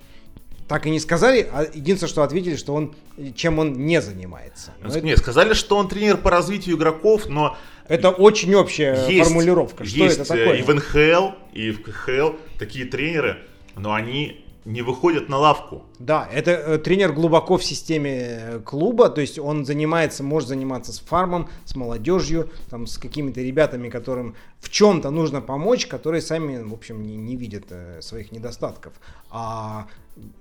так 0.68 0.86
и 0.86 0.90
не 0.90 1.00
сказали, 1.00 1.48
а 1.50 1.62
единственное, 1.62 2.10
что 2.10 2.22
ответили, 2.22 2.56
что 2.56 2.74
он 2.74 2.94
чем 3.34 3.58
он 3.58 3.86
не 3.86 4.00
занимается. 4.00 4.72
Но 4.80 4.90
это, 4.90 5.00
Нет, 5.00 5.18
сказали, 5.18 5.54
что 5.54 5.76
он 5.76 5.88
тренер 5.88 6.18
по 6.18 6.30
развитию 6.30 6.76
игроков, 6.76 7.26
но 7.28 7.56
это 7.88 8.10
очень 8.10 8.54
общая 8.54 9.06
есть, 9.08 9.28
формулировка. 9.28 9.84
Что 9.84 9.98
есть 9.98 10.18
это 10.18 10.34
э, 10.34 10.44
такое? 10.44 10.58
и 10.58 10.62
в 10.62 10.74
НХЛ, 10.74 11.34
и 11.52 11.70
в 11.70 11.82
КХЛ 11.82 12.36
такие 12.58 12.84
тренеры, 12.84 13.38
но 13.76 13.94
они 13.94 14.44
не 14.64 14.82
выходят 14.82 15.30
на 15.30 15.38
лавку. 15.38 15.84
Да, 15.98 16.28
это 16.30 16.50
э, 16.50 16.78
тренер 16.78 17.12
глубоко 17.12 17.56
в 17.56 17.64
системе 17.64 18.10
э, 18.12 18.60
клуба, 18.60 19.08
то 19.08 19.22
есть 19.22 19.38
он 19.38 19.64
занимается, 19.64 20.22
может 20.22 20.50
заниматься 20.50 20.92
с 20.92 20.98
фармом, 20.98 21.48
с 21.64 21.74
молодежью, 21.74 22.50
там, 22.68 22.86
с 22.86 22.98
какими-то 22.98 23.40
ребятами, 23.40 23.88
которым 23.88 24.36
в 24.60 24.68
чем-то 24.68 25.10
нужно 25.10 25.40
помочь, 25.40 25.86
которые 25.86 26.20
сами, 26.20 26.62
в 26.62 26.74
общем, 26.74 27.02
не, 27.02 27.16
не 27.16 27.36
видят 27.36 27.72
своих 28.00 28.30
недостатков. 28.30 28.92
А, 29.30 29.86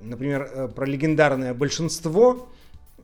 например, 0.02 0.50
э, 0.54 0.68
про 0.68 0.86
легендарное 0.86 1.54
большинство 1.54 2.48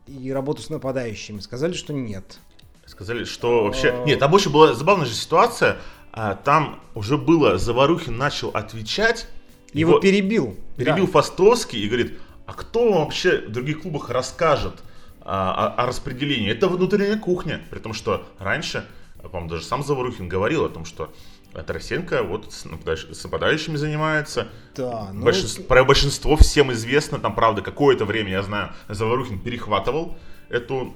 и 0.07 0.31
работу 0.31 0.61
с 0.61 0.69
нападающими 0.69 1.39
сказали, 1.39 1.73
что 1.73 1.93
нет. 1.93 2.39
Сказали, 2.85 3.23
что 3.23 3.63
вообще... 3.63 3.95
Нет, 4.05 4.19
там 4.19 4.31
больше 4.31 4.49
была 4.49 4.73
забавная 4.73 5.05
же 5.05 5.13
ситуация. 5.13 5.77
а, 6.11 6.35
Там 6.35 6.81
уже 6.95 7.17
было, 7.17 7.57
Заварухин 7.57 8.17
начал 8.17 8.49
отвечать. 8.49 9.27
Его 9.71 9.99
перебил. 9.99 10.57
перебил 10.75 11.05
Да. 11.05 11.11
Фастовский 11.13 11.79
и 11.79 11.87
говорит, 11.87 12.19
а 12.45 12.53
кто 12.53 12.91
вам 12.91 13.05
вообще 13.05 13.39
в 13.47 13.51
других 13.51 13.81
клубах 13.81 14.09
расскажет 14.09 14.83
а, 15.21 15.73
о, 15.77 15.83
о 15.83 15.87
распределении? 15.87 16.51
Это 16.51 16.67
внутренняя 16.67 17.17
кухня. 17.17 17.61
При 17.69 17.79
том, 17.79 17.93
что 17.93 18.27
раньше, 18.37 18.85
по-моему, 19.21 19.49
даже 19.49 19.63
сам 19.63 19.81
Заварухин 19.83 20.27
говорил 20.27 20.65
о 20.65 20.69
том, 20.69 20.85
что 20.85 21.11
Тарасенко 21.61 22.23
вот 22.23 22.51
с 22.51 22.65
с 22.65 23.23
нападающими 23.23 23.75
занимается. 23.75 24.47
Да, 24.75 25.09
ну, 25.13 25.23
Большинство- 25.25 25.63
про 25.65 25.83
большинство 25.83 26.35
всем 26.37 26.71
известно, 26.71 27.19
там, 27.19 27.35
правда, 27.35 27.61
какое-то 27.61 28.05
время, 28.05 28.31
я 28.31 28.41
знаю, 28.41 28.71
Заварухин 28.89 29.39
перехватывал 29.39 30.17
эту, 30.49 30.95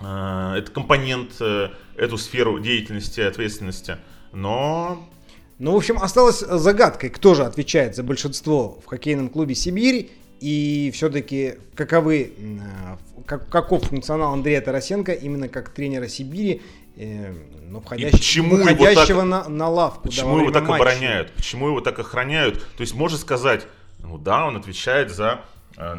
э, 0.00 0.54
этот 0.58 0.70
компонент, 0.70 1.32
э, 1.40 1.68
эту 1.96 2.18
сферу 2.18 2.58
деятельности, 2.58 3.20
ответственности. 3.20 3.98
Но 4.32 5.06
Ну, 5.58 5.72
в 5.72 5.76
общем, 5.76 5.98
осталось 5.98 6.38
загадкой, 6.40 7.10
кто 7.10 7.34
же 7.34 7.44
отвечает 7.44 7.94
за 7.94 8.02
большинство 8.02 8.80
в 8.82 8.86
хоккейном 8.86 9.28
клубе 9.28 9.54
«Сибирь». 9.54 10.10
И 10.40 10.90
все-таки 10.94 11.56
каковы, 11.74 12.32
э, 12.38 12.96
как, 13.26 13.46
каков 13.50 13.82
функционал 13.84 14.32
Андрея 14.32 14.62
Тарасенко 14.62 15.12
именно 15.12 15.48
как 15.50 15.68
тренера 15.68 16.08
Сибири, 16.08 16.62
э, 17.00 17.34
ну, 17.68 17.80
входящ- 17.80 18.10
почему 18.12 18.56
его 18.56 18.64
выходящего 18.68 19.20
так- 19.22 19.28
на, 19.30 19.48
на 19.48 19.68
лавку. 19.68 20.02
да, 20.04 20.08
Почему 20.10 20.34
во 20.34 20.40
его 20.40 20.50
так 20.50 20.62
матча. 20.64 20.74
обороняют? 20.82 21.32
Почему 21.34 21.68
его 21.68 21.80
так 21.80 21.98
охраняют? 21.98 22.60
То 22.76 22.80
есть 22.82 22.94
можно 22.94 23.16
сказать, 23.18 23.66
ну 23.98 24.18
да, 24.18 24.46
он 24.46 24.56
отвечает 24.56 25.10
за 25.10 25.40
э, 25.76 25.96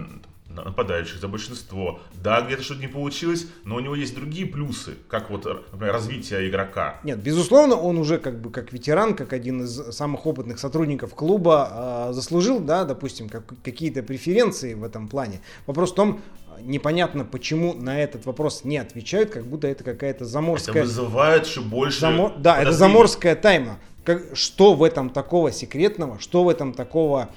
нападающих, 0.56 1.20
за 1.20 1.28
большинство. 1.28 2.00
Да, 2.24 2.42
где-то 2.42 2.64
что-то 2.64 2.82
не 2.82 2.88
получилось, 2.88 3.48
но 3.64 3.76
у 3.76 3.80
него 3.80 3.96
есть 3.96 4.16
другие 4.16 4.46
плюсы, 4.46 4.96
как 5.08 5.30
вот, 5.30 5.46
например, 5.72 5.94
развитие 5.94 6.50
игрока. 6.50 7.00
Нет, 7.04 7.20
безусловно, 7.20 7.76
он 7.76 7.98
уже 7.98 8.18
как 8.18 8.40
бы 8.42 8.50
как 8.52 8.74
ветеран, 8.74 9.16
как 9.16 9.34
один 9.34 9.64
из 9.64 9.72
самых 9.96 10.26
опытных 10.26 10.60
сотрудников 10.60 11.14
клуба 11.16 12.08
э, 12.10 12.14
заслужил, 12.14 12.60
да, 12.60 12.86
допустим, 12.86 13.30
как- 13.30 13.54
какие-то 13.64 14.04
преференции 14.04 14.74
в 14.74 14.84
этом 14.84 15.08
плане. 15.08 15.42
Вопрос 15.68 15.92
в 15.92 15.96
том, 15.96 16.22
непонятно, 16.62 17.26
почему 17.26 17.74
на 17.74 18.02
этот 18.02 18.26
вопрос 18.26 18.64
не 18.64 18.78
отвечают, 18.78 19.32
как 19.32 19.46
будто 19.46 19.68
это 19.68 19.84
какая-то 19.84 20.18
Это 20.24 20.26
заморская... 20.26 20.84
вызывает 20.84 21.46
еще 21.48 21.62
больше 21.62 22.02
Замо- 22.06 22.34
Да, 22.40 22.62
это 22.62 22.72
заморская 22.72 23.36
тайна. 23.36 23.80
Как- 24.04 24.36
что 24.36 24.74
в 24.74 24.84
этом 24.84 25.10
такого 25.10 25.52
секретного, 25.52 26.20
что 26.20 26.44
в 26.44 26.50
этом 26.50 26.74
такого 26.74 27.30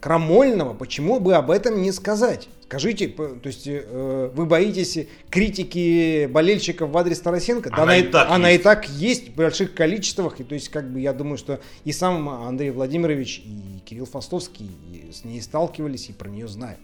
крамольного, 0.00 0.74
почему 0.74 1.20
бы 1.20 1.34
об 1.34 1.50
этом 1.50 1.80
не 1.82 1.92
сказать? 1.92 2.48
Скажите, 2.64 3.08
то 3.08 3.40
есть 3.44 3.66
э, 3.66 4.30
вы 4.32 4.46
боитесь 4.46 5.08
критики 5.28 6.26
болельщиков 6.26 6.90
в 6.90 6.96
адрес 6.96 7.18
Тарасенко? 7.20 7.70
Она, 7.72 7.86
да, 7.86 7.96
и, 7.96 8.02
так 8.04 8.30
она 8.30 8.48
есть. 8.50 8.60
и 8.60 8.64
так 8.64 8.88
есть 8.88 9.28
в 9.30 9.34
больших 9.34 9.74
количествах. 9.74 10.40
И 10.40 10.44
то 10.44 10.54
есть, 10.54 10.68
как 10.68 10.88
бы 10.90 11.00
я 11.00 11.12
думаю, 11.12 11.36
что 11.36 11.60
и 11.84 11.92
сам 11.92 12.28
Андрей 12.28 12.70
Владимирович, 12.70 13.42
и 13.44 13.80
Кирилл 13.84 14.06
Фастовский 14.06 14.70
с 15.12 15.24
ней 15.24 15.42
сталкивались 15.42 16.10
и 16.10 16.12
про 16.12 16.28
нее 16.28 16.46
знают. 16.46 16.80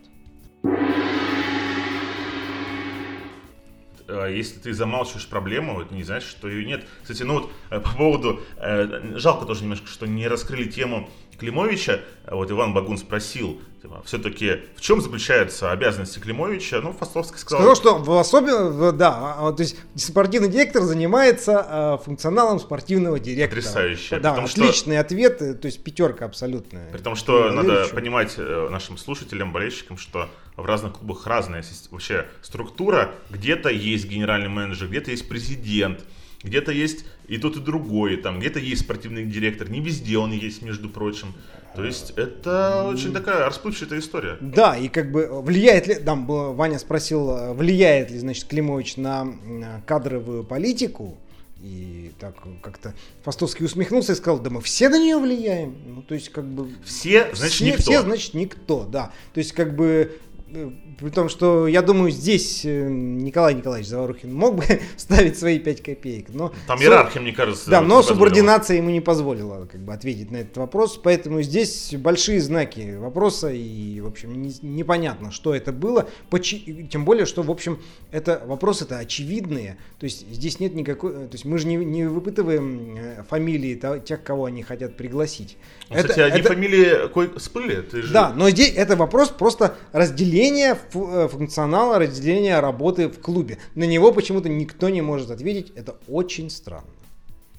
А 4.09 4.29
если 4.29 4.59
ты 4.59 4.73
замалчиваешь 4.73 5.27
проблему, 5.27 5.81
это 5.81 5.95
не 5.95 6.05
значит, 6.05 6.29
что 6.29 6.49
ее 6.49 6.65
нет. 6.65 6.85
Кстати, 7.03 7.23
ну 7.23 7.35
вот 7.35 7.51
э, 7.71 7.81
по 7.81 7.91
поводу, 7.91 8.41
э, 8.57 9.17
жалко 9.17 9.47
тоже 9.47 9.63
немножко, 9.63 9.89
что 9.89 10.07
не 10.07 10.29
раскрыли 10.29 10.69
тему 10.69 11.09
Климовича, 11.39 12.01
вот 12.31 12.51
Иван 12.51 12.75
Багун 12.75 12.99
спросил, 12.99 13.61
типа, 13.83 14.03
все-таки 14.05 14.63
в 14.75 14.81
чем 14.81 15.01
заключаются 15.01 15.71
обязанности 15.71 16.19
Климовича? 16.19 16.81
Ну, 16.81 16.93
Фастовский 16.93 17.39
сказал... 17.39 17.61
Сказал, 17.61 17.77
что 17.77 17.99
в 17.99 18.19
особенно, 18.19 18.93
да, 18.93 19.37
а, 19.39 19.53
то 19.53 19.63
есть 19.63 19.77
спортивный 19.95 20.49
директор 20.49 20.83
занимается 20.83 21.99
э, 22.01 22.05
функционалом 22.05 22.59
спортивного 22.59 23.21
директора. 23.21 23.61
Потрясающе. 23.61 24.19
Да, 24.19 24.31
Потому 24.31 24.47
отличный 24.49 24.97
что... 24.97 25.01
ответ, 25.01 25.61
то 25.61 25.67
есть 25.67 25.83
пятерка 25.83 26.25
абсолютная. 26.25 26.91
При 26.91 27.01
том, 27.01 27.17
что 27.17 27.51
надо 27.53 27.87
понимать 27.89 28.35
э, 28.39 28.69
нашим 28.71 28.99
слушателям, 28.99 29.53
болельщикам, 29.53 29.99
что 29.99 30.29
в 30.57 30.65
разных 30.65 30.95
клубах 30.95 31.27
разная 31.27 31.65
вообще 31.91 32.27
структура. 32.43 33.11
Где-то 33.31 33.69
есть 33.69 34.07
генеральный 34.07 34.49
менеджер, 34.49 34.89
где-то 34.89 35.11
есть 35.11 35.29
президент, 35.29 36.05
где-то 36.47 36.73
есть 36.73 37.05
и 37.29 37.39
тот, 37.39 37.57
и 37.57 37.61
другой, 37.61 38.17
там 38.17 38.39
где-то 38.41 38.59
есть 38.59 38.83
спортивный 38.83 39.25
директор, 39.25 39.69
не 39.69 39.81
везде 39.81 40.17
он 40.19 40.33
есть, 40.33 40.63
между 40.63 40.89
прочим. 40.89 41.35
То 41.75 41.85
есть 41.85 42.13
это 42.17 42.87
очень 42.89 43.13
такая 43.13 43.45
расплывчатая 43.45 43.99
история. 43.99 44.39
Да, 44.41 44.77
и 44.77 44.89
как 44.89 45.13
бы 45.13 45.43
влияет 45.43 45.87
ли, 45.87 45.97
там 45.97 46.27
Ваня 46.27 46.79
спросил, 46.79 47.55
влияет 47.55 48.11
ли, 48.11 48.19
значит, 48.19 48.47
Климович 48.47 48.97
на 48.97 49.83
кадровую 49.87 50.45
политику, 50.45 51.19
и 51.63 52.13
так 52.21 52.37
как-то 52.63 52.95
Фастовский 53.25 53.65
усмехнулся 53.65 54.13
и 54.13 54.15
сказал, 54.15 54.39
да 54.39 54.51
мы 54.51 54.61
все 54.61 54.89
на 54.89 54.99
нее 54.99 55.19
влияем. 55.19 55.75
Ну, 55.87 56.03
то 56.03 56.15
есть, 56.15 56.29
как 56.29 56.45
бы... 56.45 56.69
Все, 56.85 57.35
значит, 57.35 57.55
все, 57.55 57.67
никто. 57.67 57.83
Все, 57.83 58.03
значит, 58.03 58.35
никто, 58.35 58.85
да. 58.85 59.11
То 59.33 59.39
есть, 59.39 59.53
как 59.53 59.75
бы 59.75 60.17
Э, 60.17 60.26
при 60.47 61.11
том, 61.11 61.29
что 61.29 61.67
я 61.67 61.83
думаю, 61.83 62.13
здесь 62.13 62.65
э, 62.65 62.89
Николай 62.89 63.55
Николаевич 63.55 63.89
Заварухин 63.89 64.33
мог 64.33 64.55
бы 64.55 64.65
ставить 64.97 65.37
свои 65.39 65.59
5 65.59 65.83
копеек. 65.83 66.27
Но 66.29 66.53
Там 66.69 66.81
иерархия, 66.81 67.21
мне 67.21 67.33
кажется, 67.33 67.69
Да, 67.69 67.81
но 67.81 68.01
субординация 68.03 68.77
ему 68.77 68.91
не 68.91 69.01
позволила 69.01 69.67
как 69.67 69.81
бы, 69.81 69.93
ответить 69.93 70.31
на 70.31 70.37
этот 70.37 70.57
вопрос. 70.57 71.01
Поэтому 71.03 71.43
здесь 71.43 71.95
большие 71.97 72.41
знаки 72.41 72.97
вопроса. 72.97 73.51
И, 73.51 74.01
в 74.01 74.07
общем, 74.07 74.41
не, 74.41 74.55
непонятно, 74.63 75.33
что 75.33 75.53
это 75.53 75.73
было. 75.73 76.09
Почи, 76.31 76.87
тем 76.93 77.05
более, 77.05 77.27
что, 77.27 77.43
в 77.43 77.51
общем, 77.51 77.81
это 78.13 78.41
вопросы-то 78.47 78.99
очевидные. 78.99 79.79
То 79.99 80.05
есть 80.05 80.31
здесь 80.31 80.61
нет 80.61 80.75
никакой... 80.75 81.13
То 81.13 81.33
есть 81.33 81.45
мы 81.45 81.59
же 81.59 81.67
не, 81.67 81.77
не 81.77 82.05
выпытываем 82.05 82.97
э, 82.97 83.23
фамилии 83.29 83.81
тех, 84.05 84.23
кого 84.23 84.45
они 84.45 84.63
хотят 84.63 84.97
пригласить. 84.97 85.57
Ну, 85.91 85.97
это, 85.97 86.09
кстати, 86.09 86.21
одни 86.21 86.41
это... 86.41 86.51
фамилии 86.51 87.09
кое 87.13 87.31
всплыли. 87.37 87.83
Ты 87.83 88.03
же... 88.03 88.13
Да, 88.13 88.33
но 88.33 88.49
здесь 88.51 88.73
это 88.77 88.95
вопрос 88.95 89.31
просто 89.31 89.75
разделения 89.93 90.36
разделение 90.37 90.79
э, 90.95 91.29
функционала, 91.29 91.99
разделение 91.99 92.61
работы 92.61 93.09
в 93.09 93.21
клубе. 93.21 93.59
На 93.75 93.85
него 93.85 94.13
почему-то 94.13 94.49
никто 94.49 94.89
не 94.91 95.01
может 95.03 95.31
ответить. 95.31 95.73
Это 95.77 95.97
очень 96.09 96.51
странно. 96.51 96.89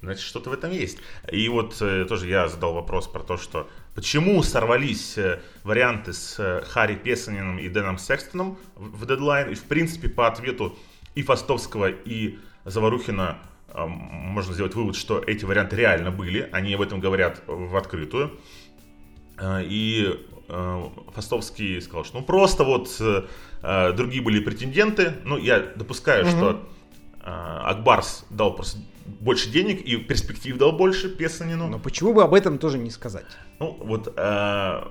Значит, 0.00 0.22
что-то 0.22 0.50
в 0.50 0.52
этом 0.52 0.70
есть. 0.70 0.98
И 1.32 1.48
вот 1.48 1.76
э, 1.80 2.04
тоже 2.08 2.28
я 2.28 2.48
задал 2.48 2.72
вопрос 2.72 3.08
про 3.08 3.20
то, 3.20 3.36
что 3.36 3.68
почему 3.94 4.42
сорвались 4.44 5.18
э, 5.18 5.40
варианты 5.64 6.12
с 6.12 6.62
Харри 6.68 6.94
Песанином 6.94 7.58
и 7.58 7.68
Дэном 7.68 7.98
Секстоном 7.98 8.58
в, 8.76 9.06
дедлайн. 9.06 9.50
И 9.50 9.54
в 9.54 9.64
принципе 9.64 10.08
по 10.08 10.28
ответу 10.28 10.76
и 11.16 11.22
Фастовского, 11.22 11.90
и 11.90 12.38
Заварухина 12.64 13.38
э, 13.74 13.86
можно 13.86 14.54
сделать 14.54 14.76
вывод, 14.76 14.94
что 14.94 15.18
эти 15.18 15.44
варианты 15.44 15.74
реально 15.74 16.12
были. 16.12 16.48
Они 16.52 16.74
об 16.74 16.82
этом 16.82 17.00
говорят 17.00 17.42
в 17.48 17.76
открытую. 17.76 18.38
Э, 19.36 19.64
и 19.64 20.16
Фастовский 20.48 21.80
сказал, 21.82 22.04
что 22.04 22.18
ну 22.18 22.24
просто 22.24 22.64
вот 22.64 22.94
э, 23.00 23.24
э, 23.62 23.92
другие 23.92 24.22
были 24.22 24.40
претенденты. 24.40 25.14
Ну, 25.24 25.36
я 25.36 25.60
допускаю, 25.60 26.24
угу. 26.24 26.30
что 26.30 26.68
э, 27.20 27.24
Акбарс 27.24 28.24
дал 28.30 28.54
просто 28.54 28.78
больше 29.20 29.50
денег 29.50 29.82
и 29.82 29.96
перспектив 29.96 30.56
дал 30.56 30.72
больше 30.72 31.14
Песанину. 31.14 31.68
Но 31.68 31.78
почему 31.78 32.14
бы 32.14 32.22
об 32.22 32.32
этом 32.32 32.58
тоже 32.58 32.78
не 32.78 32.90
сказать? 32.90 33.26
Ну, 33.58 33.76
вот 33.80 34.12
э, 34.16 34.82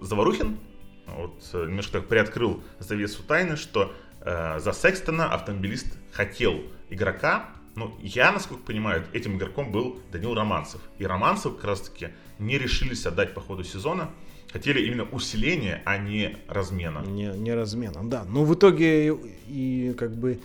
Заварухин 0.00 0.58
вот, 1.06 1.42
немножко 1.52 1.98
так 1.98 2.08
приоткрыл 2.08 2.62
завесу 2.78 3.22
тайны, 3.24 3.56
что 3.56 3.92
э, 4.20 4.60
за 4.60 4.72
Секстона 4.72 5.32
автомобилист 5.32 5.98
хотел 6.12 6.60
игрока, 6.90 7.50
ну, 7.74 7.94
я, 8.00 8.32
насколько 8.32 8.62
понимаю, 8.62 9.04
этим 9.12 9.36
игроком 9.36 9.70
был 9.70 10.00
Данил 10.10 10.34
Романцев. 10.34 10.80
И 10.98 11.04
Романцев 11.04 11.56
как 11.56 11.64
раз-таки 11.64 12.08
не 12.38 12.58
решились 12.58 13.06
отдать 13.06 13.34
по 13.34 13.40
ходу 13.40 13.64
сезона 13.64 14.10
хотели 14.52 14.86
именно 14.86 15.04
усиления, 15.04 15.82
а 15.84 15.98
не 15.98 16.36
размена. 16.48 17.04
Не, 17.06 17.28
не 17.36 17.54
размена, 17.54 18.08
да. 18.08 18.24
Но 18.28 18.44
в 18.44 18.54
итоге 18.54 19.08
и, 19.08 19.16
и 19.48 19.94
как 19.94 20.16
бы 20.16 20.40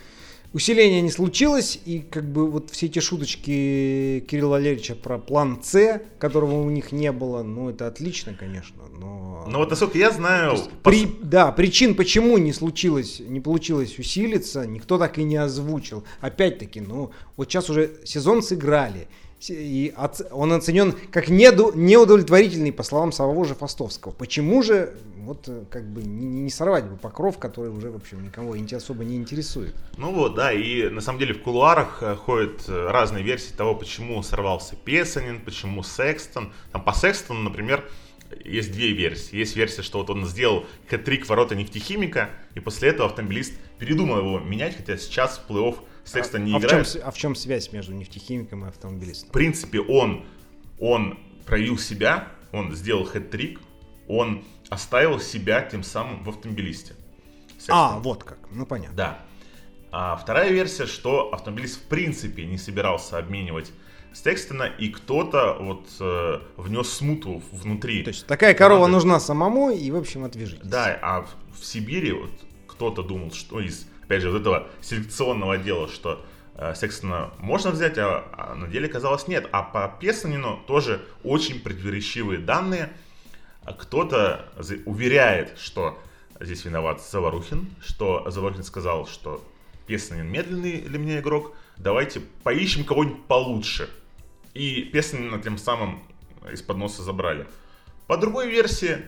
усиления 0.54 1.02
не 1.02 1.12
случилось, 1.12 1.80
и 1.86 1.99
как 1.99 2.26
бы 2.26 2.49
вот 2.49 2.72
все 2.72 2.88
эти 2.88 2.99
шуточки 2.99 4.24
Кирилла 4.28 4.52
Валерьевича 4.52 4.95
про 4.95 5.18
план 5.18 5.62
С, 5.64 6.02
которого 6.20 6.62
у 6.62 6.70
них 6.70 6.91
не 6.91 7.12
было, 7.12 7.43
ну 7.43 7.70
это 7.70 7.88
отлично, 7.88 8.34
конечно, 8.34 8.82
но... 8.99 9.45
Но 9.49 9.60
вот 9.60 9.70
насколько 9.70 9.97
я 9.97 10.12
знаю... 10.12 10.58
При, 10.84 11.08
да, 11.22 11.52
причин, 11.52 11.95
почему 11.95 12.38
не 12.38 12.54
случилось, 12.54 13.20
не 13.20 13.39
получилось 13.39 13.97
усилиться, 13.97 14.66
никто 14.68 14.97
так 14.97 15.18
и 15.18 15.24
не 15.24 15.38
озвучил. 15.38 16.04
Опять-таки, 16.20 16.82
ну 16.82 17.12
вот 17.38 17.49
сейчас 17.49 17.70
уже 17.70 17.91
сезон 18.04 18.43
сыграли, 18.43 19.08
и 19.50 19.94
он 20.32 20.54
оценен 20.54 20.94
как 21.12 21.30
неудовлетворительный, 21.30 22.72
по 22.72 22.84
словам 22.84 23.12
самого 23.12 23.46
же 23.46 23.56
Фастовского. 23.56 24.12
Почему 24.12 24.62
же 24.62 24.94
вот 25.18 25.48
э, 25.48 25.64
как 25.70 25.88
бы 25.88 26.04
не, 26.04 26.26
не 26.26 26.50
сорвать 26.50 26.86
бы 26.86 26.98
покров, 26.98 27.38
который 27.38 27.70
уже, 27.70 27.89
в 27.89 27.96
общем, 27.96 28.24
никого 28.24 28.56
особо 28.76 29.04
не 29.04 29.16
интересует? 29.16 29.74
Ну 29.98 30.12
вот, 30.12 30.36
да, 30.36 30.52
и 30.52 30.89
на 30.89 31.02
самом 31.02 31.20
деле 31.20 31.34
в 31.34 31.42
кулуарах 31.42 32.00
э, 32.02 32.16
ходят 32.16 32.68
э, 32.68 32.88
разные 32.89 33.24
версии 33.24 33.54
того, 33.54 33.76
почему 33.76 34.22
сорвался 34.24 34.76
Песанин, 34.76 35.42
почему 35.42 35.84
Секстон. 35.84 36.52
Там 36.72 36.84
по 36.84 36.94
Секстону, 36.94 37.42
например, 37.42 37.89
есть 38.44 38.72
две 38.72 38.92
версии. 38.92 39.36
Есть 39.36 39.56
версия, 39.56 39.82
что 39.82 40.00
вот 40.00 40.10
он 40.10 40.26
сделал 40.26 40.66
хэт-трик 40.89 41.28
ворота 41.28 41.56
нефтехимика, 41.56 42.30
и 42.56 42.60
после 42.60 42.89
этого 42.89 43.10
автомобилист 43.10 43.54
передумал 43.78 44.20
его 44.20 44.39
менять, 44.39 44.78
хотя 44.78 44.98
сейчас 44.98 45.39
в 45.39 45.52
плей-офф 45.52 45.78
Секстон 46.04 46.41
а, 46.41 46.45
не 46.45 46.56
а 46.56 46.60
играет. 46.60 46.88
В 46.88 46.93
чем, 46.93 47.02
а 47.06 47.12
в 47.12 47.18
чем 47.18 47.36
связь 47.36 47.72
между 47.72 47.93
нефтехимиком 47.93 48.66
и 48.66 48.68
автомобилистом? 48.68 49.30
В 49.30 49.32
принципе, 49.32 49.80
он, 49.80 50.26
он 50.80 51.20
проявил 51.45 51.78
себя, 51.78 52.28
он 52.52 52.74
сделал 52.76 53.06
хэт-трик, 53.06 53.60
он 54.08 54.43
оставил 54.70 55.20
себя 55.20 55.62
тем 55.62 55.84
самым 55.84 56.24
в 56.24 56.30
автомобилисте. 56.30 56.95
Секстон. 57.54 57.76
А, 57.78 57.99
вот 57.99 58.24
как, 58.24 58.39
ну 58.52 58.66
понятно. 58.66 58.95
Да. 58.95 59.26
А 59.91 60.16
вторая 60.16 60.52
версия, 60.52 60.86
что 60.86 61.34
автомобилист 61.34 61.80
в 61.82 61.84
принципе 61.84 62.45
не 62.45 62.58
собирался 62.58 63.18
обменивать 63.18 63.72
Секстона, 64.14 64.64
и 64.64 64.89
кто-то 64.89 65.58
вот 65.60 65.88
э, 65.99 66.39
внес 66.58 66.89
смуту 66.89 67.41
внутри. 67.52 68.04
То 68.04 68.10
есть 68.10 68.26
такая 68.28 68.54
корова 68.54 68.86
команды. 68.86 68.95
нужна 68.95 69.20
самому, 69.20 69.72
и, 69.72 69.89
в 69.89 69.95
общем, 69.95 70.26
отвяжитесь. 70.26 70.68
Да, 70.68 70.99
а 71.02 71.22
в, 71.22 71.60
в 71.60 71.66
Сибири 71.66 72.12
вот 72.12 72.32
кто-то 72.68 73.04
думал, 73.04 73.32
что 73.32 73.62
из 73.62 73.88
опять 74.12 74.24
же, 74.24 74.30
вот 74.30 74.41
этого 74.41 74.68
селекционного 74.82 75.53
отдела, 75.53 75.88
что 75.88 76.22
э, 76.55 76.76
Секстона 76.76 77.32
можно 77.39 77.72
взять, 77.72 77.97
а, 77.97 78.26
а 78.34 78.55
на 78.55 78.68
деле 78.68 78.89
казалось 78.89 79.26
нет. 79.30 79.47
А 79.53 79.64
по 79.64 79.88
Песанину 80.01 80.59
тоже 80.68 81.01
очень 81.24 81.62
противоречивые 81.62 82.39
данные. 82.39 82.91
Кто-то 83.66 84.51
уверяет, 84.86 85.57
что 85.57 85.97
здесь 86.41 86.66
виноват 86.66 87.01
Заварухин, 87.01 87.70
что 87.82 88.30
Заварухин 88.30 88.64
сказал, 88.64 89.07
что 89.07 89.41
Песанин 89.88 90.28
медленный 90.28 90.82
для 90.82 90.99
меня 90.99 91.20
игрок, 91.20 91.55
давайте 91.78 92.20
поищем 92.43 92.84
кого-нибудь 92.84 93.24
получше. 93.28 93.89
И 94.53 94.82
Песанина 94.91 95.41
тем 95.41 95.57
самым 95.57 96.03
из-под 96.51 96.76
носа 96.76 97.01
забрали. 97.01 97.47
По 98.07 98.18
другой 98.18 98.49
версии, 98.49 99.05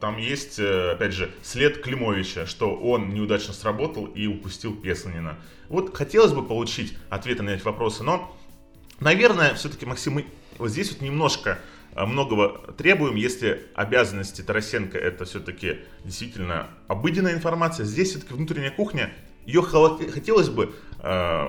там 0.00 0.18
есть, 0.18 0.58
э, 0.58 0.92
опять 0.92 1.12
же, 1.12 1.30
след 1.42 1.82
Климовича, 1.82 2.46
что 2.46 2.74
он 2.74 3.10
неудачно 3.10 3.52
сработал 3.54 4.06
и 4.06 4.26
упустил 4.26 4.74
Песнанина. 4.74 5.38
Вот 5.68 5.96
хотелось 5.96 6.32
бы 6.32 6.44
получить 6.44 6.96
ответы 7.08 7.42
на 7.42 7.50
эти 7.50 7.62
вопросы, 7.62 8.02
но, 8.02 8.36
наверное, 9.00 9.54
все-таки, 9.54 9.86
Максим, 9.86 10.14
мы 10.14 10.26
вот 10.58 10.70
здесь 10.70 10.90
вот 10.92 11.00
немножко 11.00 11.58
э, 11.94 12.04
многого 12.04 12.72
требуем, 12.72 13.14
если 13.14 13.66
обязанности 13.74 14.42
Тарасенко 14.42 14.98
это 14.98 15.24
все-таки 15.24 15.78
действительно 16.04 16.68
обыденная 16.88 17.34
информация, 17.34 17.86
здесь 17.86 18.10
все-таки 18.10 18.34
внутренняя 18.34 18.72
кухня, 18.72 19.12
ее 19.46 19.62
хотелось 19.62 20.48
бы 20.48 20.74
э, 20.98 21.46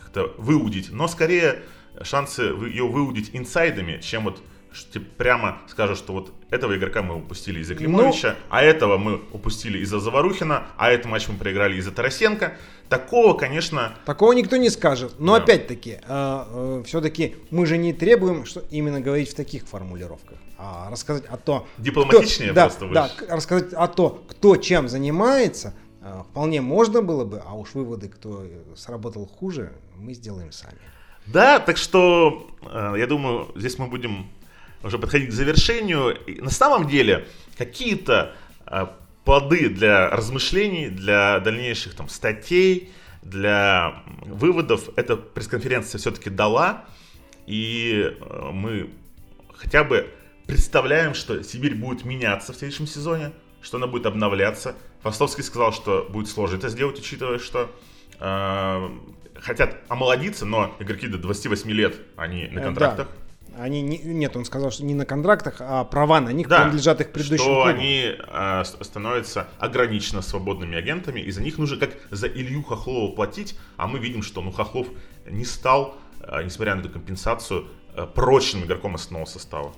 как-то 0.00 0.34
выудить, 0.38 0.90
но 0.90 1.08
скорее 1.08 1.62
шансы 2.02 2.42
ее 2.42 2.86
выудить 2.88 3.30
инсайдами, 3.32 4.00
чем 4.00 4.24
вот 4.24 4.42
что 4.74 5.00
прямо 5.00 5.60
скажут, 5.68 5.98
что 5.98 6.12
вот 6.12 6.32
этого 6.54 6.76
игрока 6.76 7.02
мы 7.02 7.16
упустили 7.16 7.60
из-за 7.60 7.74
Климовича, 7.74 8.30
ну, 8.30 8.36
а 8.48 8.62
этого 8.62 8.96
мы 8.96 9.20
упустили 9.32 9.78
из-за 9.78 9.98
Заварухина, 9.98 10.68
а 10.76 10.90
этот 10.90 11.06
матч 11.06 11.28
мы 11.28 11.36
проиграли 11.36 11.76
из-за 11.76 11.90
Тарасенко. 11.90 12.56
Такого, 12.88 13.34
конечно... 13.34 13.94
Такого 14.04 14.32
никто 14.32 14.56
не 14.56 14.70
скажет. 14.70 15.14
Но 15.18 15.36
да. 15.36 15.42
опять-таки, 15.42 15.92
э, 15.92 15.98
э, 16.06 16.82
все-таки 16.86 17.36
мы 17.50 17.66
же 17.66 17.76
не 17.76 17.92
требуем 17.92 18.44
что 18.46 18.62
именно 18.70 19.00
говорить 19.00 19.30
в 19.30 19.34
таких 19.34 19.66
формулировках, 19.66 20.38
а 20.58 20.90
рассказать 20.90 21.24
о 21.26 21.36
том... 21.36 21.66
Дипломатичнее 21.78 22.52
кто, 22.52 22.60
просто 22.60 22.88
да, 22.88 23.10
да, 23.18 23.34
рассказать 23.34 23.72
о 23.72 23.88
том, 23.88 24.22
кто 24.28 24.56
чем 24.56 24.88
занимается, 24.88 25.74
э, 26.02 26.22
вполне 26.30 26.60
можно 26.60 27.02
было 27.02 27.24
бы, 27.24 27.42
а 27.44 27.54
уж 27.54 27.74
выводы, 27.74 28.08
кто 28.08 28.44
сработал 28.76 29.26
хуже, 29.26 29.72
мы 29.96 30.14
сделаем 30.14 30.52
сами. 30.52 30.78
Да, 31.26 31.58
так 31.58 31.78
что 31.78 32.46
э, 32.62 32.94
я 32.98 33.06
думаю, 33.06 33.48
здесь 33.56 33.78
мы 33.78 33.86
будем 33.86 34.26
уже 34.84 34.98
подходить 34.98 35.30
к 35.30 35.32
завершению. 35.32 36.16
И 36.26 36.40
на 36.40 36.50
самом 36.50 36.88
деле, 36.88 37.26
какие-то 37.56 38.34
э, 38.66 38.86
плоды 39.24 39.68
для 39.68 40.10
размышлений, 40.10 40.88
для 40.88 41.40
дальнейших 41.40 41.94
там 41.94 42.08
статей, 42.08 42.92
для 43.22 44.02
выводов 44.22 44.90
эта 44.96 45.16
пресс-конференция 45.16 45.98
все-таки 45.98 46.30
дала. 46.30 46.84
И 47.46 48.16
э, 48.20 48.50
мы 48.52 48.90
хотя 49.56 49.84
бы 49.84 50.10
представляем, 50.46 51.14
что 51.14 51.42
Сибирь 51.42 51.74
будет 51.74 52.04
меняться 52.04 52.52
в 52.52 52.56
следующем 52.56 52.86
сезоне, 52.86 53.32
что 53.62 53.78
она 53.78 53.86
будет 53.86 54.06
обновляться. 54.06 54.74
Фастовский 55.02 55.42
сказал, 55.42 55.72
что 55.72 56.06
будет 56.10 56.28
сложно 56.28 56.56
это 56.56 56.68
сделать, 56.68 56.98
учитывая, 56.98 57.38
что 57.38 57.70
э, 58.20 58.88
хотят 59.40 59.76
омолодиться, 59.88 60.44
но 60.44 60.74
игроки 60.78 61.08
до 61.08 61.18
28 61.18 61.70
лет, 61.70 61.96
они 62.16 62.48
на 62.48 62.60
э, 62.60 62.62
контрактах. 62.62 63.08
Да. 63.08 63.23
Они 63.58 63.82
не, 63.82 63.98
нет, 63.98 64.36
он 64.36 64.44
сказал, 64.44 64.70
что 64.70 64.84
не 64.84 64.94
на 64.94 65.06
контрактах, 65.06 65.56
а 65.60 65.84
права 65.84 66.20
на 66.20 66.30
них 66.30 66.48
да, 66.48 66.60
принадлежат 66.60 67.00
их 67.00 67.12
предыдущим 67.12 67.44
что 67.44 67.54
клубам. 67.54 67.68
они 67.76 68.16
э, 68.16 68.62
становятся 68.80 69.48
ограниченно 69.58 70.22
свободными 70.22 70.76
агентами, 70.76 71.20
и 71.20 71.30
за 71.30 71.42
них 71.42 71.58
нужно 71.58 71.76
как 71.76 71.96
за 72.10 72.26
Илью 72.26 72.62
Хохлова 72.62 73.14
платить, 73.14 73.58
а 73.76 73.86
мы 73.86 73.98
видим, 73.98 74.22
что 74.22 74.42
ну, 74.42 74.50
Хохлов 74.50 74.88
не 75.26 75.44
стал, 75.44 75.96
э, 76.20 76.42
несмотря 76.42 76.74
на 76.74 76.80
эту 76.80 76.90
компенсацию, 76.90 77.68
э, 77.96 78.06
прочным 78.12 78.64
игроком 78.64 78.94
основного 78.94 79.26
состава. 79.26 79.72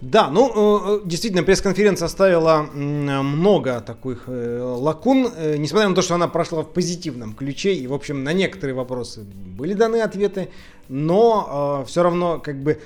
Да, 0.00 0.30
ну, 0.30 0.96
э, 0.96 1.00
действительно, 1.04 1.42
пресс-конференция 1.42 2.06
оставила 2.06 2.62
много 2.72 3.80
таких 3.80 4.24
э, 4.28 4.62
лакун, 4.62 5.28
э, 5.36 5.56
несмотря 5.58 5.90
на 5.90 5.94
то, 5.94 6.00
что 6.00 6.14
она 6.14 6.26
прошла 6.26 6.62
в 6.62 6.72
позитивном 6.72 7.34
ключе, 7.34 7.74
и, 7.74 7.86
в 7.86 7.92
общем, 7.92 8.24
на 8.24 8.32
некоторые 8.32 8.74
вопросы 8.74 9.20
были 9.24 9.74
даны 9.74 10.00
ответы, 10.00 10.48
но 10.88 11.84
все 11.86 12.02
равно, 12.02 12.40
как 12.40 12.62
бы, 12.62 12.80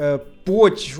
Э, 0.00 0.20
поч, 0.44 0.94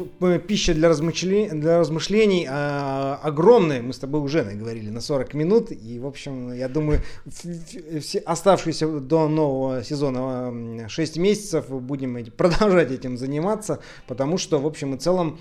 пища 0.49 0.75
для 0.75 0.89
размышлений, 0.89 1.49
для 1.51 1.79
размышлений 1.79 2.49
а, 2.51 3.21
огромная. 3.23 3.81
Мы 3.81 3.93
с 3.93 3.99
тобой 4.01 4.21
уже 4.21 4.43
наговорили 4.43 4.91
на 4.91 5.01
40 5.01 5.35
минут. 5.35 5.71
И, 5.71 6.01
в 6.01 6.07
общем, 6.07 6.53
я 6.53 6.69
думаю, 6.69 7.03
все 7.29 8.19
оставшиеся 8.19 8.89
до 8.99 9.29
нового 9.29 9.85
сезона 9.85 10.89
6 10.89 11.17
месяцев 11.19 11.69
будем 11.69 12.25
продолжать 12.37 12.91
этим 12.91 13.17
заниматься. 13.17 13.79
Потому 14.09 14.37
что, 14.37 14.59
в 14.59 14.67
общем 14.67 14.97
и 14.97 14.99
целом, 14.99 15.39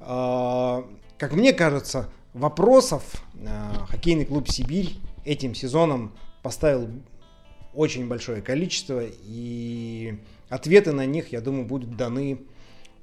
а, 0.00 0.84
как 1.16 1.32
мне 1.32 1.52
кажется, 1.52 2.08
вопросов 2.34 3.04
а, 3.46 3.86
хоккейный 3.88 4.24
клуб 4.24 4.48
«Сибирь» 4.48 4.96
этим 5.24 5.54
сезоном 5.54 6.12
поставил 6.42 6.88
очень 7.72 8.08
большое 8.08 8.42
количество. 8.42 9.00
И 9.04 10.18
ответы 10.48 10.90
на 10.90 11.06
них, 11.06 11.30
я 11.30 11.40
думаю, 11.40 11.66
будут 11.66 11.96
даны 11.96 12.40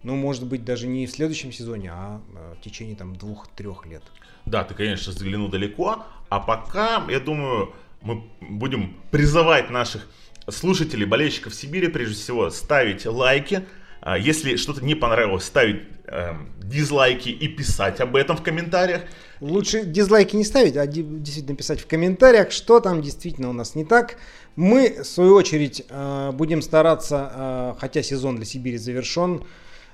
ну, 0.04 0.16
может 0.16 0.46
быть, 0.46 0.64
даже 0.64 0.88
не 0.88 1.08
в 1.08 1.12
следующем 1.12 1.52
сезоне, 1.52 1.92
а 1.92 2.22
э, 2.36 2.56
в 2.60 2.64
течение 2.64 2.96
там 2.96 3.16
двух-трех 3.16 3.86
лет. 3.86 4.04
Да, 4.46 4.64
ты, 4.64 4.74
конечно, 4.74 5.12
взглянул 5.12 5.50
далеко, 5.50 6.04
а 6.30 6.40
пока, 6.40 7.04
я 7.10 7.20
думаю, 7.20 7.74
мы 8.02 8.24
будем 8.42 8.98
призывать 9.12 9.70
наших 9.70 10.08
слушателей, 10.50 11.06
болельщиков 11.06 11.56
Сибири, 11.56 11.88
прежде 11.88 12.16
всего, 12.16 12.50
ставить 12.50 13.06
лайки, 13.06 13.66
а 14.02 14.18
если 14.18 14.58
что-то 14.58 14.84
не 14.84 14.96
понравилось, 14.96 15.46
ставить 15.46 15.84
э, 16.08 16.34
дизлайки 16.62 17.30
и 17.30 17.48
писать 17.48 18.02
об 18.02 18.18
этом 18.18 18.36
в 18.36 18.44
комментариях. 18.44 19.04
Лучше 19.40 19.86
дизлайки 19.86 20.36
не 20.36 20.44
ставить, 20.44 20.76
а 20.76 20.86
действительно 20.86 21.56
писать 21.56 21.80
в 21.80 21.88
комментариях, 21.88 22.52
что 22.52 22.82
там 22.82 23.02
действительно 23.02 23.50
у 23.50 23.54
нас 23.54 23.76
не 23.76 23.86
так. 23.86 24.18
Мы, 24.58 25.02
в 25.04 25.06
свою 25.06 25.36
очередь, 25.36 25.86
э, 25.90 26.32
будем 26.34 26.62
стараться, 26.62 27.32
э, 27.34 27.74
хотя 27.80 28.04
сезон 28.04 28.36
для 28.36 28.46
Сибири 28.46 28.78
завершен, 28.78 29.44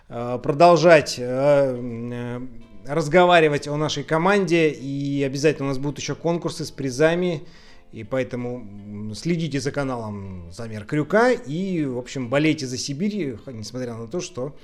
продолжать 0.09 1.15
э, 1.19 1.23
э, 1.23 2.41
разговаривать 2.87 3.67
о 3.67 3.77
нашей 3.77 4.03
команде. 4.03 4.69
И 4.69 5.23
обязательно 5.23 5.65
у 5.65 5.69
нас 5.69 5.77
будут 5.77 5.99
еще 5.99 6.15
конкурсы 6.15 6.65
с 6.65 6.71
призами. 6.71 7.43
И 7.91 8.03
поэтому 8.03 9.13
следите 9.15 9.59
за 9.59 9.71
каналом 9.71 10.51
Замер 10.51 10.85
Крюка. 10.85 11.31
И, 11.31 11.85
в 11.85 11.97
общем, 11.97 12.29
болейте 12.29 12.65
за 12.65 12.77
Сибирь, 12.77 13.37
несмотря 13.47 13.95
на 13.95 14.07
то, 14.07 14.19
что 14.21 14.55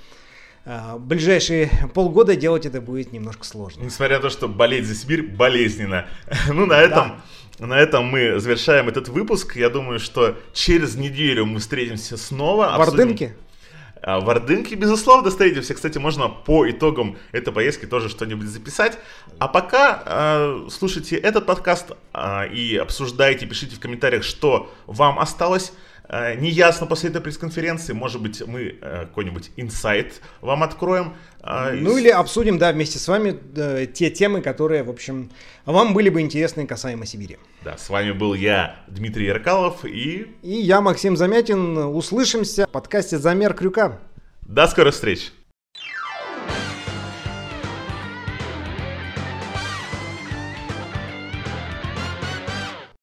в 0.64 0.98
ближайшие 0.98 1.70
полгода 1.94 2.36
делать 2.36 2.66
это 2.66 2.80
будет 2.80 3.12
немножко 3.12 3.44
сложно. 3.44 3.82
Несмотря 3.82 4.16
на 4.16 4.22
то, 4.22 4.30
что 4.30 4.48
болеть 4.48 4.86
за 4.86 4.94
Сибирь 4.94 5.22
болезненно. 5.22 6.06
Ну, 6.52 6.66
на 6.66 6.80
этом... 6.80 7.20
На 7.58 7.78
этом 7.78 8.04
мы 8.04 8.38
завершаем 8.38 8.88
этот 8.88 9.08
выпуск. 9.08 9.56
Я 9.56 9.70
думаю, 9.70 9.98
что 9.98 10.36
через 10.52 10.94
неделю 10.94 11.46
мы 11.46 11.58
встретимся 11.60 12.18
снова. 12.18 12.76
В 12.76 12.82
Ордынке? 12.82 13.34
А, 14.02 14.20
в 14.20 14.28
Ордынке, 14.28 14.74
безусловно, 14.74 15.30
встретимся. 15.30 15.74
Кстати, 15.74 15.98
можно 15.98 16.28
по 16.28 16.68
итогам 16.70 17.16
этой 17.32 17.52
поездки 17.52 17.86
тоже 17.86 18.08
что-нибудь 18.08 18.48
записать. 18.48 18.98
А 19.38 19.48
пока 19.48 20.02
э, 20.04 20.68
слушайте 20.70 21.16
этот 21.16 21.46
подкаст 21.46 21.92
э, 22.12 22.48
и 22.48 22.76
обсуждайте, 22.76 23.46
пишите 23.46 23.76
в 23.76 23.80
комментариях, 23.80 24.22
что 24.22 24.72
вам 24.86 25.18
осталось 25.18 25.72
э, 26.08 26.34
неясно 26.36 26.86
после 26.86 27.10
этой 27.10 27.20
пресс-конференции. 27.20 27.92
Может 27.92 28.20
быть, 28.20 28.46
мы 28.46 28.78
э, 28.80 29.06
какой-нибудь 29.06 29.50
инсайт 29.56 30.20
вам 30.40 30.62
откроем. 30.62 31.14
Э, 31.46 31.72
ну 31.72 31.96
или 31.96 32.08
обсудим, 32.08 32.58
да, 32.58 32.72
вместе 32.72 32.98
с 32.98 33.06
вами 33.06 33.38
э, 33.56 33.86
те 33.86 34.10
темы, 34.10 34.42
которые, 34.42 34.82
в 34.82 34.90
общем, 34.90 35.30
вам 35.64 35.94
были 35.94 36.08
бы 36.08 36.20
интересны 36.20 36.66
касаемо 36.66 37.06
Сибири. 37.06 37.38
Да, 37.62 37.78
с 37.78 37.88
вами 37.88 38.10
был 38.12 38.34
я, 38.34 38.76
Дмитрий 38.88 39.26
Яркалов 39.26 39.84
и... 39.84 40.26
И 40.42 40.52
я, 40.52 40.80
Максим 40.80 41.16
Замятин. 41.16 41.78
Услышимся 41.78 42.66
в 42.66 42.70
подкасте 42.70 43.18
«Замер 43.18 43.54
крюка». 43.54 44.00
До 44.42 44.66
скорых 44.66 44.94
встреч! 44.94 45.32